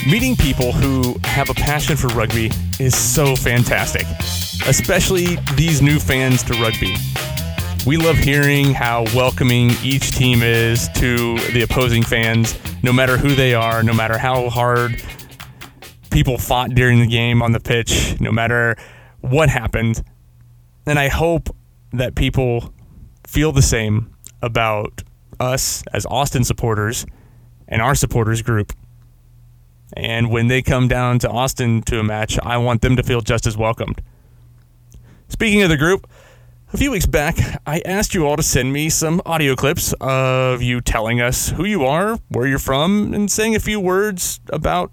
Meeting 0.04 0.34
people 0.34 0.72
who 0.72 1.16
have 1.22 1.48
a 1.48 1.54
passion 1.54 1.96
for 1.96 2.08
rugby 2.08 2.50
is 2.80 2.96
so 2.96 3.36
fantastic, 3.36 4.04
especially 4.66 5.36
these 5.54 5.80
new 5.80 6.00
fans 6.00 6.42
to 6.42 6.54
rugby. 6.54 6.96
We 7.86 7.98
love 7.98 8.16
hearing 8.16 8.74
how 8.74 9.04
welcoming 9.14 9.70
each 9.84 10.10
team 10.10 10.42
is 10.42 10.88
to 10.96 11.38
the 11.52 11.62
opposing 11.62 12.02
fans, 12.02 12.58
no 12.82 12.92
matter 12.92 13.16
who 13.16 13.36
they 13.36 13.54
are, 13.54 13.84
no 13.84 13.94
matter 13.94 14.18
how 14.18 14.50
hard 14.50 15.00
people 16.10 16.36
fought 16.36 16.70
during 16.70 16.98
the 16.98 17.06
game 17.06 17.40
on 17.40 17.52
the 17.52 17.60
pitch, 17.60 18.20
no 18.20 18.32
matter 18.32 18.74
what 19.20 19.48
happened. 19.50 20.02
And 20.84 20.98
I 20.98 21.08
hope 21.08 21.48
that 21.92 22.16
people 22.16 22.74
feel 23.28 23.52
the 23.52 23.62
same 23.62 24.12
about 24.42 25.04
us 25.38 25.84
as 25.92 26.06
Austin 26.06 26.42
supporters 26.42 27.06
and 27.68 27.80
our 27.80 27.94
supporters 27.94 28.42
group. 28.42 28.72
And 29.94 30.30
when 30.30 30.48
they 30.48 30.62
come 30.62 30.88
down 30.88 31.18
to 31.20 31.28
Austin 31.30 31.82
to 31.82 31.98
a 31.98 32.02
match, 32.02 32.38
I 32.42 32.56
want 32.56 32.82
them 32.82 32.96
to 32.96 33.02
feel 33.02 33.20
just 33.20 33.46
as 33.46 33.56
welcomed. 33.56 34.02
Speaking 35.28 35.62
of 35.62 35.68
the 35.68 35.76
group, 35.76 36.08
a 36.72 36.76
few 36.76 36.90
weeks 36.90 37.06
back, 37.06 37.36
I 37.66 37.82
asked 37.84 38.14
you 38.14 38.26
all 38.26 38.36
to 38.36 38.42
send 38.42 38.72
me 38.72 38.88
some 38.88 39.20
audio 39.26 39.54
clips 39.54 39.94
of 40.00 40.62
you 40.62 40.80
telling 40.80 41.20
us 41.20 41.50
who 41.50 41.64
you 41.64 41.84
are, 41.84 42.18
where 42.28 42.46
you're 42.46 42.58
from, 42.58 43.12
and 43.12 43.30
saying 43.30 43.54
a 43.54 43.60
few 43.60 43.78
words 43.78 44.40
about 44.48 44.90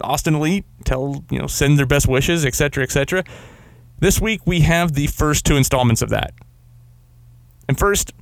Austin 0.00 0.34
Elite. 0.34 0.64
Tell, 0.84 1.24
you 1.30 1.38
know, 1.38 1.46
send 1.46 1.78
their 1.78 1.86
best 1.86 2.08
wishes, 2.08 2.46
etc., 2.46 2.82
etc. 2.82 3.24
This 3.98 4.20
week, 4.20 4.40
we 4.46 4.60
have 4.60 4.94
the 4.94 5.06
first 5.06 5.44
two 5.44 5.56
installments 5.56 6.00
of 6.00 6.08
that. 6.08 6.32
And 7.68 7.78
first, 7.78 8.12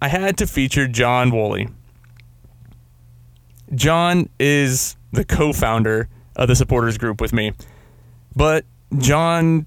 I 0.00 0.08
had 0.08 0.36
to 0.38 0.46
feature 0.46 0.86
John 0.86 1.30
Woolley. 1.30 1.68
John 3.74 4.28
is 4.38 4.96
the 5.14 5.24
co 5.24 5.52
founder 5.52 6.08
of 6.36 6.48
the 6.48 6.56
supporters 6.56 6.98
group 6.98 7.20
with 7.20 7.32
me, 7.32 7.52
but 8.34 8.64
John 8.98 9.66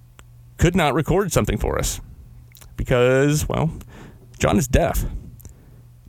could 0.58 0.76
not 0.76 0.94
record 0.94 1.32
something 1.32 1.58
for 1.58 1.78
us 1.78 2.02
because, 2.76 3.48
well, 3.48 3.72
John 4.40 4.58
is 4.58 4.68
deaf. 4.68 5.06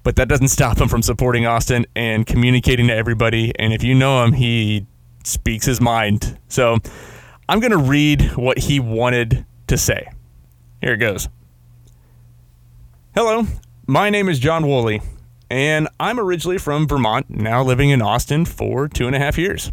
But 0.03 0.17
that 0.17 0.29
doesn't 0.29 0.49
stop 0.49 0.81
him 0.81 0.89
from 0.89 1.03
supporting 1.03 1.45
Austin 1.45 1.85
and 1.95 2.27
communicating 2.27 2.87
to 2.87 2.95
everybody. 2.95 3.53
And 3.59 3.73
if 3.73 3.83
you 3.83 3.95
know 3.95 4.25
him, 4.25 4.33
he 4.33 4.87
speaks 5.25 5.67
his 5.67 5.81
mind. 5.81 6.39
So 6.49 6.79
I'm 7.49 7.61
going 7.61 7.73
to 7.73 7.79
read 7.79 8.37
what 8.37 8.59
he 8.59 8.81
wanted 8.81 9.45
to 9.67 9.77
say. 9.77 10.09
Here 10.81 10.95
it 10.95 10.99
goes. 10.99 11.29
Hello, 13.15 13.47
my 13.87 14.11
name 14.11 14.29
is 14.29 14.39
John 14.39 14.67
Woolley, 14.67 15.03
and 15.51 15.89
I'm 15.99 16.21
originally 16.21 16.59
from 16.59 16.87
Vermont, 16.87 17.31
now 17.31 17.63
living 17.63 17.91
in 17.91 18.03
Austin 18.03 18.45
for 18.45 18.89
two 18.89 19.07
and 19.07 19.17
a 19.17 19.19
half 19.19 19.39
years. 19.39 19.73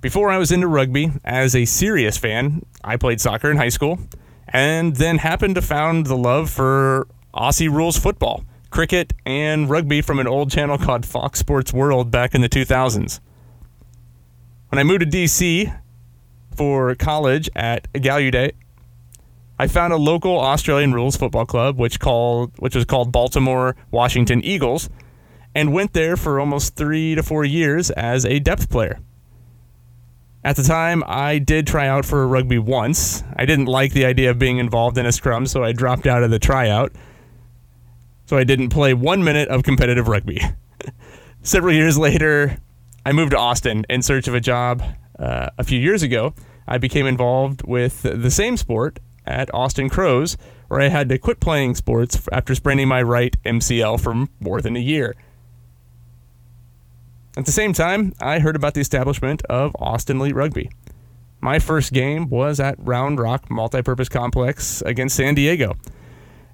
Before 0.00 0.30
I 0.30 0.36
was 0.36 0.52
into 0.52 0.68
rugby, 0.68 1.12
as 1.24 1.56
a 1.56 1.64
serious 1.64 2.18
fan, 2.18 2.66
I 2.82 2.96
played 2.96 3.20
soccer 3.20 3.50
in 3.50 3.56
high 3.56 3.70
school, 3.70 3.98
and 4.48 4.96
then 4.96 5.18
happened 5.18 5.54
to 5.54 5.62
found 5.62 6.06
the 6.06 6.16
love 6.16 6.50
for 6.50 7.08
Aussie 7.32 7.70
rules 7.70 7.96
football, 7.96 8.44
cricket, 8.70 9.14
and 9.24 9.70
rugby 9.70 10.02
from 10.02 10.18
an 10.18 10.26
old 10.26 10.50
channel 10.50 10.76
called 10.76 11.06
Fox 11.06 11.38
Sports 11.38 11.72
World 11.72 12.10
back 12.10 12.34
in 12.34 12.42
the 12.42 12.48
2000s. 12.48 13.20
When 14.68 14.78
I 14.78 14.82
moved 14.82 15.00
to 15.00 15.06
DC 15.06 15.74
for 16.54 16.94
college 16.96 17.48
at 17.56 17.90
Gallaudet, 17.94 18.52
I 19.58 19.68
found 19.68 19.92
a 19.92 19.96
local 19.96 20.38
Australian 20.40 20.92
rules 20.92 21.16
football 21.16 21.46
club, 21.46 21.78
which 21.78 22.00
called 22.00 22.52
which 22.58 22.74
was 22.74 22.84
called 22.84 23.12
Baltimore 23.12 23.76
Washington 23.90 24.44
Eagles, 24.44 24.90
and 25.54 25.72
went 25.72 25.92
there 25.92 26.16
for 26.16 26.40
almost 26.40 26.74
three 26.74 27.14
to 27.14 27.22
four 27.22 27.44
years 27.44 27.90
as 27.90 28.24
a 28.24 28.40
depth 28.40 28.68
player. 28.68 28.98
At 30.42 30.56
the 30.56 30.62
time, 30.62 31.02
I 31.06 31.38
did 31.38 31.66
try 31.66 31.88
out 31.88 32.04
for 32.04 32.26
rugby 32.26 32.58
once. 32.58 33.22
I 33.36 33.46
didn't 33.46 33.66
like 33.66 33.92
the 33.92 34.04
idea 34.04 34.30
of 34.30 34.38
being 34.38 34.58
involved 34.58 34.98
in 34.98 35.06
a 35.06 35.12
scrum, 35.12 35.46
so 35.46 35.64
I 35.64 35.72
dropped 35.72 36.06
out 36.06 36.22
of 36.22 36.30
the 36.30 36.38
tryout. 36.38 36.92
So 38.26 38.36
I 38.36 38.44
didn't 38.44 38.68
play 38.68 38.92
one 38.92 39.24
minute 39.24 39.48
of 39.48 39.62
competitive 39.62 40.08
rugby. 40.08 40.40
Several 41.42 41.72
years 41.72 41.96
later, 41.96 42.58
I 43.06 43.12
moved 43.12 43.30
to 43.30 43.38
Austin 43.38 43.86
in 43.88 44.02
search 44.02 44.28
of 44.28 44.34
a 44.34 44.40
job. 44.40 44.82
Uh, 45.18 45.48
a 45.56 45.64
few 45.64 45.78
years 45.78 46.02
ago, 46.02 46.34
I 46.66 46.76
became 46.76 47.06
involved 47.06 47.62
with 47.66 48.02
the 48.02 48.30
same 48.30 48.56
sport 48.56 48.98
at 49.26 49.52
Austin 49.54 49.88
Crows, 49.88 50.36
where 50.68 50.80
I 50.80 50.88
had 50.88 51.08
to 51.08 51.18
quit 51.18 51.40
playing 51.40 51.74
sports 51.74 52.28
after 52.32 52.54
spraining 52.54 52.88
my 52.88 53.02
right 53.02 53.36
MCL 53.44 54.00
for 54.00 54.26
more 54.40 54.60
than 54.60 54.76
a 54.76 54.80
year. 54.80 55.14
At 57.36 57.46
the 57.46 57.52
same 57.52 57.72
time, 57.72 58.12
I 58.20 58.38
heard 58.38 58.56
about 58.56 58.74
the 58.74 58.80
establishment 58.80 59.42
of 59.46 59.74
Austin 59.78 60.20
Elite 60.20 60.34
Rugby. 60.34 60.70
My 61.40 61.58
first 61.58 61.92
game 61.92 62.28
was 62.28 62.60
at 62.60 62.76
Round 62.78 63.18
Rock 63.18 63.48
Multipurpose 63.48 64.08
Complex 64.08 64.82
against 64.82 65.16
San 65.16 65.34
Diego. 65.34 65.74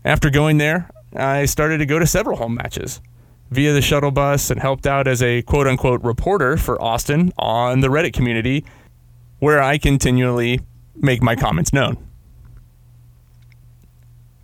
After 0.05 0.31
going 0.31 0.59
there, 0.59 0.91
I 1.15 1.45
started 1.45 1.79
to 1.79 1.87
go 1.87 1.99
to 1.99 2.07
several 2.07 2.39
home 2.39 2.55
matches 2.55 3.01
via 3.51 3.73
the 3.73 3.83
shuttle 3.83 4.11
bus 4.11 4.51
and 4.51 4.61
helped 4.61 4.87
out 4.87 5.07
as 5.07 5.23
a 5.23 5.43
quote 5.43 5.67
unquote 5.67 6.03
reporter 6.03 6.57
for 6.57 6.81
Austin 6.83 7.33
on 7.39 7.81
the 7.81 7.89
Reddit 7.89 8.15
community, 8.15 8.65
where 9.39 9.63
I 9.63 9.77
continually 9.77 10.61
make 10.97 11.23
my 11.23 11.37
comments 11.37 11.73
known 11.73 11.97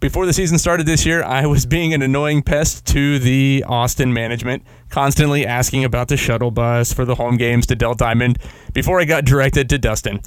before 0.00 0.26
the 0.26 0.32
season 0.32 0.58
started 0.58 0.86
this 0.86 1.06
year, 1.06 1.22
I 1.22 1.46
was 1.46 1.64
being 1.64 1.94
an 1.94 2.02
annoying 2.02 2.42
pest 2.42 2.86
to 2.88 3.18
the 3.18 3.64
Austin 3.66 4.12
management, 4.12 4.62
constantly 4.90 5.46
asking 5.46 5.84
about 5.84 6.08
the 6.08 6.16
shuttle 6.16 6.50
bus 6.50 6.92
for 6.92 7.04
the 7.04 7.14
home 7.14 7.36
games 7.36 7.66
to 7.66 7.76
Dell 7.76 7.94
Diamond 7.94 8.38
before 8.74 9.00
I 9.00 9.04
got 9.04 9.24
directed 9.24 9.70
to 9.70 9.78
Dustin. 9.78 10.20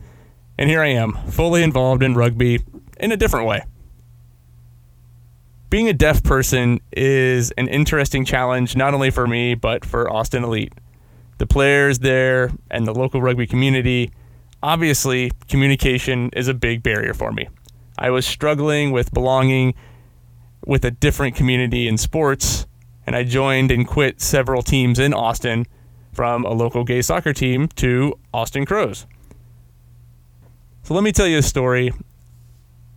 And 0.57 0.70
here 0.70 0.82
I 0.82 0.88
am, 0.88 1.13
fully 1.30 1.61
involved 1.61 2.01
in 2.01 2.15
rugby 2.15 2.59
in 2.99 3.11
a 3.11 3.17
different 3.17 3.45
way. 3.45 3.63
Being 5.70 5.88
a 5.88 5.93
deaf 5.93 6.24
person 6.24 6.82
is 6.91 7.51
an 7.51 7.67
interesting 7.67 8.26
challenge, 8.26 8.76
not 8.76 8.95
only 8.95 9.11
for 9.11 9.28
me, 9.28 9.53
but 9.53 9.86
for 9.86 10.11
Austin 10.11 10.43
Elite. 10.43 10.74
The 11.38 11.45
players 11.45 11.99
there 11.99 12.51
and 12.72 12.88
the 12.88 12.93
local 12.93 13.22
rugby 13.22 13.45
community, 13.45 14.11
obviously, 14.63 15.32
communication 15.47 16.32
is 16.34 16.47
a 16.47 16.55
big 16.55 16.82
barrier 16.82 17.13
for 17.13 17.32
me. 17.32 17.47
I 17.99 18.09
was 18.11 18.25
struggling 18.25 18.91
with 18.91 19.13
belonging 19.13 19.75
with 20.65 20.85
a 20.85 20.91
different 20.91 21.35
community 21.35 21.85
in 21.87 21.97
sports, 21.97 22.65
and 23.05 23.13
I 23.15 23.23
joined 23.25 23.71
and 23.71 23.85
quit 23.85 24.21
several 24.21 24.61
teams 24.61 24.99
in 24.99 25.13
Austin 25.13 25.67
from 26.13 26.45
a 26.45 26.51
local 26.51 26.85
gay 26.85 27.01
soccer 27.01 27.33
team 27.33 27.67
to 27.75 28.17
Austin 28.33 28.65
Crows. 28.65 29.05
So 30.83 30.93
let 30.93 31.03
me 31.03 31.11
tell 31.11 31.27
you 31.27 31.39
a 31.39 31.43
story 31.43 31.91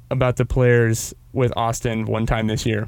about 0.09 0.37
the 0.37 0.45
players 0.45 1.13
with 1.33 1.53
Austin 1.57 2.05
one 2.07 2.25
time 2.25 2.47
this 2.47 2.65
year. 2.65 2.87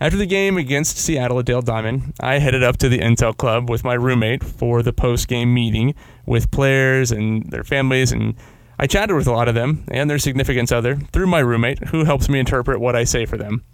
After 0.00 0.18
the 0.18 0.26
game 0.26 0.58
against 0.58 0.98
Seattle 0.98 1.38
at 1.38 1.46
Dell 1.46 1.62
Diamond, 1.62 2.12
I 2.20 2.38
headed 2.38 2.62
up 2.62 2.76
to 2.78 2.90
the 2.90 2.98
Intel 2.98 3.34
Club 3.34 3.70
with 3.70 3.82
my 3.82 3.94
roommate 3.94 4.44
for 4.44 4.82
the 4.82 4.92
post 4.92 5.26
game 5.26 5.54
meeting 5.54 5.94
with 6.26 6.50
players 6.50 7.10
and 7.10 7.50
their 7.50 7.64
families 7.64 8.12
and 8.12 8.34
I 8.78 8.86
chatted 8.86 9.14
with 9.14 9.26
a 9.26 9.32
lot 9.32 9.48
of 9.48 9.54
them 9.54 9.84
and 9.88 10.10
their 10.10 10.18
significant 10.18 10.72
other 10.72 10.96
through 10.96 11.26
my 11.26 11.40
roommate, 11.40 11.88
who 11.88 12.04
helps 12.04 12.28
me 12.28 12.38
interpret 12.38 12.80
what 12.80 12.96
I 12.96 13.04
say 13.04 13.24
for 13.24 13.36
them. 13.36 13.64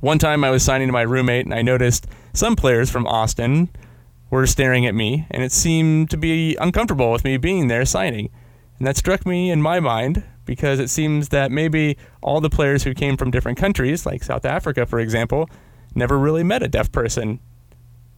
One 0.00 0.18
time 0.18 0.44
I 0.44 0.50
was 0.50 0.62
signing 0.62 0.88
to 0.88 0.92
my 0.92 1.02
roommate 1.02 1.46
and 1.46 1.54
I 1.54 1.62
noticed 1.62 2.06
some 2.32 2.54
players 2.54 2.90
from 2.90 3.06
Austin 3.06 3.70
were 4.30 4.46
staring 4.46 4.86
at 4.86 4.94
me, 4.94 5.26
and 5.30 5.42
it 5.42 5.52
seemed 5.52 6.10
to 6.10 6.16
be 6.16 6.56
uncomfortable 6.56 7.12
with 7.12 7.24
me 7.24 7.36
being 7.36 7.68
there 7.68 7.84
signing. 7.84 8.30
And 8.78 8.86
that 8.86 8.96
struck 8.96 9.24
me 9.24 9.50
in 9.50 9.62
my 9.62 9.80
mind 9.80 10.24
because 10.44 10.78
it 10.78 10.90
seems 10.90 11.30
that 11.30 11.50
maybe 11.50 11.96
all 12.22 12.40
the 12.40 12.50
players 12.50 12.84
who 12.84 12.94
came 12.94 13.16
from 13.16 13.30
different 13.30 13.58
countries, 13.58 14.04
like 14.04 14.22
South 14.22 14.44
Africa, 14.44 14.84
for 14.86 15.00
example, 15.00 15.48
never 15.94 16.18
really 16.18 16.42
met 16.42 16.62
a 16.62 16.68
deaf 16.68 16.92
person 16.92 17.40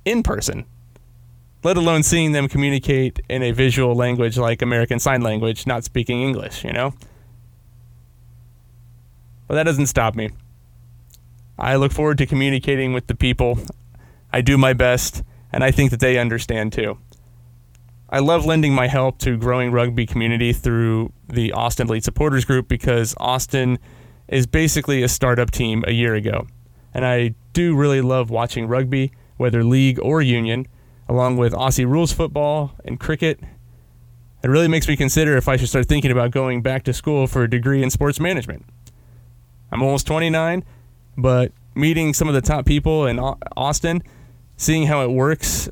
in 0.05 0.23
person 0.23 0.67
let 1.63 1.77
alone 1.77 2.03
seeing 2.03 2.33
them 2.33 2.49
communicate 2.49 3.21
in 3.29 3.43
a 3.43 3.51
visual 3.51 3.95
language 3.95 4.39
like 4.39 4.63
American 4.63 4.99
Sign 4.99 5.23
Language, 5.23 5.67
not 5.67 5.85
speaking 5.85 6.23
English, 6.23 6.65
you 6.65 6.73
know? 6.73 6.95
But 9.49 9.55
that 9.55 9.65
doesn't 9.65 9.87
stop 9.87 10.15
me. 10.15 10.31
I 11.59 11.77
look 11.77 11.91
forward 11.91 12.19
to 12.19 12.27
communicating 12.27 12.93
with 12.93 13.09
the 13.09 13.17
people. 13.17 13.59
I 14.33 14.41
do 14.41 14.57
my 14.57 14.73
best, 14.73 15.25
and 15.53 15.65
I 15.65 15.71
think 15.71 15.91
that 15.91 16.01
they 16.01 16.19
understand 16.19 16.73
too. 16.73 16.99
I 18.11 18.21
love 18.21 18.47
lending 18.47 18.73
my 18.73 18.87
help 18.87 19.19
to 19.19 19.37
growing 19.37 19.73
rugby 19.73 20.07
community 20.07 20.53
through 20.53 21.13
the 21.29 21.53
Austin 21.53 21.89
Elite 21.89 22.05
Supporters 22.05 22.45
Group 22.45 22.69
because 22.69 23.15
Austin 23.19 23.79
is 24.29 24.47
basically 24.47 25.03
a 25.03 25.09
startup 25.09 25.51
team 25.51 25.85
a 25.87 25.93
year 25.93 26.15
ago. 26.15 26.47
And 26.95 27.05
I 27.05 27.35
do 27.53 27.77
really 27.77 28.01
love 28.01 28.31
watching 28.31 28.67
rugby, 28.67 29.13
whether 29.37 29.63
league 29.65 29.99
or 30.01 30.23
union 30.23 30.67
along 31.09 31.37
with 31.37 31.53
Aussie 31.53 31.87
rules 31.87 32.13
football 32.13 32.73
and 32.85 33.01
cricket. 33.01 33.41
It 34.43 34.49
really 34.49 34.69
makes 34.69 34.87
me 34.87 34.97
consider 34.97 35.37
if 35.37 35.49
I 35.49 35.57
should 35.57 35.69
start 35.69 35.87
thinking 35.87 36.11
about 36.11 36.31
going 36.31 36.63
back 36.63 36.85
to 36.85 36.93
school 36.93 37.27
for 37.27 37.43
a 37.43 37.51
degree 37.51 37.83
in 37.83 37.91
sports 37.91 38.21
management. 38.21 38.65
I'm 39.73 39.83
almost 39.83 40.07
29, 40.07 40.65
but 41.17 41.53
meeting 41.75 42.15
some 42.15 42.29
of 42.29 42.35
the 42.35 42.41
top 42.41 42.67
people 42.67 43.07
in 43.07 43.19
Austin, 43.19 44.03
seeing 44.57 44.87
how 44.87 45.03
it 45.03 45.11
works 45.11 45.69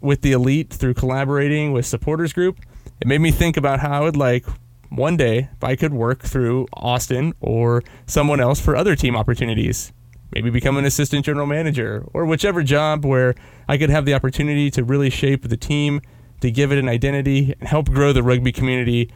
with 0.00 0.22
the 0.22 0.32
elite 0.32 0.70
through 0.70 0.94
collaborating 0.94 1.72
with 1.72 1.86
supporters 1.86 2.32
group, 2.32 2.58
it 3.00 3.06
made 3.06 3.20
me 3.20 3.30
think 3.30 3.56
about 3.56 3.80
how 3.80 3.92
I 3.92 4.00
would 4.00 4.16
like 4.16 4.44
one 4.90 5.16
day 5.16 5.48
if 5.52 5.64
I 5.64 5.76
could 5.76 5.94
work 5.94 6.22
through 6.22 6.66
Austin 6.72 7.32
or 7.40 7.82
someone 8.06 8.40
else 8.40 8.60
for 8.60 8.76
other 8.76 8.96
team 8.96 9.16
opportunities 9.16 9.92
maybe 10.32 10.50
become 10.50 10.76
an 10.76 10.84
assistant 10.84 11.24
general 11.24 11.46
manager 11.46 12.04
or 12.12 12.24
whichever 12.24 12.62
job 12.62 13.04
where 13.04 13.34
I 13.68 13.78
could 13.78 13.90
have 13.90 14.04
the 14.04 14.14
opportunity 14.14 14.70
to 14.72 14.84
really 14.84 15.10
shape 15.10 15.48
the 15.48 15.56
team, 15.56 16.00
to 16.40 16.50
give 16.50 16.72
it 16.72 16.78
an 16.78 16.88
identity, 16.88 17.54
and 17.58 17.68
help 17.68 17.90
grow 17.90 18.12
the 18.12 18.22
rugby 18.22 18.52
community 18.52 19.10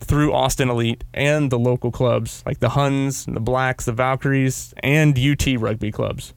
through 0.00 0.32
Austin 0.32 0.70
Elite 0.70 1.04
and 1.12 1.50
the 1.50 1.58
local 1.58 1.90
clubs 1.90 2.42
like 2.46 2.60
the 2.60 2.70
Huns, 2.70 3.26
the 3.26 3.40
Blacks, 3.40 3.84
the 3.84 3.92
Valkyries, 3.92 4.72
and 4.82 5.18
UT 5.18 5.46
rugby 5.58 5.92
clubs. 5.92 6.34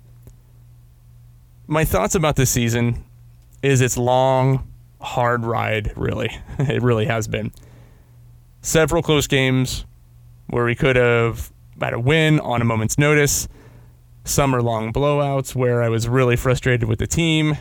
My 1.67 1.85
thoughts 1.85 2.15
about 2.15 2.35
this 2.35 2.49
season 2.49 3.05
is 3.63 3.81
it's 3.81 3.97
long, 3.97 4.67
hard 4.99 5.45
ride, 5.45 5.93
really. 5.95 6.29
it 6.59 6.81
really 6.81 7.05
has 7.05 7.27
been. 7.27 7.51
Several 8.61 9.01
close 9.01 9.27
games 9.27 9.85
where 10.47 10.65
we 10.65 10.75
could 10.75 10.95
have 10.95 11.51
had 11.81 11.93
a 11.93 11.99
win 11.99 12.39
on 12.39 12.61
a 12.61 12.65
moment's 12.65 12.97
notice, 12.97 13.47
summer 14.23 14.61
long 14.61 14.93
blowouts 14.93 15.55
where 15.55 15.81
I 15.81 15.89
was 15.89 16.07
really 16.07 16.35
frustrated 16.35 16.87
with 16.87 16.99
the 16.99 17.07
team. 17.07 17.57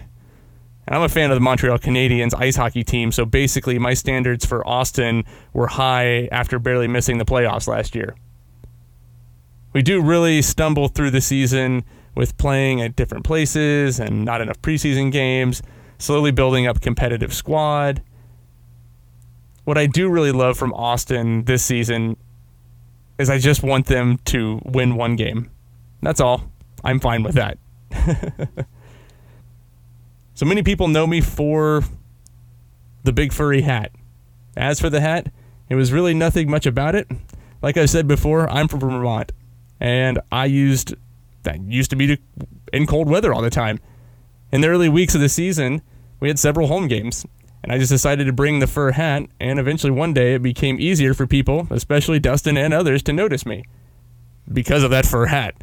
And 0.87 0.97
I'm 0.97 1.03
a 1.03 1.09
fan 1.09 1.31
of 1.31 1.37
the 1.37 1.41
Montreal 1.41 1.79
Canadiens 1.79 2.35
ice 2.37 2.57
hockey 2.57 2.83
team, 2.83 3.13
so 3.13 3.25
basically 3.25 3.79
my 3.79 3.95
standards 3.95 4.45
for 4.45 4.67
Austin 4.67 5.25
were 5.53 5.69
high 5.69 6.29
after 6.33 6.59
barely 6.59 6.89
missing 6.89 7.19
the 7.19 7.25
playoffs 7.25 7.69
last 7.69 7.95
year. 7.95 8.17
We 9.73 9.83
do 9.83 10.03
really 10.03 10.43
stumble 10.43 10.89
through 10.89 11.13
the 11.13 11.21
season 11.21 11.85
with 12.17 12.37
playing 12.39 12.81
at 12.81 12.97
different 12.97 13.25
places 13.25 14.01
and 14.01 14.25
not 14.25 14.41
enough 14.41 14.61
preseason 14.63 15.13
games, 15.13 15.63
slowly 15.99 16.33
building 16.33 16.67
up 16.67 16.81
competitive 16.81 17.33
squad. 17.33 18.03
What 19.65 19.79
I 19.79 19.87
do 19.87 20.09
really 20.09 20.33
love 20.33 20.57
from 20.59 20.75
Austin 20.75 21.45
this 21.45 21.65
season 21.65 22.17
is 23.21 23.31
I 23.31 23.39
just 23.39 23.63
want 23.63 23.87
them 23.87 24.19
to 24.27 24.61
win 24.65 24.97
one 24.97 25.17
game. 25.17 25.51
That's 26.03 26.21
all. 26.21 26.51
I'm 26.83 27.01
fine 27.01 27.23
with 27.23 27.35
that. 27.35 27.59
so 30.35 30.47
many 30.47 30.63
people 30.63 30.89
know 30.89 31.07
me 31.07 31.21
for 31.21 31.83
the 33.05 33.13
big 33.13 33.33
furry 33.33 33.61
hat. 33.61 33.93
As 34.57 34.81
for 34.81 34.89
the 34.89 35.01
hat, 35.01 35.33
it 35.69 35.75
was 35.75 35.93
really 35.93 36.15
nothing 36.15 36.51
much 36.51 36.67
about 36.67 36.95
it. 36.95 37.09
Like 37.63 37.77
I 37.77 37.85
said 37.85 38.09
before, 38.09 38.49
I'm 38.49 38.69
from 38.69 38.81
Vermont, 38.81 39.33
and 39.79 40.19
I 40.33 40.47
used 40.47 40.95
that 41.43 41.61
used 41.63 41.91
to 41.91 41.97
be 41.97 42.19
in 42.73 42.87
cold 42.87 43.09
weather 43.09 43.35
all 43.35 43.43
the 43.43 43.51
time. 43.51 43.79
In 44.53 44.63
the 44.63 44.69
early 44.69 44.89
weeks 44.89 45.15
of 45.15 45.21
the 45.21 45.29
season, 45.29 45.83
we 46.19 46.29
had 46.29 46.39
several 46.39 46.69
home 46.69 46.89
games, 46.89 47.27
and 47.63 47.73
I 47.73 47.79
just 47.79 47.91
decided 47.91 48.27
to 48.27 48.33
bring 48.33 48.59
the 48.59 48.67
fur 48.67 48.93
hat, 48.93 49.25
and 49.39 49.59
eventually 49.59 49.91
one 49.91 50.13
day 50.13 50.35
it 50.35 50.43
became 50.43 50.81
easier 50.81 51.15
for 51.15 51.27
people, 51.27 51.67
especially 51.71 52.19
Dustin 52.19 52.57
and 52.57 52.73
others, 52.73 53.03
to 53.05 53.13
notice 53.13 53.45
me 53.45 53.65
because 54.53 54.83
of 54.83 54.91
that 54.91 55.07
fur 55.07 55.27
hat. 55.27 55.63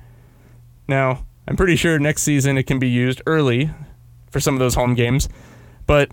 Now, 0.88 1.26
I'm 1.48 1.56
pretty 1.56 1.76
sure 1.76 1.98
next 2.00 2.24
season 2.24 2.58
it 2.58 2.64
can 2.64 2.80
be 2.80 2.90
used 2.90 3.22
early 3.26 3.72
for 4.30 4.40
some 4.40 4.54
of 4.54 4.60
those 4.60 4.76
home 4.76 4.94
games, 4.94 5.28
but 5.86 6.12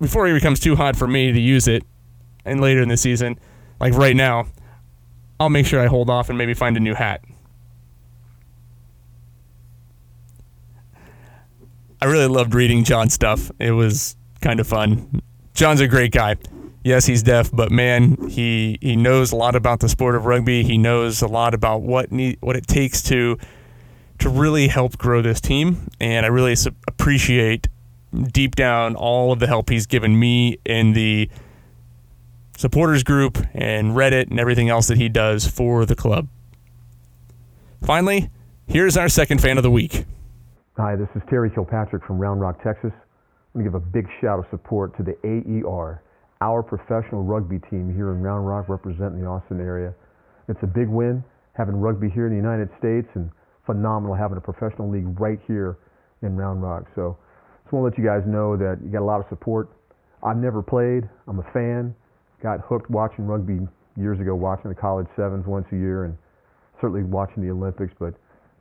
before 0.00 0.26
it 0.26 0.34
becomes 0.34 0.60
too 0.60 0.76
hot 0.76 0.96
for 0.96 1.06
me 1.06 1.32
to 1.32 1.40
use 1.40 1.68
it, 1.68 1.84
and 2.44 2.60
later 2.60 2.82
in 2.82 2.88
the 2.88 2.96
season, 2.96 3.38
like 3.80 3.94
right 3.94 4.16
now, 4.16 4.46
I'll 5.38 5.50
make 5.50 5.66
sure 5.66 5.80
I 5.80 5.86
hold 5.86 6.10
off 6.10 6.28
and 6.28 6.38
maybe 6.38 6.54
find 6.54 6.76
a 6.76 6.80
new 6.80 6.94
hat. 6.94 7.22
I 12.00 12.06
really 12.06 12.28
loved 12.28 12.54
reading 12.54 12.84
John's 12.84 13.14
stuff. 13.14 13.50
It 13.58 13.72
was 13.72 14.14
kind 14.44 14.60
of 14.60 14.66
fun. 14.66 15.22
John's 15.54 15.80
a 15.80 15.88
great 15.88 16.12
guy. 16.12 16.36
Yes, 16.84 17.06
he's 17.06 17.22
deaf, 17.22 17.50
but 17.50 17.72
man, 17.72 18.28
he 18.28 18.76
he 18.82 18.94
knows 18.94 19.32
a 19.32 19.36
lot 19.36 19.56
about 19.56 19.80
the 19.80 19.88
sport 19.88 20.14
of 20.14 20.26
rugby. 20.26 20.62
He 20.62 20.76
knows 20.76 21.22
a 21.22 21.26
lot 21.26 21.54
about 21.54 21.80
what 21.80 22.12
need, 22.12 22.36
what 22.42 22.54
it 22.54 22.66
takes 22.66 23.02
to 23.04 23.38
to 24.18 24.28
really 24.28 24.68
help 24.68 24.98
grow 24.98 25.22
this 25.22 25.40
team, 25.40 25.88
and 25.98 26.26
I 26.26 26.28
really 26.28 26.54
appreciate 26.86 27.68
deep 28.32 28.54
down 28.54 28.94
all 28.96 29.32
of 29.32 29.38
the 29.38 29.46
help 29.46 29.70
he's 29.70 29.86
given 29.86 30.18
me 30.20 30.58
in 30.66 30.92
the 30.92 31.30
supporters 32.56 33.02
group 33.02 33.38
and 33.54 33.92
Reddit 33.92 34.30
and 34.30 34.38
everything 34.38 34.68
else 34.68 34.86
that 34.88 34.98
he 34.98 35.08
does 35.08 35.46
for 35.46 35.86
the 35.86 35.96
club. 35.96 36.28
Finally, 37.82 38.30
here's 38.66 38.96
our 38.96 39.08
second 39.08 39.40
fan 39.40 39.56
of 39.56 39.62
the 39.62 39.70
week. 39.70 40.04
Hi, 40.76 40.96
this 40.96 41.08
is 41.14 41.22
Terry 41.30 41.50
Kilpatrick 41.50 42.04
from 42.04 42.18
Round 42.18 42.40
Rock, 42.40 42.62
Texas. 42.62 42.92
I'm 43.54 43.62
going 43.62 43.70
to 43.70 43.78
give 43.78 43.86
a 43.86 43.92
big 43.92 44.10
shout 44.20 44.40
of 44.40 44.46
support 44.50 44.96
to 44.96 45.04
the 45.04 45.14
AER, 45.22 46.02
our 46.40 46.60
professional 46.60 47.22
rugby 47.22 47.60
team 47.70 47.94
here 47.94 48.10
in 48.10 48.20
Round 48.20 48.44
Rock 48.44 48.68
representing 48.68 49.20
the 49.20 49.28
Austin 49.28 49.60
area. 49.60 49.94
It's 50.48 50.58
a 50.64 50.66
big 50.66 50.88
win 50.88 51.22
having 51.56 51.76
rugby 51.76 52.10
here 52.10 52.26
in 52.26 52.32
the 52.32 52.36
United 52.36 52.68
States 52.80 53.06
and 53.14 53.30
phenomenal 53.64 54.16
having 54.16 54.38
a 54.38 54.40
professional 54.40 54.90
league 54.90 55.06
right 55.20 55.38
here 55.46 55.78
in 56.22 56.34
Round 56.34 56.64
Rock. 56.64 56.90
So 56.96 57.16
just 57.62 57.72
want 57.72 57.86
to 57.86 57.94
let 57.94 57.96
you 57.96 58.02
guys 58.02 58.26
know 58.26 58.56
that 58.56 58.82
you 58.82 58.90
got 58.90 59.02
a 59.02 59.06
lot 59.06 59.20
of 59.20 59.26
support. 59.28 59.70
I've 60.24 60.36
never 60.36 60.60
played. 60.60 61.08
I'm 61.28 61.38
a 61.38 61.46
fan. 61.54 61.94
Got 62.42 62.58
hooked 62.66 62.90
watching 62.90 63.24
rugby 63.24 63.60
years 63.96 64.18
ago, 64.18 64.34
watching 64.34 64.68
the 64.68 64.74
college 64.74 65.06
sevens 65.14 65.46
once 65.46 65.66
a 65.70 65.76
year, 65.76 66.06
and 66.06 66.18
certainly 66.80 67.04
watching 67.04 67.46
the 67.46 67.52
Olympics. 67.52 67.94
But 68.00 68.14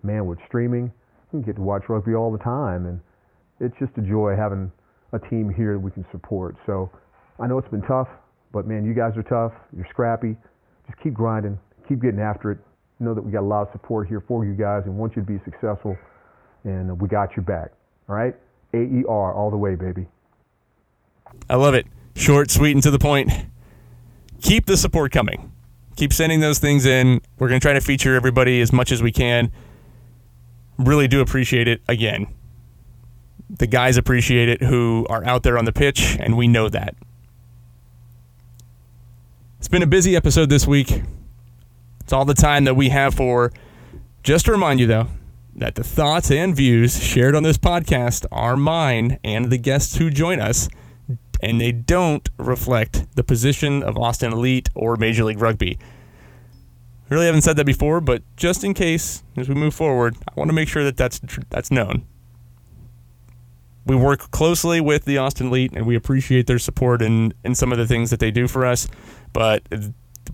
man, 0.03 0.27
with 0.27 0.37
streaming, 0.45 0.93
you 1.33 1.41
can 1.41 1.41
get 1.41 1.55
to 1.55 1.63
watch 1.63 1.89
rugby 1.89 2.13
all 2.13 2.31
the 2.31 2.43
time, 2.43 2.85
and 2.85 3.01
it's 3.59 3.73
just 3.79 3.97
a 3.97 4.01
joy 4.01 4.35
having 4.37 4.71
a 5.13 5.19
team 5.29 5.53
here 5.55 5.73
that 5.73 5.79
we 5.79 5.91
can 5.91 6.05
support. 6.11 6.57
So 6.65 6.91
I 7.39 7.47
know 7.47 7.57
it's 7.57 7.69
been 7.69 7.83
tough, 7.83 8.09
but 8.51 8.67
man, 8.67 8.83
you 8.83 8.93
guys 8.93 9.13
are 9.15 9.23
tough. 9.23 9.53
You're 9.75 9.87
scrappy. 9.89 10.35
Just 10.87 10.99
keep 11.01 11.13
grinding. 11.13 11.57
Keep 11.87 12.01
getting 12.01 12.19
after 12.19 12.51
it. 12.51 12.57
Know 12.99 13.13
that 13.13 13.21
we 13.21 13.31
got 13.31 13.41
a 13.41 13.45
lot 13.47 13.63
of 13.63 13.71
support 13.71 14.07
here 14.07 14.23
for 14.27 14.45
you 14.45 14.53
guys 14.53 14.83
and 14.85 14.97
want 14.97 15.15
you 15.15 15.21
to 15.21 15.27
be 15.27 15.39
successful. 15.45 15.97
And 16.63 16.91
uh, 16.91 16.95
we 16.95 17.07
got 17.07 17.35
your 17.35 17.43
back. 17.43 17.71
All 18.09 18.15
right? 18.15 18.35
AER 18.73 19.33
all 19.33 19.51
the 19.51 19.57
way, 19.57 19.75
baby. 19.75 20.07
I 21.49 21.55
love 21.55 21.73
it. 21.73 21.85
Short, 22.15 22.51
sweet, 22.51 22.71
and 22.71 22.83
to 22.83 22.91
the 22.91 22.99
point. 22.99 23.31
Keep 24.41 24.65
the 24.65 24.77
support 24.77 25.11
coming. 25.11 25.51
Keep 25.95 26.13
sending 26.13 26.39
those 26.39 26.59
things 26.59 26.85
in. 26.85 27.21
We're 27.39 27.49
going 27.49 27.59
to 27.59 27.63
try 27.63 27.73
to 27.73 27.81
feature 27.81 28.15
everybody 28.15 28.61
as 28.61 28.73
much 28.73 28.91
as 28.91 29.01
we 29.01 29.11
can. 29.11 29.51
Really 30.77 31.07
do 31.07 31.21
appreciate 31.21 31.67
it. 31.67 31.81
Again, 31.87 32.27
the 33.57 33.67
guys 33.67 33.97
appreciate 33.97 34.49
it 34.49 34.63
who 34.63 35.05
are 35.09 35.25
out 35.25 35.43
there 35.43 35.57
on 35.57 35.65
the 35.65 35.73
pitch, 35.73 36.17
and 36.19 36.37
we 36.37 36.47
know 36.47 36.69
that. 36.69 36.95
It's 39.59 39.67
been 39.67 39.83
a 39.83 39.87
busy 39.87 40.15
episode 40.15 40.49
this 40.49 40.67
week. 40.67 41.03
It's 42.01 42.11
all 42.11 42.25
the 42.25 42.33
time 42.33 42.65
that 42.65 42.75
we 42.75 42.89
have 42.89 43.13
for. 43.13 43.53
Just 44.23 44.45
to 44.45 44.51
remind 44.51 44.79
you, 44.79 44.87
though, 44.87 45.07
that 45.55 45.75
the 45.75 45.83
thoughts 45.83 46.31
and 46.31 46.55
views 46.55 47.01
shared 47.01 47.35
on 47.35 47.43
this 47.43 47.57
podcast 47.57 48.25
are 48.31 48.57
mine 48.57 49.19
and 49.23 49.51
the 49.51 49.57
guests 49.57 49.97
who 49.97 50.09
join 50.09 50.39
us, 50.39 50.67
and 51.41 51.61
they 51.61 51.71
don't 51.71 52.29
reflect 52.37 53.15
the 53.15 53.23
position 53.23 53.83
of 53.83 53.97
Austin 53.97 54.33
Elite 54.33 54.69
or 54.73 54.95
Major 54.95 55.23
League 55.23 55.41
Rugby. 55.41 55.77
I 57.09 57.13
really 57.13 57.27
haven't 57.27 57.43
said 57.43 57.57
that 57.57 57.65
before, 57.65 58.01
but 58.01 58.23
just 58.35 58.63
in 58.63 58.73
case, 58.73 59.23
as 59.37 59.47
we 59.47 59.55
move 59.55 59.75
forward, 59.75 60.17
I 60.27 60.33
want 60.35 60.49
to 60.49 60.53
make 60.53 60.67
sure 60.67 60.83
that 60.83 60.97
that's 60.97 61.21
that's 61.49 61.69
known. 61.69 62.05
We 63.85 63.95
work 63.95 64.31
closely 64.31 64.79
with 64.79 65.05
the 65.05 65.17
Austin 65.17 65.47
Elite, 65.47 65.73
and 65.75 65.85
we 65.85 65.95
appreciate 65.95 66.47
their 66.47 66.59
support 66.59 67.01
and 67.01 67.33
in 67.43 67.53
some 67.55 67.71
of 67.71 67.77
the 67.77 67.87
things 67.87 68.09
that 68.11 68.19
they 68.19 68.31
do 68.31 68.47
for 68.47 68.65
us. 68.65 68.87
But 69.33 69.63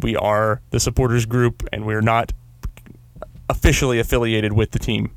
we 0.02 0.16
are 0.16 0.62
the 0.70 0.80
supporters 0.80 1.26
group, 1.26 1.68
and 1.74 1.86
we're 1.86 2.02
not 2.02 2.32
officially 3.50 4.00
affiliated 4.00 4.54
with 4.54 4.72
the 4.72 4.80
team. 4.80 5.12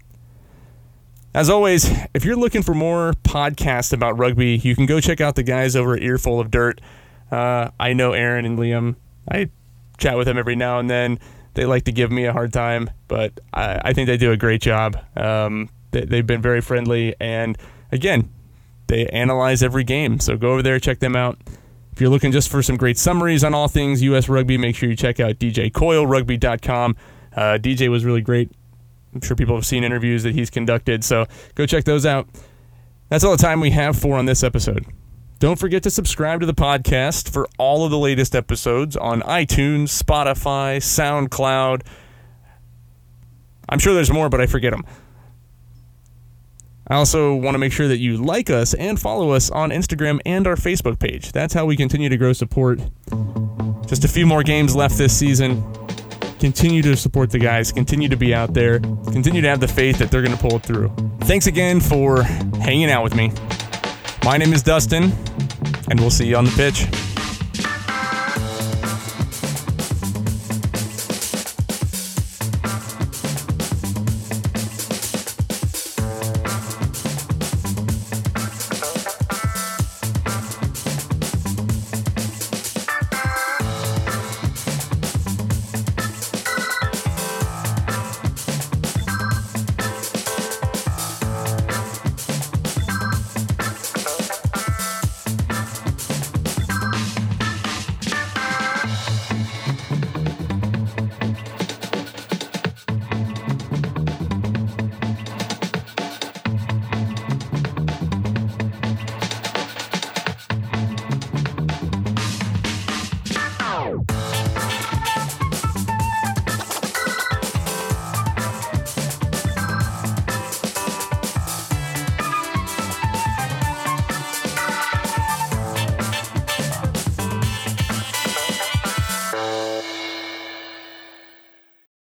As 1.35 1.49
always, 1.49 1.91
if 2.13 2.25
you're 2.25 2.37
looking 2.37 2.63
for 2.63 2.75
more 2.75 3.13
podcasts 3.23 3.93
about 3.93 4.19
rugby, 4.19 4.59
you 4.59 4.75
can 4.75 4.87
go 4.87 5.01
check 5.01 5.21
out 5.21 5.35
the 5.35 5.43
guys 5.43 5.75
over 5.77 5.95
at 5.95 6.03
Earful 6.03 6.41
of 6.41 6.51
Dirt. 6.51 6.81
Uh, 7.31 7.71
I 7.81 7.95
know 7.95 8.13
Aaron 8.13 8.45
and 8.45 8.59
Liam. 8.59 8.97
I 9.31 9.51
chat 9.97 10.19
with 10.19 10.27
them 10.27 10.37
every 10.37 10.57
now 10.57 10.79
and 10.79 10.91
then. 10.91 11.19
They 11.55 11.65
like 11.65 11.85
to 11.85 11.93
give 11.93 12.11
me 12.11 12.25
a 12.25 12.33
hard 12.33 12.53
time, 12.53 12.91
but 13.09 13.39
I, 13.53 13.81
I 13.85 13.93
think 13.93 14.07
they 14.07 14.17
do 14.17 14.33
a 14.33 14.37
great 14.37 14.61
job. 14.61 14.99
Um, 15.17 15.71
they, 15.91 16.05
they've 16.05 16.27
been 16.27 16.43
very 16.43 16.61
friendly, 16.61 17.15
and 17.21 17.57
again, 17.93 18.29
they 18.89 19.07
analyze 19.07 19.63
every 19.63 19.85
game. 19.85 20.19
So 20.19 20.37
go 20.37 20.53
over 20.53 20.63
there, 20.63 20.81
check 20.81 20.99
them 20.99 21.15
out. 21.15 21.39
If 21.93 22.01
you're 22.01 22.11
looking 22.11 22.33
just 22.33 22.49
for 22.49 22.63
some 22.63 22.77
great 22.77 22.99
summaries 22.99 23.45
on 23.45 23.55
all 23.55 23.69
things 23.69 24.03
U.S. 24.03 24.29
rugby, 24.29 24.57
make 24.57 24.75
sure 24.75 24.89
you 24.89 24.97
check 24.97 25.21
out 25.21 25.35
djcoylerugby.com. 25.37 26.97
Uh, 27.37 27.41
DJ 27.61 27.89
was 27.89 28.05
really 28.05 28.23
great. 28.23 28.51
I'm 29.15 29.21
sure 29.21 29.37
people 29.37 29.55
have 29.55 29.67
seen 29.67 29.85
interviews 29.85 30.23
that 30.23 30.35
he's 30.35 30.49
conducted, 30.49 31.05
so 31.05 31.27
go 31.55 31.67
check 31.67 31.85
those 31.85 32.07
out. 32.07 32.29
That's 33.11 33.25
all 33.25 33.37
the 33.37 33.43
time 33.43 33.61
we 33.61 33.71
have 33.71 33.99
for 33.99 34.17
on 34.17 34.25
this 34.25 34.43
episode. 34.43 34.87
Don't 35.39 35.59
forget 35.59 35.83
to 35.83 35.91
subscribe 35.91 36.41
to 36.41 36.47
the 36.47 36.55
podcast 36.55 37.29
for 37.31 37.47
all 37.59 37.85
of 37.85 37.91
the 37.91 37.99
latest 37.99 38.35
episodes 38.35 38.97
on 38.97 39.21
iTunes, 39.23 40.03
Spotify, 40.03 40.79
SoundCloud. 40.79 41.83
I'm 43.69 43.79
sure 43.79 43.93
there's 43.93 44.11
more, 44.13 44.31
but 44.31 44.41
I 44.41 44.47
forget 44.47 44.73
them. 44.73 44.85
I 46.89 46.97
also 46.97 47.35
want 47.35 47.55
to 47.55 47.59
make 47.59 47.73
sure 47.73 47.89
that 47.89 47.99
you 47.99 48.17
like 48.17 48.51
us 48.51 48.75
and 48.75 49.01
follow 49.01 49.31
us 49.31 49.51
on 49.51 49.71
Instagram 49.71 50.21
and 50.27 50.47
our 50.47 50.57
Facebook 50.57 50.99
page. 50.99 51.33
That's 51.33 51.55
how 51.55 51.65
we 51.65 51.77
continue 51.77 52.09
to 52.09 52.17
grow 52.17 52.33
support. 52.33 52.81
Just 53.87 54.05
a 54.05 54.09
few 54.09 54.27
more 54.27 54.43
games 54.43 54.75
left 54.75 54.97
this 54.99 55.17
season 55.17 55.63
continue 56.43 56.83
to 56.83 56.97
support 56.97 57.31
the 57.31 57.39
guys, 57.39 57.71
continue 57.71 58.09
to 58.09 58.17
be 58.17 58.35
out 58.35 58.53
there, 58.53 58.81
continue 58.81 59.41
to 59.41 59.49
have 59.49 59.61
the 59.61 59.69
faith 59.69 59.97
that 59.99 60.11
they're 60.11 60.23
going 60.23 60.37
to 60.37 60.43
pull 60.43 60.57
it 60.57 60.63
through. 60.65 60.93
Thanks 61.21 61.47
again 61.47 61.79
for 61.79 62.23
hanging 62.23 62.91
out 62.91 63.05
with 63.05 63.15
me. 63.15 63.31
My 64.25 64.39
name 64.39 64.53
is 64.53 64.61
Dustin, 64.61 65.13
and 65.89 66.01
we'll 66.01 66.11
see 66.11 66.27
you 66.27 66.35
on 66.37 66.45
the 66.45 66.51
pitch. 66.51 67.12